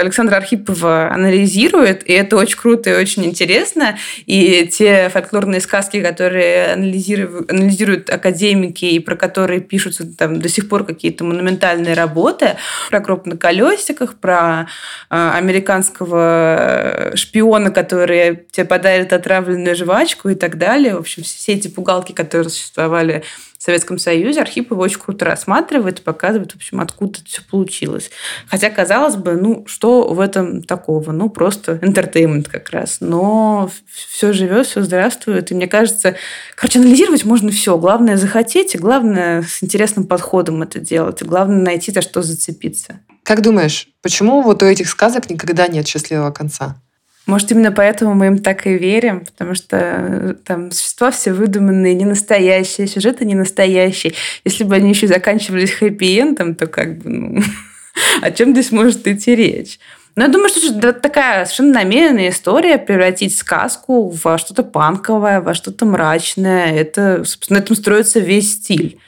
Александра 0.00 0.36
Архипова 0.36 1.12
анализирует, 1.12 2.08
и 2.08 2.12
это 2.12 2.36
очень 2.36 2.58
круто 2.58 2.90
и 2.90 2.94
очень 2.94 3.24
интересно. 3.24 3.96
И 4.26 4.68
те 4.72 5.08
фольклорные 5.10 5.60
сказки, 5.60 6.02
которые 6.02 6.72
анализируют, 6.72 7.50
анализируют 7.50 8.10
академики 8.10 8.84
и 8.84 8.98
про 8.98 9.14
которые 9.14 9.60
пишутся 9.60 10.04
там 10.04 10.40
до 10.40 10.48
сих 10.48 10.68
пор 10.68 10.84
какие-то 10.84 11.22
монументальные 11.22 11.94
работы, 11.94 12.56
про 12.90 12.98
гроб 12.98 13.26
на 13.26 13.36
колесиках, 13.36 14.16
про 14.16 14.66
э, 15.08 15.30
американского 15.34 17.12
шпиона, 17.14 17.70
который 17.70 18.46
тебе 18.50 18.66
подарит 18.66 19.12
отравленную 19.12 19.76
жвачку 19.76 20.30
и 20.30 20.34
так 20.34 20.58
далее. 20.58 20.96
В 20.96 21.00
общем, 21.00 21.22
все 21.22 21.52
эти 21.52 21.68
пугалки, 21.68 22.10
которые 22.10 22.50
существовали 22.50 23.22
Советском 23.66 23.98
Союзе, 23.98 24.42
Архип 24.42 24.70
его 24.70 24.80
очень 24.80 25.00
круто 25.00 25.24
рассматривает 25.24 25.98
и 25.98 26.02
показывает, 26.02 26.52
в 26.52 26.54
общем, 26.54 26.80
откуда 26.80 27.18
это 27.18 27.28
все 27.28 27.42
получилось. 27.42 28.12
Хотя, 28.46 28.70
казалось 28.70 29.16
бы, 29.16 29.32
ну, 29.32 29.64
что 29.66 30.06
в 30.14 30.20
этом 30.20 30.62
такого? 30.62 31.10
Ну, 31.10 31.28
просто 31.28 31.72
entertainment 31.82 32.48
как 32.48 32.70
раз. 32.70 32.98
Но 33.00 33.68
все 33.92 34.32
живет, 34.32 34.68
все 34.68 34.82
здравствует. 34.82 35.50
И 35.50 35.54
мне 35.56 35.66
кажется, 35.66 36.14
короче, 36.54 36.78
анализировать 36.78 37.24
можно 37.24 37.50
все. 37.50 37.76
Главное 37.76 38.16
захотеть, 38.16 38.76
и 38.76 38.78
главное 38.78 39.42
с 39.42 39.64
интересным 39.64 40.06
подходом 40.06 40.62
это 40.62 40.78
делать. 40.78 41.22
И 41.22 41.24
главное 41.24 41.60
найти 41.60 41.90
за 41.90 42.02
что 42.02 42.22
зацепиться. 42.22 43.00
Как 43.24 43.42
думаешь, 43.42 43.88
почему 44.00 44.42
вот 44.42 44.62
у 44.62 44.66
этих 44.66 44.88
сказок 44.88 45.28
никогда 45.28 45.66
нет 45.66 45.88
счастливого 45.88 46.30
конца? 46.30 46.80
Может, 47.26 47.50
именно 47.50 47.72
поэтому 47.72 48.14
мы 48.14 48.28
им 48.28 48.38
так 48.38 48.68
и 48.68 48.78
верим, 48.78 49.24
потому 49.24 49.56
что 49.56 49.76
э, 49.76 50.34
там 50.44 50.70
существа 50.70 51.10
все 51.10 51.32
выдуманные, 51.32 51.94
не 51.94 52.04
настоящие, 52.04 52.86
сюжеты 52.86 53.24
не 53.24 53.34
настоящие. 53.34 54.14
Если 54.44 54.62
бы 54.62 54.76
они 54.76 54.90
еще 54.90 55.08
заканчивались 55.08 55.72
хэппи-эндом, 55.72 56.54
то 56.54 56.68
как 56.68 56.98
бы, 56.98 57.10
ну, 57.10 57.42
о 58.22 58.30
чем 58.30 58.52
здесь 58.52 58.70
может 58.70 59.08
идти 59.08 59.34
речь? 59.34 59.80
Но 60.14 60.22
я 60.22 60.28
думаю, 60.28 60.48
что 60.48 60.66
это 60.68 60.92
такая 60.94 61.44
совершенно 61.44 61.74
намеренная 61.74 62.30
история 62.30 62.78
превратить 62.78 63.36
сказку 63.36 64.08
во 64.08 64.38
что-то 64.38 64.62
панковое, 64.62 65.40
во 65.40 65.52
что-то 65.52 65.84
мрачное. 65.84 66.74
Это, 66.74 67.24
собственно, 67.24 67.58
на 67.58 67.62
этом 67.64 67.76
строится 67.76 68.20
весь 68.20 68.54
стиль 68.54 68.98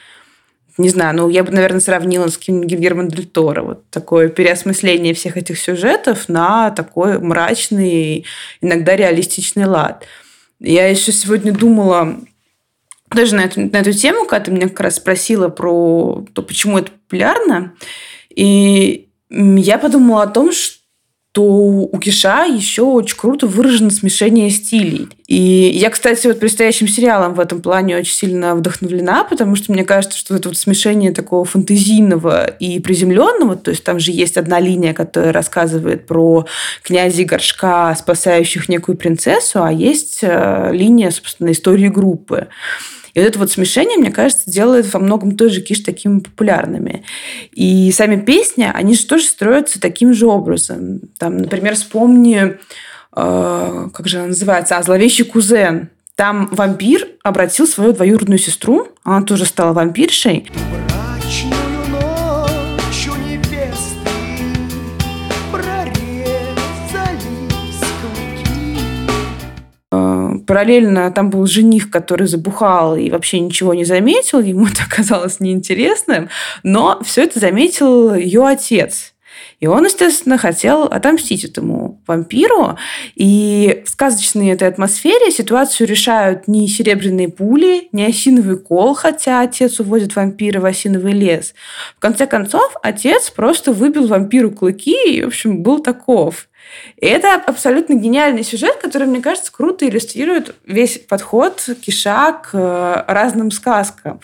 не 0.78 0.88
знаю, 0.88 1.16
ну, 1.16 1.28
я 1.28 1.42
бы, 1.42 1.50
наверное, 1.50 1.80
сравнила 1.80 2.28
с 2.28 2.38
каким-нибудь 2.38 2.70
Гильермо 2.70 3.04
Дель 3.04 3.26
Торо. 3.26 3.62
Вот 3.62 3.90
такое 3.90 4.28
переосмысление 4.28 5.12
всех 5.12 5.36
этих 5.36 5.58
сюжетов 5.58 6.28
на 6.28 6.70
такой 6.70 7.18
мрачный, 7.18 8.24
иногда 8.60 8.94
реалистичный 8.94 9.66
лад. 9.66 10.06
Я 10.60 10.88
еще 10.88 11.12
сегодня 11.12 11.52
думала 11.52 12.20
даже 13.10 13.34
на 13.34 13.42
эту, 13.42 13.60
на 13.60 13.76
эту 13.78 13.92
тему, 13.92 14.24
когда 14.24 14.44
ты 14.44 14.50
меня 14.52 14.68
как 14.68 14.80
раз 14.80 14.96
спросила 14.96 15.48
про 15.48 16.24
то, 16.32 16.42
почему 16.42 16.78
это 16.78 16.92
популярно. 16.92 17.74
И 18.30 19.08
я 19.30 19.78
подумала 19.78 20.22
о 20.22 20.28
том, 20.28 20.52
что 20.52 20.77
то 21.32 21.42
у 21.42 21.98
Киша 21.98 22.44
еще 22.44 22.82
очень 22.82 23.16
круто 23.16 23.46
выражено 23.46 23.90
смешение 23.90 24.50
стилей. 24.50 25.08
И 25.26 25.36
я, 25.74 25.90
кстати, 25.90 26.26
вот 26.26 26.40
предстоящим 26.40 26.88
сериалом 26.88 27.34
в 27.34 27.40
этом 27.40 27.60
плане 27.60 27.98
очень 27.98 28.14
сильно 28.14 28.54
вдохновлена, 28.54 29.24
потому 29.24 29.54
что 29.54 29.72
мне 29.72 29.84
кажется, 29.84 30.16
что 30.16 30.34
это 30.34 30.48
вот 30.48 30.56
смешение 30.56 31.12
такого 31.12 31.44
фантазийного 31.44 32.46
и 32.46 32.80
приземленного, 32.80 33.56
то 33.56 33.70
есть 33.70 33.84
там 33.84 34.00
же 34.00 34.10
есть 34.10 34.38
одна 34.38 34.58
линия, 34.58 34.94
которая 34.94 35.32
рассказывает 35.32 36.06
про 36.06 36.46
князя 36.82 37.24
горшка, 37.24 37.94
спасающих 37.94 38.70
некую 38.70 38.96
принцессу, 38.96 39.62
а 39.62 39.70
есть 39.70 40.20
э, 40.22 40.70
линия, 40.72 41.10
собственно, 41.10 41.52
истории 41.52 41.88
группы. 41.88 42.48
И 43.18 43.20
вот 43.20 43.28
это 43.30 43.38
вот 43.40 43.50
смешение, 43.50 43.98
мне 43.98 44.12
кажется, 44.12 44.48
делает 44.48 44.92
во 44.94 45.00
многом 45.00 45.36
тоже 45.36 45.60
Киш 45.60 45.80
такими 45.80 46.20
популярными. 46.20 47.02
И 47.50 47.90
сами 47.90 48.14
песни, 48.14 48.70
они 48.72 48.94
же 48.94 49.04
тоже 49.06 49.24
строятся 49.24 49.80
таким 49.80 50.14
же 50.14 50.26
образом. 50.26 51.00
Там, 51.18 51.38
например, 51.38 51.74
вспомни, 51.74 52.56
э, 53.16 53.88
как 53.92 54.06
же 54.08 54.18
она 54.18 54.28
называется, 54.28 54.76
а 54.76 54.82
«Зловещий 54.84 55.24
кузен». 55.24 55.88
Там 56.14 56.48
вампир 56.52 57.08
обратил 57.24 57.66
свою 57.66 57.92
двоюродную 57.92 58.38
сестру, 58.38 58.86
она 59.02 59.22
тоже 59.22 59.46
стала 59.46 59.72
вампиршей. 59.72 60.48
Брачную 60.70 61.57
Параллельно 70.48 71.10
там 71.10 71.28
был 71.28 71.46
жених, 71.46 71.90
который 71.90 72.26
забухал 72.26 72.96
и 72.96 73.10
вообще 73.10 73.38
ничего 73.38 73.74
не 73.74 73.84
заметил, 73.84 74.40
ему 74.40 74.66
это 74.66 74.84
оказалось 74.90 75.40
неинтересным, 75.40 76.30
но 76.62 76.98
все 77.04 77.24
это 77.24 77.38
заметил 77.38 78.14
ее 78.14 78.46
отец. 78.46 79.12
И 79.60 79.66
он, 79.66 79.84
естественно, 79.84 80.38
хотел 80.38 80.84
отомстить 80.84 81.44
этому 81.44 82.00
вампиру. 82.06 82.78
И 83.14 83.82
в 83.84 83.90
сказочной 83.90 84.48
этой 84.48 84.68
атмосфере 84.68 85.30
ситуацию 85.30 85.86
решают 85.86 86.48
не 86.48 86.66
серебряные 86.66 87.28
пули, 87.28 87.88
не 87.92 88.06
осиновый 88.06 88.58
кол, 88.58 88.94
хотя 88.94 89.42
отец 89.42 89.80
уводит 89.80 90.16
вампира 90.16 90.60
в 90.60 90.64
осиновый 90.64 91.12
лес. 91.12 91.54
В 91.96 92.00
конце 92.00 92.26
концов, 92.26 92.74
отец 92.82 93.28
просто 93.28 93.72
выбил 93.72 94.06
вампиру 94.06 94.50
клыки 94.50 94.96
и, 95.18 95.22
в 95.22 95.28
общем, 95.28 95.62
был 95.62 95.80
таков. 95.80 96.47
И 96.96 97.06
это 97.06 97.34
абсолютно 97.34 97.94
гениальный 97.94 98.42
сюжет, 98.44 98.76
который, 98.82 99.06
мне 99.06 99.20
кажется, 99.20 99.50
круто 99.52 99.88
иллюстрирует 99.88 100.54
весь 100.66 100.98
подход 100.98 101.66
Киша 101.80 102.32
к 102.32 102.50
э, 102.52 103.04
разным 103.06 103.50
сказкам. 103.50 104.20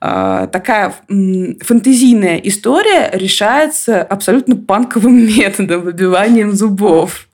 Э, 0.00 0.46
Такая 0.52 0.94
фантазийная 1.08 2.36
история 2.38 3.10
решается 3.12 4.02
абсолютно 4.02 4.56
панковым 4.56 5.16
методом, 5.26 5.82
выбиванием 5.82 6.52
зубов. 6.52 7.28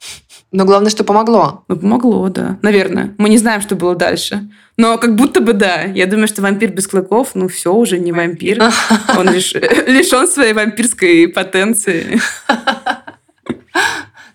Но 0.53 0.65
главное, 0.65 0.91
что 0.91 1.03
помогло. 1.03 1.65
Ну, 1.67 1.77
помогло, 1.77 2.29
да. 2.29 2.59
Наверное. 2.63 3.13
Мы 3.19 3.29
не 3.29 3.39
знаем, 3.39 3.61
что 3.61 3.75
было 3.75 3.97
дальше. 3.97 4.49
Но 4.77 4.99
как 4.99 5.17
будто 5.17 5.41
бы 5.41 5.53
да. 5.53 5.83
Я 5.83 6.07
думаю, 6.07 6.29
что 6.29 6.43
вампир 6.43 6.71
без 6.71 6.87
клыков, 6.87 7.31
ну 7.35 7.49
все, 7.49 7.73
уже 7.75 7.99
не 7.99 8.13
вампир. 8.13 8.63
Он 9.19 9.29
лиш- 9.29 9.55
лишен 9.89 10.29
своей 10.29 10.53
вампирской 10.53 11.27
потенции. 11.29 12.21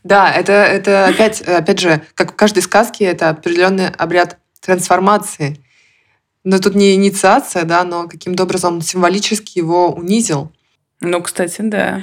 Да, 0.04 0.32
это, 0.32 0.54
это 0.54 1.08
опять, 1.08 1.41
опять 1.41 1.80
же, 1.80 2.02
как 2.16 2.34
в 2.34 2.36
каждой 2.36 2.64
сказке, 2.64 3.06
это 3.06 3.30
определенный 3.30 3.89
обряд 3.89 4.38
трансформации. 4.62 5.58
Но 6.43 6.60
тут 6.60 6.76
не 6.76 6.95
инициация, 6.95 7.64
да, 7.64 7.84
но 7.84 8.08
каким-то 8.08 8.43
образом 8.43 8.76
он 8.76 8.82
символически 8.82 9.60
его 9.60 9.91
унизил. 9.91 10.52
Ну, 11.02 11.22
кстати, 11.22 11.62
да. 11.62 12.02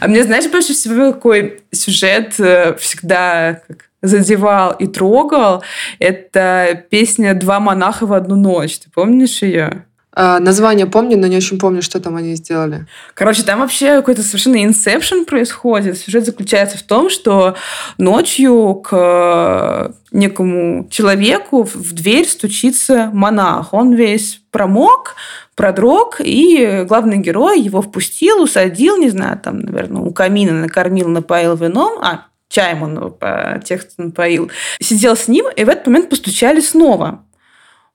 А 0.00 0.08
мне, 0.08 0.22
знаешь, 0.22 0.50
больше 0.50 0.74
всего 0.74 1.12
какой 1.12 1.62
сюжет 1.72 2.38
э, 2.38 2.76
всегда 2.76 3.62
как 3.66 3.90
задевал 4.00 4.72
и 4.72 4.86
трогал? 4.86 5.62
Это 5.98 6.84
песня 6.90 7.34
«Два 7.34 7.60
монаха 7.60 8.06
в 8.06 8.12
одну 8.12 8.36
ночь». 8.36 8.78
Ты 8.78 8.90
помнишь 8.90 9.42
ее? 9.42 9.86
А, 10.14 10.40
название 10.40 10.86
помню, 10.86 11.16
но 11.16 11.26
не 11.26 11.38
очень 11.38 11.58
помню, 11.58 11.80
что 11.80 11.98
там 11.98 12.16
они 12.16 12.34
сделали. 12.34 12.86
Короче, 13.14 13.42
там 13.42 13.60
вообще 13.60 13.96
какой-то 13.96 14.22
совершенно 14.22 14.62
инсепшн 14.62 15.24
происходит. 15.24 15.98
Сюжет 15.98 16.26
заключается 16.26 16.76
в 16.76 16.82
том, 16.82 17.08
что 17.08 17.56
ночью 17.96 18.74
к 18.84 19.94
некому 20.10 20.86
человеку 20.90 21.62
в 21.62 21.94
дверь 21.94 22.28
стучится 22.28 23.10
монах. 23.14 23.72
Он 23.72 23.94
весь 23.94 24.42
промок, 24.50 25.16
продрог, 25.54 26.20
и 26.22 26.84
главный 26.86 27.16
герой 27.16 27.60
его 27.60 27.80
впустил, 27.80 28.42
усадил, 28.42 28.98
не 28.98 29.08
знаю, 29.08 29.40
там, 29.42 29.60
наверное, 29.60 30.02
у 30.02 30.12
камина 30.12 30.52
накормил, 30.52 31.08
напоил 31.08 31.56
вином, 31.56 31.98
а, 32.02 32.26
чаем 32.48 32.82
он 32.82 32.96
его 32.96 33.08
по 33.08 33.60
тексту 33.64 34.02
напоил, 34.02 34.50
сидел 34.78 35.16
с 35.16 35.26
ним, 35.26 35.46
и 35.56 35.64
в 35.64 35.68
этот 35.70 35.86
момент 35.86 36.10
постучали 36.10 36.60
снова. 36.60 37.24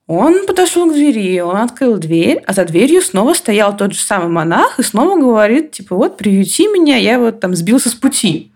Он 0.07 0.45
подошел 0.45 0.89
к 0.89 0.93
двери, 0.93 1.41
он 1.41 1.57
открыл 1.57 1.97
дверь, 1.97 2.41
а 2.47 2.53
за 2.53 2.63
дверью 2.63 3.01
снова 3.01 3.33
стоял 3.33 3.75
тот 3.75 3.93
же 3.93 3.99
самый 3.99 4.29
монах 4.29 4.79
и 4.79 4.83
снова 4.83 5.19
говорит, 5.19 5.71
типа, 5.71 5.95
вот, 5.95 6.15
приюти 6.15 6.67
меня, 6.67 6.95
я 6.95 7.19
вот 7.19 7.41
там 7.41 7.55
сбился 7.55 7.89
с 7.89 7.93
пути. 7.93 8.51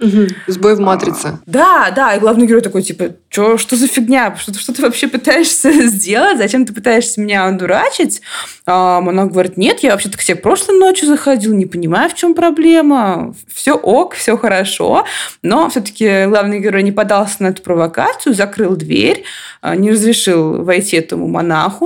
Сбой 0.48 0.76
в 0.76 0.80
матрице. 0.80 1.40
Да, 1.46 1.92
да, 1.94 2.16
и 2.16 2.20
главный 2.20 2.48
герой 2.48 2.62
такой, 2.62 2.84
типа, 2.84 3.12
Чё, 3.32 3.58
что 3.58 3.78
за 3.78 3.88
фигня? 3.88 4.36
Что, 4.36 4.54
что 4.54 4.74
ты 4.74 4.82
вообще 4.82 5.08
пытаешься 5.08 5.72
сделать? 5.88 6.38
Зачем 6.38 6.66
ты 6.66 6.74
пытаешься 6.74 7.22
меня 7.22 7.46
одурачить? 7.46 8.22
А 8.66 9.00
монах 9.00 9.32
говорит, 9.32 9.56
нет, 9.56 9.80
я 9.84 9.92
вообще-то 9.92 10.18
к 10.18 10.24
тебе 10.24 10.36
прошлой 10.36 10.78
ночью 10.78 11.08
заходил, 11.08 11.54
не 11.54 11.66
понимаю, 11.66 12.10
в 12.10 12.14
чем 12.14 12.34
проблема. 12.34 13.34
Все 13.48 13.74
ок, 13.74 14.16
все 14.16 14.36
хорошо. 14.36 15.06
Но 15.44 15.70
все-таки 15.70 16.26
главный 16.26 16.60
герой 16.60 16.84
не 16.84 16.92
подался 16.92 17.38
на 17.40 17.48
эту 17.48 17.62
провокацию, 17.62 18.36
закрыл 18.36 18.76
дверь, 18.76 19.24
а, 19.62 19.78
не 19.78 19.92
разрешил 19.92 20.64
войти 20.66 20.98
этому 20.98 21.30
монаху, 21.30 21.41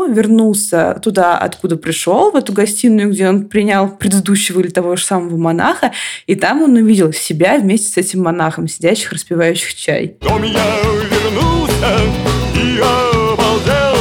вернулся 0.08 1.00
туда, 1.02 1.38
откуда 1.38 1.78
пришел, 1.78 2.32
в 2.32 2.36
эту 2.36 2.54
гостиную, 2.54 3.12
где 3.12 3.30
он 3.30 3.46
принял 3.46 3.90
предыдущего 3.90 4.60
или 4.60 4.70
того 4.70 4.96
же 4.96 5.04
самого 5.04 5.38
монаха, 5.38 5.92
и 6.28 6.36
там 6.36 6.62
он 6.62 6.76
увидел 6.76 7.14
себя 7.14 7.58
вместе 7.58 7.92
с 7.92 7.98
этим 7.98 8.24
монахом, 8.24 8.68
сидящих, 8.68 9.12
распивающих 9.12 9.76
чай. 9.76 10.18
Дом 10.22 10.44
я 10.44 10.82
вернулся 11.10 12.00
и 12.56 12.80
обалдел. 12.80 13.98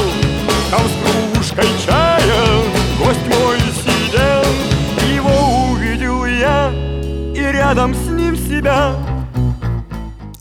Там 0.71 0.83
с 0.83 1.35
кружкой 1.35 1.69
чая 1.87 2.21
гость 2.99 3.27
мой 3.27 3.59
сидел. 3.83 4.45
Его 5.15 5.73
увидел 5.73 6.25
я 6.25 6.73
и 7.35 7.53
рядом 7.53 7.95
с 7.95 8.09
ним 8.09 8.37
себя 8.37 8.95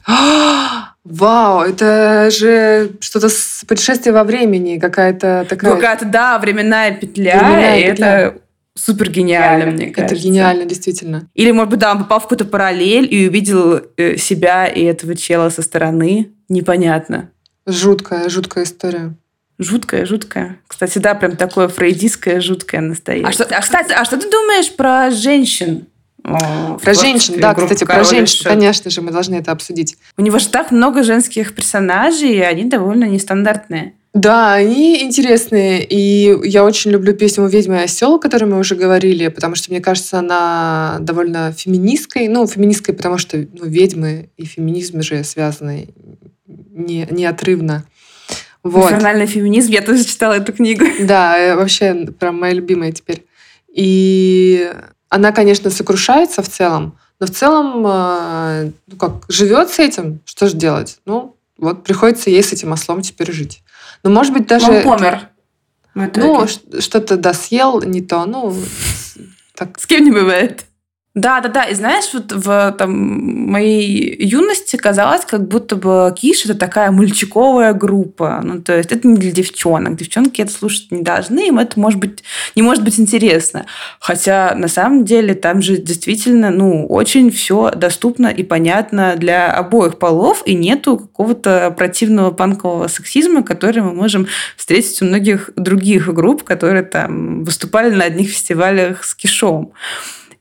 Вау, 1.18 1.62
это 1.62 2.30
же 2.32 2.92
что-то 3.00 3.30
с 3.30 3.64
путешествия 3.68 4.12
во 4.12 4.24
времени, 4.24 4.80
какая-то 4.80 5.46
такая... 5.48 5.76
Какая-то, 5.76 6.06
да, 6.06 6.40
временная 6.40 6.92
петля, 6.96 7.38
Временная 7.38 7.80
и 7.80 7.92
петля. 7.92 8.20
это 8.20 8.38
супер 8.76 9.12
гениально, 9.12 9.72
мне 9.72 9.92
Это 9.92 10.02
кажется. 10.02 10.24
гениально, 10.28 10.66
действительно. 10.66 11.30
Или, 11.36 11.52
может 11.52 11.70
быть, 11.70 11.80
да, 11.80 11.92
он 11.92 12.00
попал 12.00 12.20
в 12.20 12.24
какую-то 12.24 12.46
параллель 12.46 13.08
и 13.14 13.28
увидел 13.28 13.82
э, 13.96 14.18
себя 14.18 14.66
и 14.66 14.84
этого 14.84 15.16
чела 15.16 15.50
со 15.50 15.62
стороны. 15.62 16.32
Непонятно. 16.50 17.30
Жуткая, 17.68 18.28
жуткая 18.30 18.64
история. 18.64 19.14
Жуткая, 19.60 20.08
жуткая. 20.08 20.58
Кстати, 20.68 20.98
да, 20.98 21.14
прям 21.14 21.36
такое 21.36 21.68
фрейдистское, 21.68 22.42
жуткое 22.42 22.82
настоящее. 22.82 23.30
А, 23.30 23.32
что, 23.32 23.44
а, 23.44 23.62
кстати, 23.62 23.92
а 23.94 24.04
что 24.04 24.18
ты 24.18 24.30
думаешь 24.32 24.76
про 24.76 25.12
женщин? 25.12 25.86
О, 26.24 26.78
в 26.78 26.82
Про 26.82 26.94
женщин, 26.94 27.36
да, 27.40 27.54
кстати, 27.54 27.84
про 27.84 27.96
«Король 27.96 28.06
и 28.06 28.10
женщин, 28.10 28.38
Шут»? 28.38 28.48
конечно 28.48 28.90
же, 28.90 29.02
мы 29.02 29.12
должны 29.12 29.36
это 29.36 29.52
обсудить. 29.52 29.98
У 30.18 30.22
него 30.22 30.40
же 30.40 30.48
так 30.48 30.72
много 30.72 31.04
женских 31.04 31.54
персонажей, 31.54 32.34
и 32.34 32.40
они 32.40 32.64
довольно 32.64 33.06
нестандартные. 33.06 33.94
Да, 34.14 34.54
они 34.54 35.02
интересные, 35.02 35.84
и 35.84 36.48
я 36.48 36.64
очень 36.64 36.92
люблю 36.92 37.14
песню 37.14 37.48
«Ведьма 37.48 37.82
и 37.82 37.84
осел», 37.86 38.16
о 38.16 38.20
которой 38.20 38.46
мы 38.46 38.60
уже 38.60 38.76
говорили, 38.76 39.28
потому 39.28 39.56
что, 39.56 39.72
мне 39.72 39.82
кажется, 39.82 40.20
она 40.20 40.98
довольно 41.00 41.52
феминистской. 41.52 42.28
Ну, 42.28 42.46
феминистской, 42.46 42.94
потому 42.94 43.18
что 43.18 43.38
ну, 43.38 43.66
ведьмы 43.66 44.30
и 44.38 44.46
феминизм 44.46 45.02
же 45.02 45.24
связаны 45.24 45.90
не, 46.48 47.08
неотрывно. 47.10 47.86
Вот. 48.62 48.92
Инфернальный 48.92 49.26
феминизм. 49.26 49.72
Я 49.72 49.82
тоже 49.82 50.06
читала 50.06 50.34
эту 50.34 50.54
книгу. 50.54 50.86
Да, 51.02 51.38
э, 51.38 51.56
вообще 51.56 52.08
прям 52.18 52.40
моя 52.40 52.54
любимая 52.54 52.92
теперь. 52.92 53.26
И 53.68 54.72
она, 55.14 55.32
конечно, 55.32 55.70
сокрушается 55.70 56.42
в 56.42 56.50
целом, 56.50 56.98
но 57.20 57.28
в 57.28 57.30
целом, 57.30 57.86
э, 57.86 58.72
ну 58.88 58.98
как, 58.98 59.26
живет 59.28 59.70
с 59.70 59.78
этим, 59.78 60.22
что 60.26 60.48
же 60.48 60.56
делать? 60.56 61.00
Ну, 61.06 61.38
вот 61.60 61.84
приходится 61.84 62.32
ей 62.32 62.42
с 62.42 62.52
этим 62.52 62.72
ослом 62.72 63.04
теперь 63.04 63.32
жить. 63.32 63.62
Но, 64.02 64.10
может 64.10 64.34
быть, 64.34 64.48
даже... 64.48 64.72
Он 64.72 64.82
помер. 64.82 65.30
Ну, 65.94 66.48
что-то 66.80 67.18
да, 67.18 67.36
съел 67.36 67.84
не 67.84 68.02
то, 68.02 68.26
ну, 68.26 68.56
так. 69.56 69.80
С 69.80 69.86
кем 69.86 70.04
не 70.04 70.12
бывает. 70.12 70.66
Да, 71.16 71.42
да, 71.42 71.50
да. 71.50 71.64
И 71.66 71.76
знаешь, 71.76 72.10
вот 72.12 72.32
в 72.32 72.76
там, 72.76 73.52
моей 73.52 74.16
юности 74.26 74.78
казалось, 74.78 75.26
как 75.26 75.48
будто 75.48 75.76
бы 75.76 76.12
Киш 76.16 76.46
это 76.46 76.56
такая 76.56 76.90
мальчиковая 76.90 77.74
группа. 77.74 78.42
Ну, 78.44 78.64
то 78.64 78.76
есть 78.76 78.92
это 78.92 79.08
не 79.08 79.18
для 79.18 79.32
девчонок. 79.32 79.96
Девчонки 79.96 80.42
это 80.42 80.52
слушать 80.52 80.92
не 80.92 81.04
должны, 81.04 81.50
им 81.50 81.60
это 81.60 81.80
может 81.80 82.00
быть, 82.00 82.24
не 82.56 82.64
может 82.64 82.84
быть 82.84 83.00
интересно. 83.00 83.68
Хотя 84.00 84.56
на 84.56 84.68
самом 84.68 85.06
деле 85.06 85.36
там 85.36 85.62
же 85.62 85.78
действительно 85.78 86.50
ну, 86.50 86.88
очень 86.88 87.30
все 87.30 87.70
доступно 87.70 88.28
и 88.28 88.42
понятно 88.42 89.14
для 89.16 89.52
обоих 89.52 90.00
полов, 90.00 90.42
и 90.48 90.56
нету 90.56 90.98
какого-то 90.98 91.76
противного 91.78 92.32
панкового 92.32 92.88
сексизма, 92.88 93.44
который 93.44 93.84
мы 93.84 93.94
можем 93.94 94.26
встретить 94.58 95.00
у 95.04 95.06
многих 95.06 95.52
других 95.56 96.12
групп, 96.12 96.44
которые 96.44 96.82
там 96.82 97.44
выступали 97.44 97.94
на 97.94 98.06
одних 98.06 98.30
фестивалях 98.30 99.04
с 99.04 99.14
Кишом. 99.14 99.74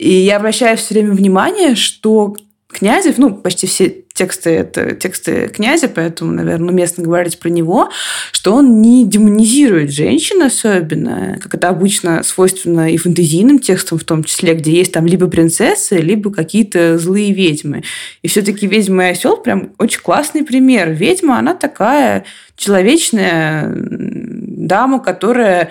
И 0.03 0.11
я 0.11 0.38
обращаю 0.38 0.76
все 0.76 0.94
время 0.94 1.12
внимание, 1.12 1.76
что 1.76 2.34
Князев, 2.72 3.18
ну, 3.18 3.34
почти 3.34 3.66
все 3.66 3.94
тексты 4.14 4.50
это 4.50 4.94
тексты 4.94 5.48
князя, 5.48 5.88
поэтому, 5.88 6.32
наверное, 6.32 6.70
уместно 6.70 7.05
говорить 7.05 7.38
про 7.38 7.50
него, 7.50 7.90
что 8.32 8.55
он 8.55 8.80
не 8.80 9.07
демонизирует 9.07 9.90
женщин 9.92 10.42
особенно, 10.42 11.38
как 11.40 11.55
это 11.55 11.68
обычно 11.68 12.22
свойственно 12.22 12.90
и 12.90 12.96
фэнтезийным 12.96 13.59
текстам 13.59 13.98
в 13.98 14.05
том 14.05 14.24
числе, 14.24 14.55
где 14.55 14.72
есть 14.72 14.92
там 14.92 15.07
либо 15.07 15.28
принцессы, 15.28 15.98
либо 15.98 16.32
какие-то 16.32 16.98
злые 16.98 17.32
ведьмы. 17.32 17.84
И 18.22 18.28
все-таки 18.28 18.66
«Ведьма 18.66 19.09
и 19.09 19.11
осел» 19.12 19.36
прям 19.36 19.72
очень 19.78 20.00
классный 20.00 20.42
пример. 20.42 20.92
Ведьма, 20.92 21.38
она 21.38 21.55
такая 21.55 22.24
человечная 22.57 23.70
дама, 23.70 25.00
которая 25.00 25.70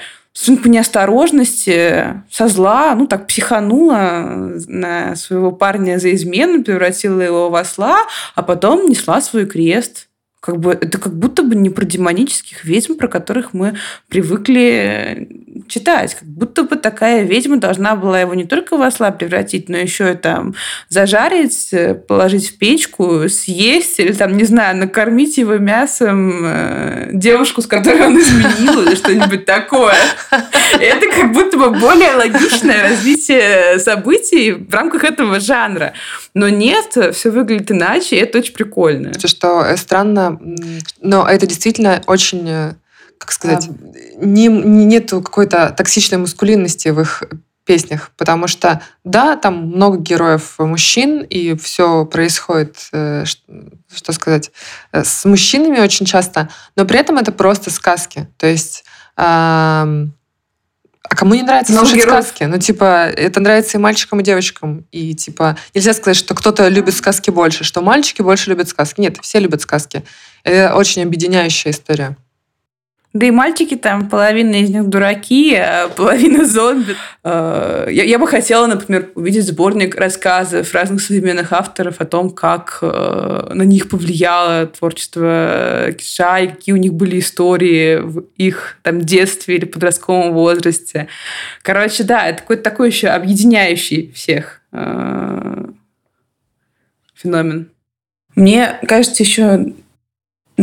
по 0.64 0.68
неосторожности, 0.68 2.24
со 2.32 2.48
зла, 2.48 2.96
ну 2.96 3.08
так 3.08 3.28
психанула 3.28 4.26
на 4.68 5.16
своего 5.16 5.52
парня 5.52 6.00
за 6.00 6.14
измену, 6.16 6.64
превратила 6.64 7.22
его 7.22 7.50
в 7.50 7.56
осла, 7.56 8.00
а 8.36 8.42
потом 8.42 8.88
несла 8.88 9.22
свой 9.22 9.46
крест. 9.46 10.08
Как 10.42 10.58
бы, 10.58 10.72
это 10.72 10.98
как 10.98 11.14
будто 11.14 11.44
бы 11.44 11.54
не 11.54 11.70
про 11.70 11.86
демонических 11.86 12.66
ведьм, 12.66 12.96
про 12.96 13.08
которых 13.08 13.54
мы 13.54 13.76
привыкли 14.10 15.30
читать. 15.68 16.16
Как 16.16 16.28
будто 16.28 16.64
бы 16.64 16.78
такая 16.78 17.22
ведьма 17.24 17.58
должна 17.58 17.96
была 17.96 18.20
его 18.20 18.34
не 18.34 18.46
только 18.46 18.76
в 18.76 18.82
осла 18.82 19.12
превратить, 19.12 19.70
но 19.70 19.78
еще 19.78 20.14
и 20.14 20.16
там 20.16 20.56
зажарить, 20.90 21.72
положить 22.08 22.50
в 22.50 22.58
печку, 22.58 23.30
съесть 23.30 24.00
или 24.00 24.14
там, 24.14 24.36
не 24.36 24.46
знаю, 24.46 24.78
накормить 24.78 25.38
его 25.38 25.60
мясом 25.60 26.42
э, 26.44 27.10
девушку, 27.14 27.62
с 27.62 27.68
которой 27.68 28.08
он 28.08 28.20
изменил 28.20 28.82
или 28.82 28.96
что-нибудь 28.96 29.46
такое. 29.46 29.94
Это 30.80 31.08
как 31.08 31.34
будто 31.34 31.56
бы 31.56 31.70
более 31.70 32.16
логичное 32.16 32.90
развитие 32.90 33.78
событий 33.78 34.54
в 34.54 34.74
рамках 34.74 35.04
этого 35.04 35.40
жанра. 35.40 35.94
Но 36.34 36.50
нет, 36.50 36.98
все 37.14 37.30
выглядит 37.30 37.72
иначе, 37.72 38.16
и 38.16 38.20
это 38.20 38.40
очень 38.40 38.54
прикольно. 38.54 39.14
Что 39.20 39.76
странно, 39.78 40.40
но 41.02 41.28
это 41.28 41.46
действительно 41.46 42.02
очень 42.08 42.48
э, 42.48 42.74
как 43.18 43.32
сказать, 43.32 43.70
а... 43.70 44.26
не, 44.26 44.48
нету 44.48 45.22
какой-то 45.22 45.74
токсичной 45.78 46.18
мускулинности 46.18 46.90
в 46.90 47.00
их 47.02 47.24
песнях, 47.66 48.12
потому 48.18 48.48
что, 48.48 48.82
да, 49.04 49.36
там 49.36 49.68
много 49.68 49.98
героев 49.98 50.56
мужчин, 50.58 51.22
и 51.22 51.56
все 51.56 52.06
происходит, 52.06 52.78
э, 52.92 53.26
что 53.94 54.14
сказать, 54.14 54.52
э, 54.92 55.04
с 55.04 55.26
мужчинами 55.26 55.80
очень 55.80 56.08
часто, 56.08 56.50
но 56.76 56.86
при 56.86 57.00
этом 57.00 57.18
это 57.18 57.32
просто 57.32 57.70
сказки. 57.70 58.28
То 58.38 58.48
есть 58.48 58.84
а 61.12 61.16
кому 61.16 61.34
не 61.34 61.44
нравится 61.44 61.74
слушать 61.74 61.98
героев. 61.98 62.24
сказки? 62.24 62.44
Ну, 62.46 62.58
типа, 62.58 63.10
это 63.10 63.42
нравится 63.42 63.78
и 63.78 63.82
мальчикам, 63.82 64.22
и 64.22 64.24
девочкам. 64.24 64.86
И, 64.94 65.14
типа, 65.14 65.58
нельзя 65.76 65.94
сказать, 65.94 66.16
что 66.16 66.34
кто-то 66.34 66.70
любит 66.70 66.96
сказки 66.96 67.30
больше, 67.30 67.66
что 67.66 67.82
мальчики 67.82 68.22
больше 68.22 68.50
любят 68.50 68.70
сказки. 68.70 69.02
Нет, 69.02 69.18
все 69.22 69.40
любят 69.40 69.60
сказки. 69.60 70.04
Это 70.46 70.74
очень 70.74 71.04
объединяющая 71.04 71.74
история. 71.74 72.16
Да 73.14 73.26
и 73.26 73.32
мальчики 73.32 73.76
там, 73.76 74.08
половина 74.08 74.56
из 74.56 74.70
них 74.70 74.88
дураки, 74.88 75.54
а 75.56 75.90
половина 75.90 76.46
зомби. 76.48 76.96
Э, 77.26 77.88
я, 77.90 78.06
я 78.06 78.18
бы 78.18 78.26
хотела, 78.26 78.68
например, 78.68 79.10
увидеть 79.16 79.46
сборник 79.46 79.96
рассказов 79.96 80.74
разных 80.74 81.02
современных 81.02 81.52
авторов 81.52 82.00
о 82.00 82.06
том, 82.06 82.30
как 82.30 82.80
э, 82.82 83.52
на 83.54 83.64
них 83.64 83.90
повлияло 83.90 84.66
творчество 84.68 85.88
Киша, 85.98 86.40
и 86.40 86.48
какие 86.48 86.74
у 86.74 86.78
них 86.78 86.94
были 86.94 87.20
истории 87.20 87.98
в 87.98 88.22
их 88.38 88.78
там 88.82 89.02
детстве 89.02 89.58
или 89.58 89.66
подростковом 89.66 90.32
возрасте. 90.32 91.10
Короче, 91.64 92.04
да, 92.04 92.28
это 92.28 92.42
какой-то 92.42 92.64
такой 92.64 92.88
еще 92.90 93.10
объединяющий 93.10 94.14
всех 94.14 94.62
э, 94.72 95.66
феномен. 97.14 97.70
Мне 98.36 98.80
кажется, 98.88 99.24
еще 99.24 99.74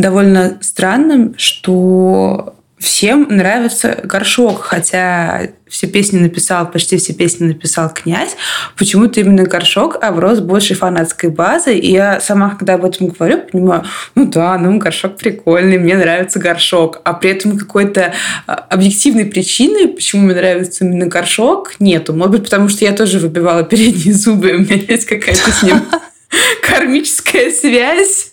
довольно 0.01 0.57
странным, 0.61 1.35
что 1.37 2.55
всем 2.79 3.27
нравится 3.29 3.99
горшок, 4.03 4.61
хотя 4.61 5.49
все 5.67 5.85
песни 5.85 6.17
написал, 6.17 6.71
почти 6.71 6.97
все 6.97 7.13
песни 7.13 7.47
написал 7.47 7.93
князь. 7.93 8.35
Почему-то 8.77 9.19
именно 9.19 9.43
горшок 9.43 10.01
оброс 10.01 10.39
большей 10.39 10.75
фанатской 10.75 11.29
базой. 11.29 11.77
И 11.77 11.91
я 11.91 12.21
сама, 12.21 12.55
когда 12.55 12.75
об 12.75 12.85
этом 12.85 13.07
говорю, 13.09 13.41
понимаю, 13.51 13.83
ну 14.15 14.25
да, 14.25 14.57
ну 14.57 14.77
горшок 14.79 15.17
прикольный, 15.17 15.77
мне 15.77 15.97
нравится 15.97 16.39
горшок. 16.39 17.01
А 17.03 17.13
при 17.13 17.31
этом 17.31 17.57
какой-то 17.57 18.13
а, 18.47 18.53
объективной 18.53 19.25
причины, 19.25 19.89
почему 19.89 20.23
мне 20.23 20.35
нравится 20.35 20.85
именно 20.85 21.05
горшок, 21.05 21.73
нету. 21.79 22.13
Может 22.13 22.31
быть, 22.31 22.43
потому 22.45 22.69
что 22.69 22.85
я 22.85 22.93
тоже 22.93 23.19
выбивала 23.19 23.63
передние 23.63 24.13
зубы, 24.13 24.51
у 24.51 24.59
меня 24.59 24.75
есть 24.75 25.05
какая-то 25.05 25.51
с 25.51 25.63
ним 25.63 25.81
кармическая 26.63 27.51
связь. 27.51 28.28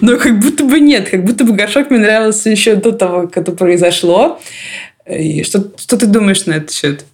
Но 0.00 0.16
как 0.16 0.38
будто 0.40 0.64
бы 0.64 0.80
нет, 0.80 1.10
как 1.10 1.24
будто 1.24 1.44
бы 1.44 1.52
горшок 1.52 1.90
мне 1.90 2.00
нравился 2.00 2.50
еще 2.50 2.74
до 2.74 2.92
того, 2.92 3.22
как 3.22 3.38
это 3.38 3.52
произошло. 3.52 4.40
И 5.06 5.42
что, 5.42 5.72
что 5.76 5.96
ты 5.96 6.06
думаешь 6.06 6.46
на 6.46 6.54
этот 6.54 6.72
счет? 6.72 7.04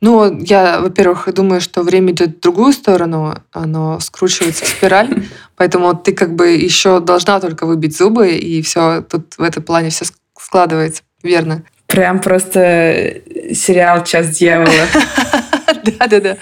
Ну, 0.00 0.40
я, 0.42 0.80
во-первых, 0.80 1.32
думаю, 1.34 1.60
что 1.60 1.82
время 1.82 2.12
идет 2.12 2.36
в 2.36 2.40
другую 2.40 2.72
сторону, 2.72 3.34
оно 3.52 3.98
скручивается 3.98 4.64
в 4.64 4.68
спираль, 4.68 5.24
поэтому 5.56 5.92
ты 5.94 6.12
как 6.12 6.36
бы 6.36 6.50
еще 6.50 7.00
должна 7.00 7.40
только 7.40 7.66
выбить 7.66 7.96
зубы, 7.96 8.30
и 8.30 8.62
все 8.62 9.02
тут 9.02 9.34
в 9.36 9.42
этом 9.42 9.64
плане 9.64 9.90
все 9.90 10.04
складывается, 10.38 11.02
верно? 11.24 11.64
Прям 11.88 12.20
просто 12.20 13.22
сериал 13.52 14.04
«Час 14.04 14.36
дьявола». 14.36 14.70
Да-да-да. 15.98 16.36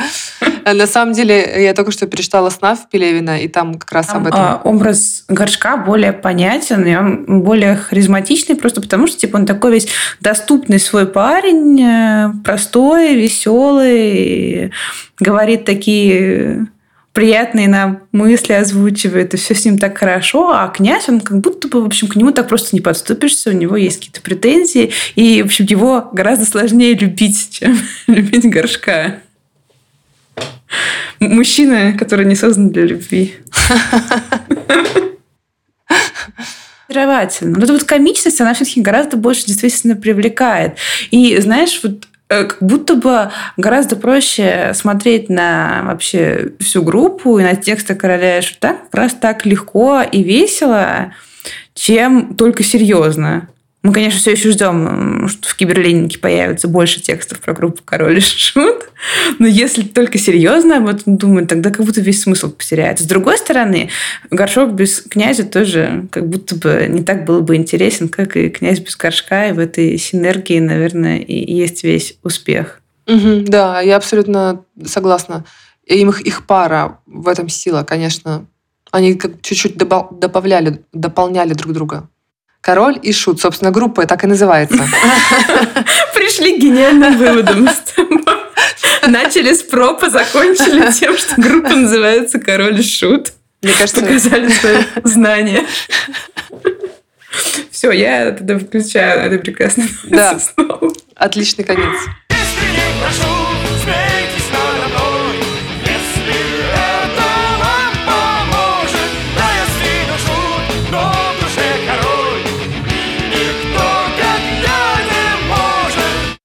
На 0.72 0.86
самом 0.86 1.12
деле, 1.12 1.62
я 1.62 1.74
только 1.74 1.90
что 1.90 2.06
перечитала 2.06 2.50
«Снав» 2.50 2.88
Пелевина, 2.90 3.40
и 3.40 3.48
там 3.48 3.74
как 3.74 3.92
раз 3.92 4.10
об 4.14 4.26
этом. 4.26 4.40
А, 4.40 4.60
образ 4.64 5.24
горшка 5.28 5.76
более 5.76 6.12
понятен, 6.12 6.84
и 6.84 6.94
он 6.96 7.42
более 7.42 7.76
харизматичный, 7.76 8.56
просто 8.56 8.80
потому 8.80 9.06
что 9.06 9.18
типа, 9.18 9.36
он 9.36 9.46
такой 9.46 9.72
весь 9.72 9.88
доступный 10.20 10.80
свой 10.80 11.06
парень, 11.06 11.80
э, 11.80 12.32
простой, 12.44 13.14
веселый, 13.14 14.72
говорит 15.18 15.64
такие 15.64 16.66
приятные 17.16 17.66
нам 17.66 18.02
мысли 18.12 18.52
озвучивает, 18.52 19.32
и 19.32 19.38
все 19.38 19.54
с 19.54 19.64
ним 19.64 19.78
так 19.78 19.96
хорошо, 19.96 20.50
а 20.50 20.68
князь, 20.68 21.08
он 21.08 21.20
как 21.20 21.40
будто 21.40 21.66
бы, 21.66 21.80
в 21.80 21.86
общем, 21.86 22.08
к 22.08 22.16
нему 22.16 22.30
так 22.30 22.46
просто 22.46 22.76
не 22.76 22.82
подступишься, 22.82 23.48
у 23.48 23.54
него 23.54 23.74
есть 23.74 23.96
какие-то 24.00 24.20
претензии, 24.20 24.92
и, 25.14 25.40
в 25.40 25.46
общем, 25.46 25.64
его 25.64 26.10
гораздо 26.12 26.44
сложнее 26.44 26.92
любить, 26.92 27.48
чем 27.52 27.78
любить 28.06 28.44
горшка. 28.50 29.20
Мужчина, 31.20 31.94
который 31.98 32.26
не 32.26 32.34
создан 32.34 32.70
для 32.70 32.84
любви. 32.84 33.34
очаровательно. 36.88 37.58
Но 37.58 37.64
эта 37.64 37.72
вот 37.72 37.84
комичность, 37.84 38.40
она 38.40 38.54
все-таки 38.54 38.80
гораздо 38.80 39.16
больше 39.16 39.46
действительно 39.46 39.96
привлекает. 39.96 40.76
И 41.10 41.36
знаешь, 41.40 41.80
вот 41.82 42.06
Э, 42.28 42.44
как 42.44 42.58
будто 42.60 42.96
бы 42.96 43.30
гораздо 43.56 43.96
проще 43.96 44.72
смотреть 44.74 45.28
на 45.28 45.82
вообще 45.84 46.52
всю 46.58 46.82
группу 46.82 47.38
и 47.38 47.42
на 47.42 47.54
тексты 47.54 47.94
короля 47.94 48.38
и 48.38 48.42
шута 48.42 48.74
как 48.74 48.94
раз 48.94 49.14
так 49.14 49.46
легко 49.46 50.02
и 50.02 50.22
весело, 50.22 51.12
чем 51.74 52.34
только 52.34 52.64
серьезно. 52.64 53.48
Мы, 53.82 53.92
конечно, 53.92 54.18
все 54.18 54.32
еще 54.32 54.50
ждем, 54.50 55.28
что 55.28 55.48
в 55.48 55.54
Киберленинке 55.54 56.18
появится 56.18 56.66
больше 56.66 57.00
текстов 57.00 57.40
про 57.40 57.54
группу 57.54 57.82
Король 57.84 58.18
и 58.18 58.20
Шут. 58.20 58.85
Но 59.38 59.46
если 59.46 59.82
только 59.82 60.18
серьезно 60.18 60.78
об 60.78 60.88
этом 60.88 61.16
думать, 61.16 61.48
тогда 61.48 61.70
как 61.70 61.84
будто 61.84 62.00
весь 62.00 62.22
смысл 62.22 62.50
потеряется. 62.50 63.04
С 63.04 63.06
другой 63.06 63.38
стороны, 63.38 63.90
горшок 64.30 64.72
без 64.72 65.00
князя 65.00 65.44
тоже 65.44 66.06
как 66.10 66.28
будто 66.28 66.56
бы 66.56 66.86
не 66.88 67.02
так 67.02 67.24
был 67.24 67.40
бы 67.40 67.56
интересен, 67.56 68.08
как 68.08 68.36
и 68.36 68.48
князь 68.48 68.80
без 68.80 68.96
горшка. 68.96 69.48
И 69.48 69.52
в 69.52 69.58
этой 69.58 69.96
синергии, 69.98 70.58
наверное, 70.58 71.18
и 71.18 71.54
есть 71.54 71.84
весь 71.84 72.18
успех. 72.22 72.80
Угу, 73.06 73.44
да, 73.46 73.80
я 73.80 73.96
абсолютно 73.96 74.64
согласна. 74.84 75.44
Им 75.86 76.10
их, 76.10 76.20
их 76.22 76.46
пара 76.46 76.98
в 77.06 77.28
этом 77.28 77.48
сила, 77.48 77.84
конечно. 77.84 78.46
Они 78.90 79.14
как 79.14 79.40
чуть-чуть 79.42 79.76
добавляли, 79.76 80.82
дополняли 80.92 81.54
друг 81.54 81.72
друга. 81.72 82.08
Король 82.60 82.98
и 83.00 83.12
Шут. 83.12 83.40
Собственно, 83.40 83.70
группа 83.70 84.06
так 84.06 84.24
и 84.24 84.26
называется. 84.26 84.76
Пришли 86.14 86.56
к 86.56 86.60
гениальным 86.60 87.16
выводам 87.16 87.68
с 87.68 87.92
тобой. 87.92 88.45
Начали 89.06 89.52
с 89.52 89.62
пропа, 89.62 90.10
закончили 90.10 90.90
тем, 90.98 91.16
что 91.16 91.40
группа 91.40 91.70
называется 91.70 92.38
Король 92.38 92.80
и 92.80 92.82
Шут. 92.82 93.32
Мне 93.62 93.72
кажется... 93.72 94.00
Показали 94.00 94.48
свои 94.50 94.82
знания. 95.04 95.66
Все, 97.70 97.90
я 97.90 98.32
тогда 98.32 98.58
включаю 98.58 99.20
это 99.20 99.38
прекрасное 99.42 99.88
Да, 100.04 100.38
отличный 101.14 101.64
конец. 101.64 101.96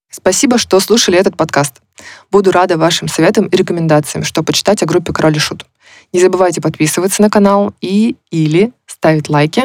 Спасибо, 0.09 0.59
что 0.59 0.79
слушали 0.79 1.17
этот 1.17 1.35
подкаст. 1.35 1.81
Буду 2.31 2.51
рада 2.51 2.77
вашим 2.77 3.09
советам 3.09 3.47
и 3.47 3.57
рекомендациям, 3.57 4.23
что 4.23 4.41
почитать 4.41 4.81
о 4.81 4.85
группе 4.85 5.11
Король 5.11 5.35
и 5.35 5.39
Шут. 5.39 5.65
Не 6.13 6.21
забывайте 6.21 6.61
подписываться 6.61 7.21
на 7.21 7.29
канал 7.29 7.73
и 7.81 8.15
или 8.31 8.71
ставить 8.85 9.29
лайки. 9.29 9.63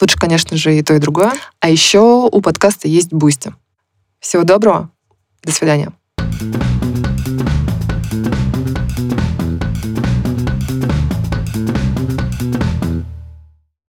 Лучше, 0.00 0.18
конечно 0.18 0.56
же, 0.56 0.76
и 0.76 0.82
то, 0.82 0.94
и 0.94 0.98
другое. 0.98 1.32
А 1.60 1.68
еще 1.68 2.28
у 2.30 2.40
подкаста 2.40 2.88
есть 2.88 3.12
Boosty. 3.12 3.54
Всего 4.18 4.44
доброго. 4.44 4.90
До 5.42 5.52
свидания. 5.52 5.92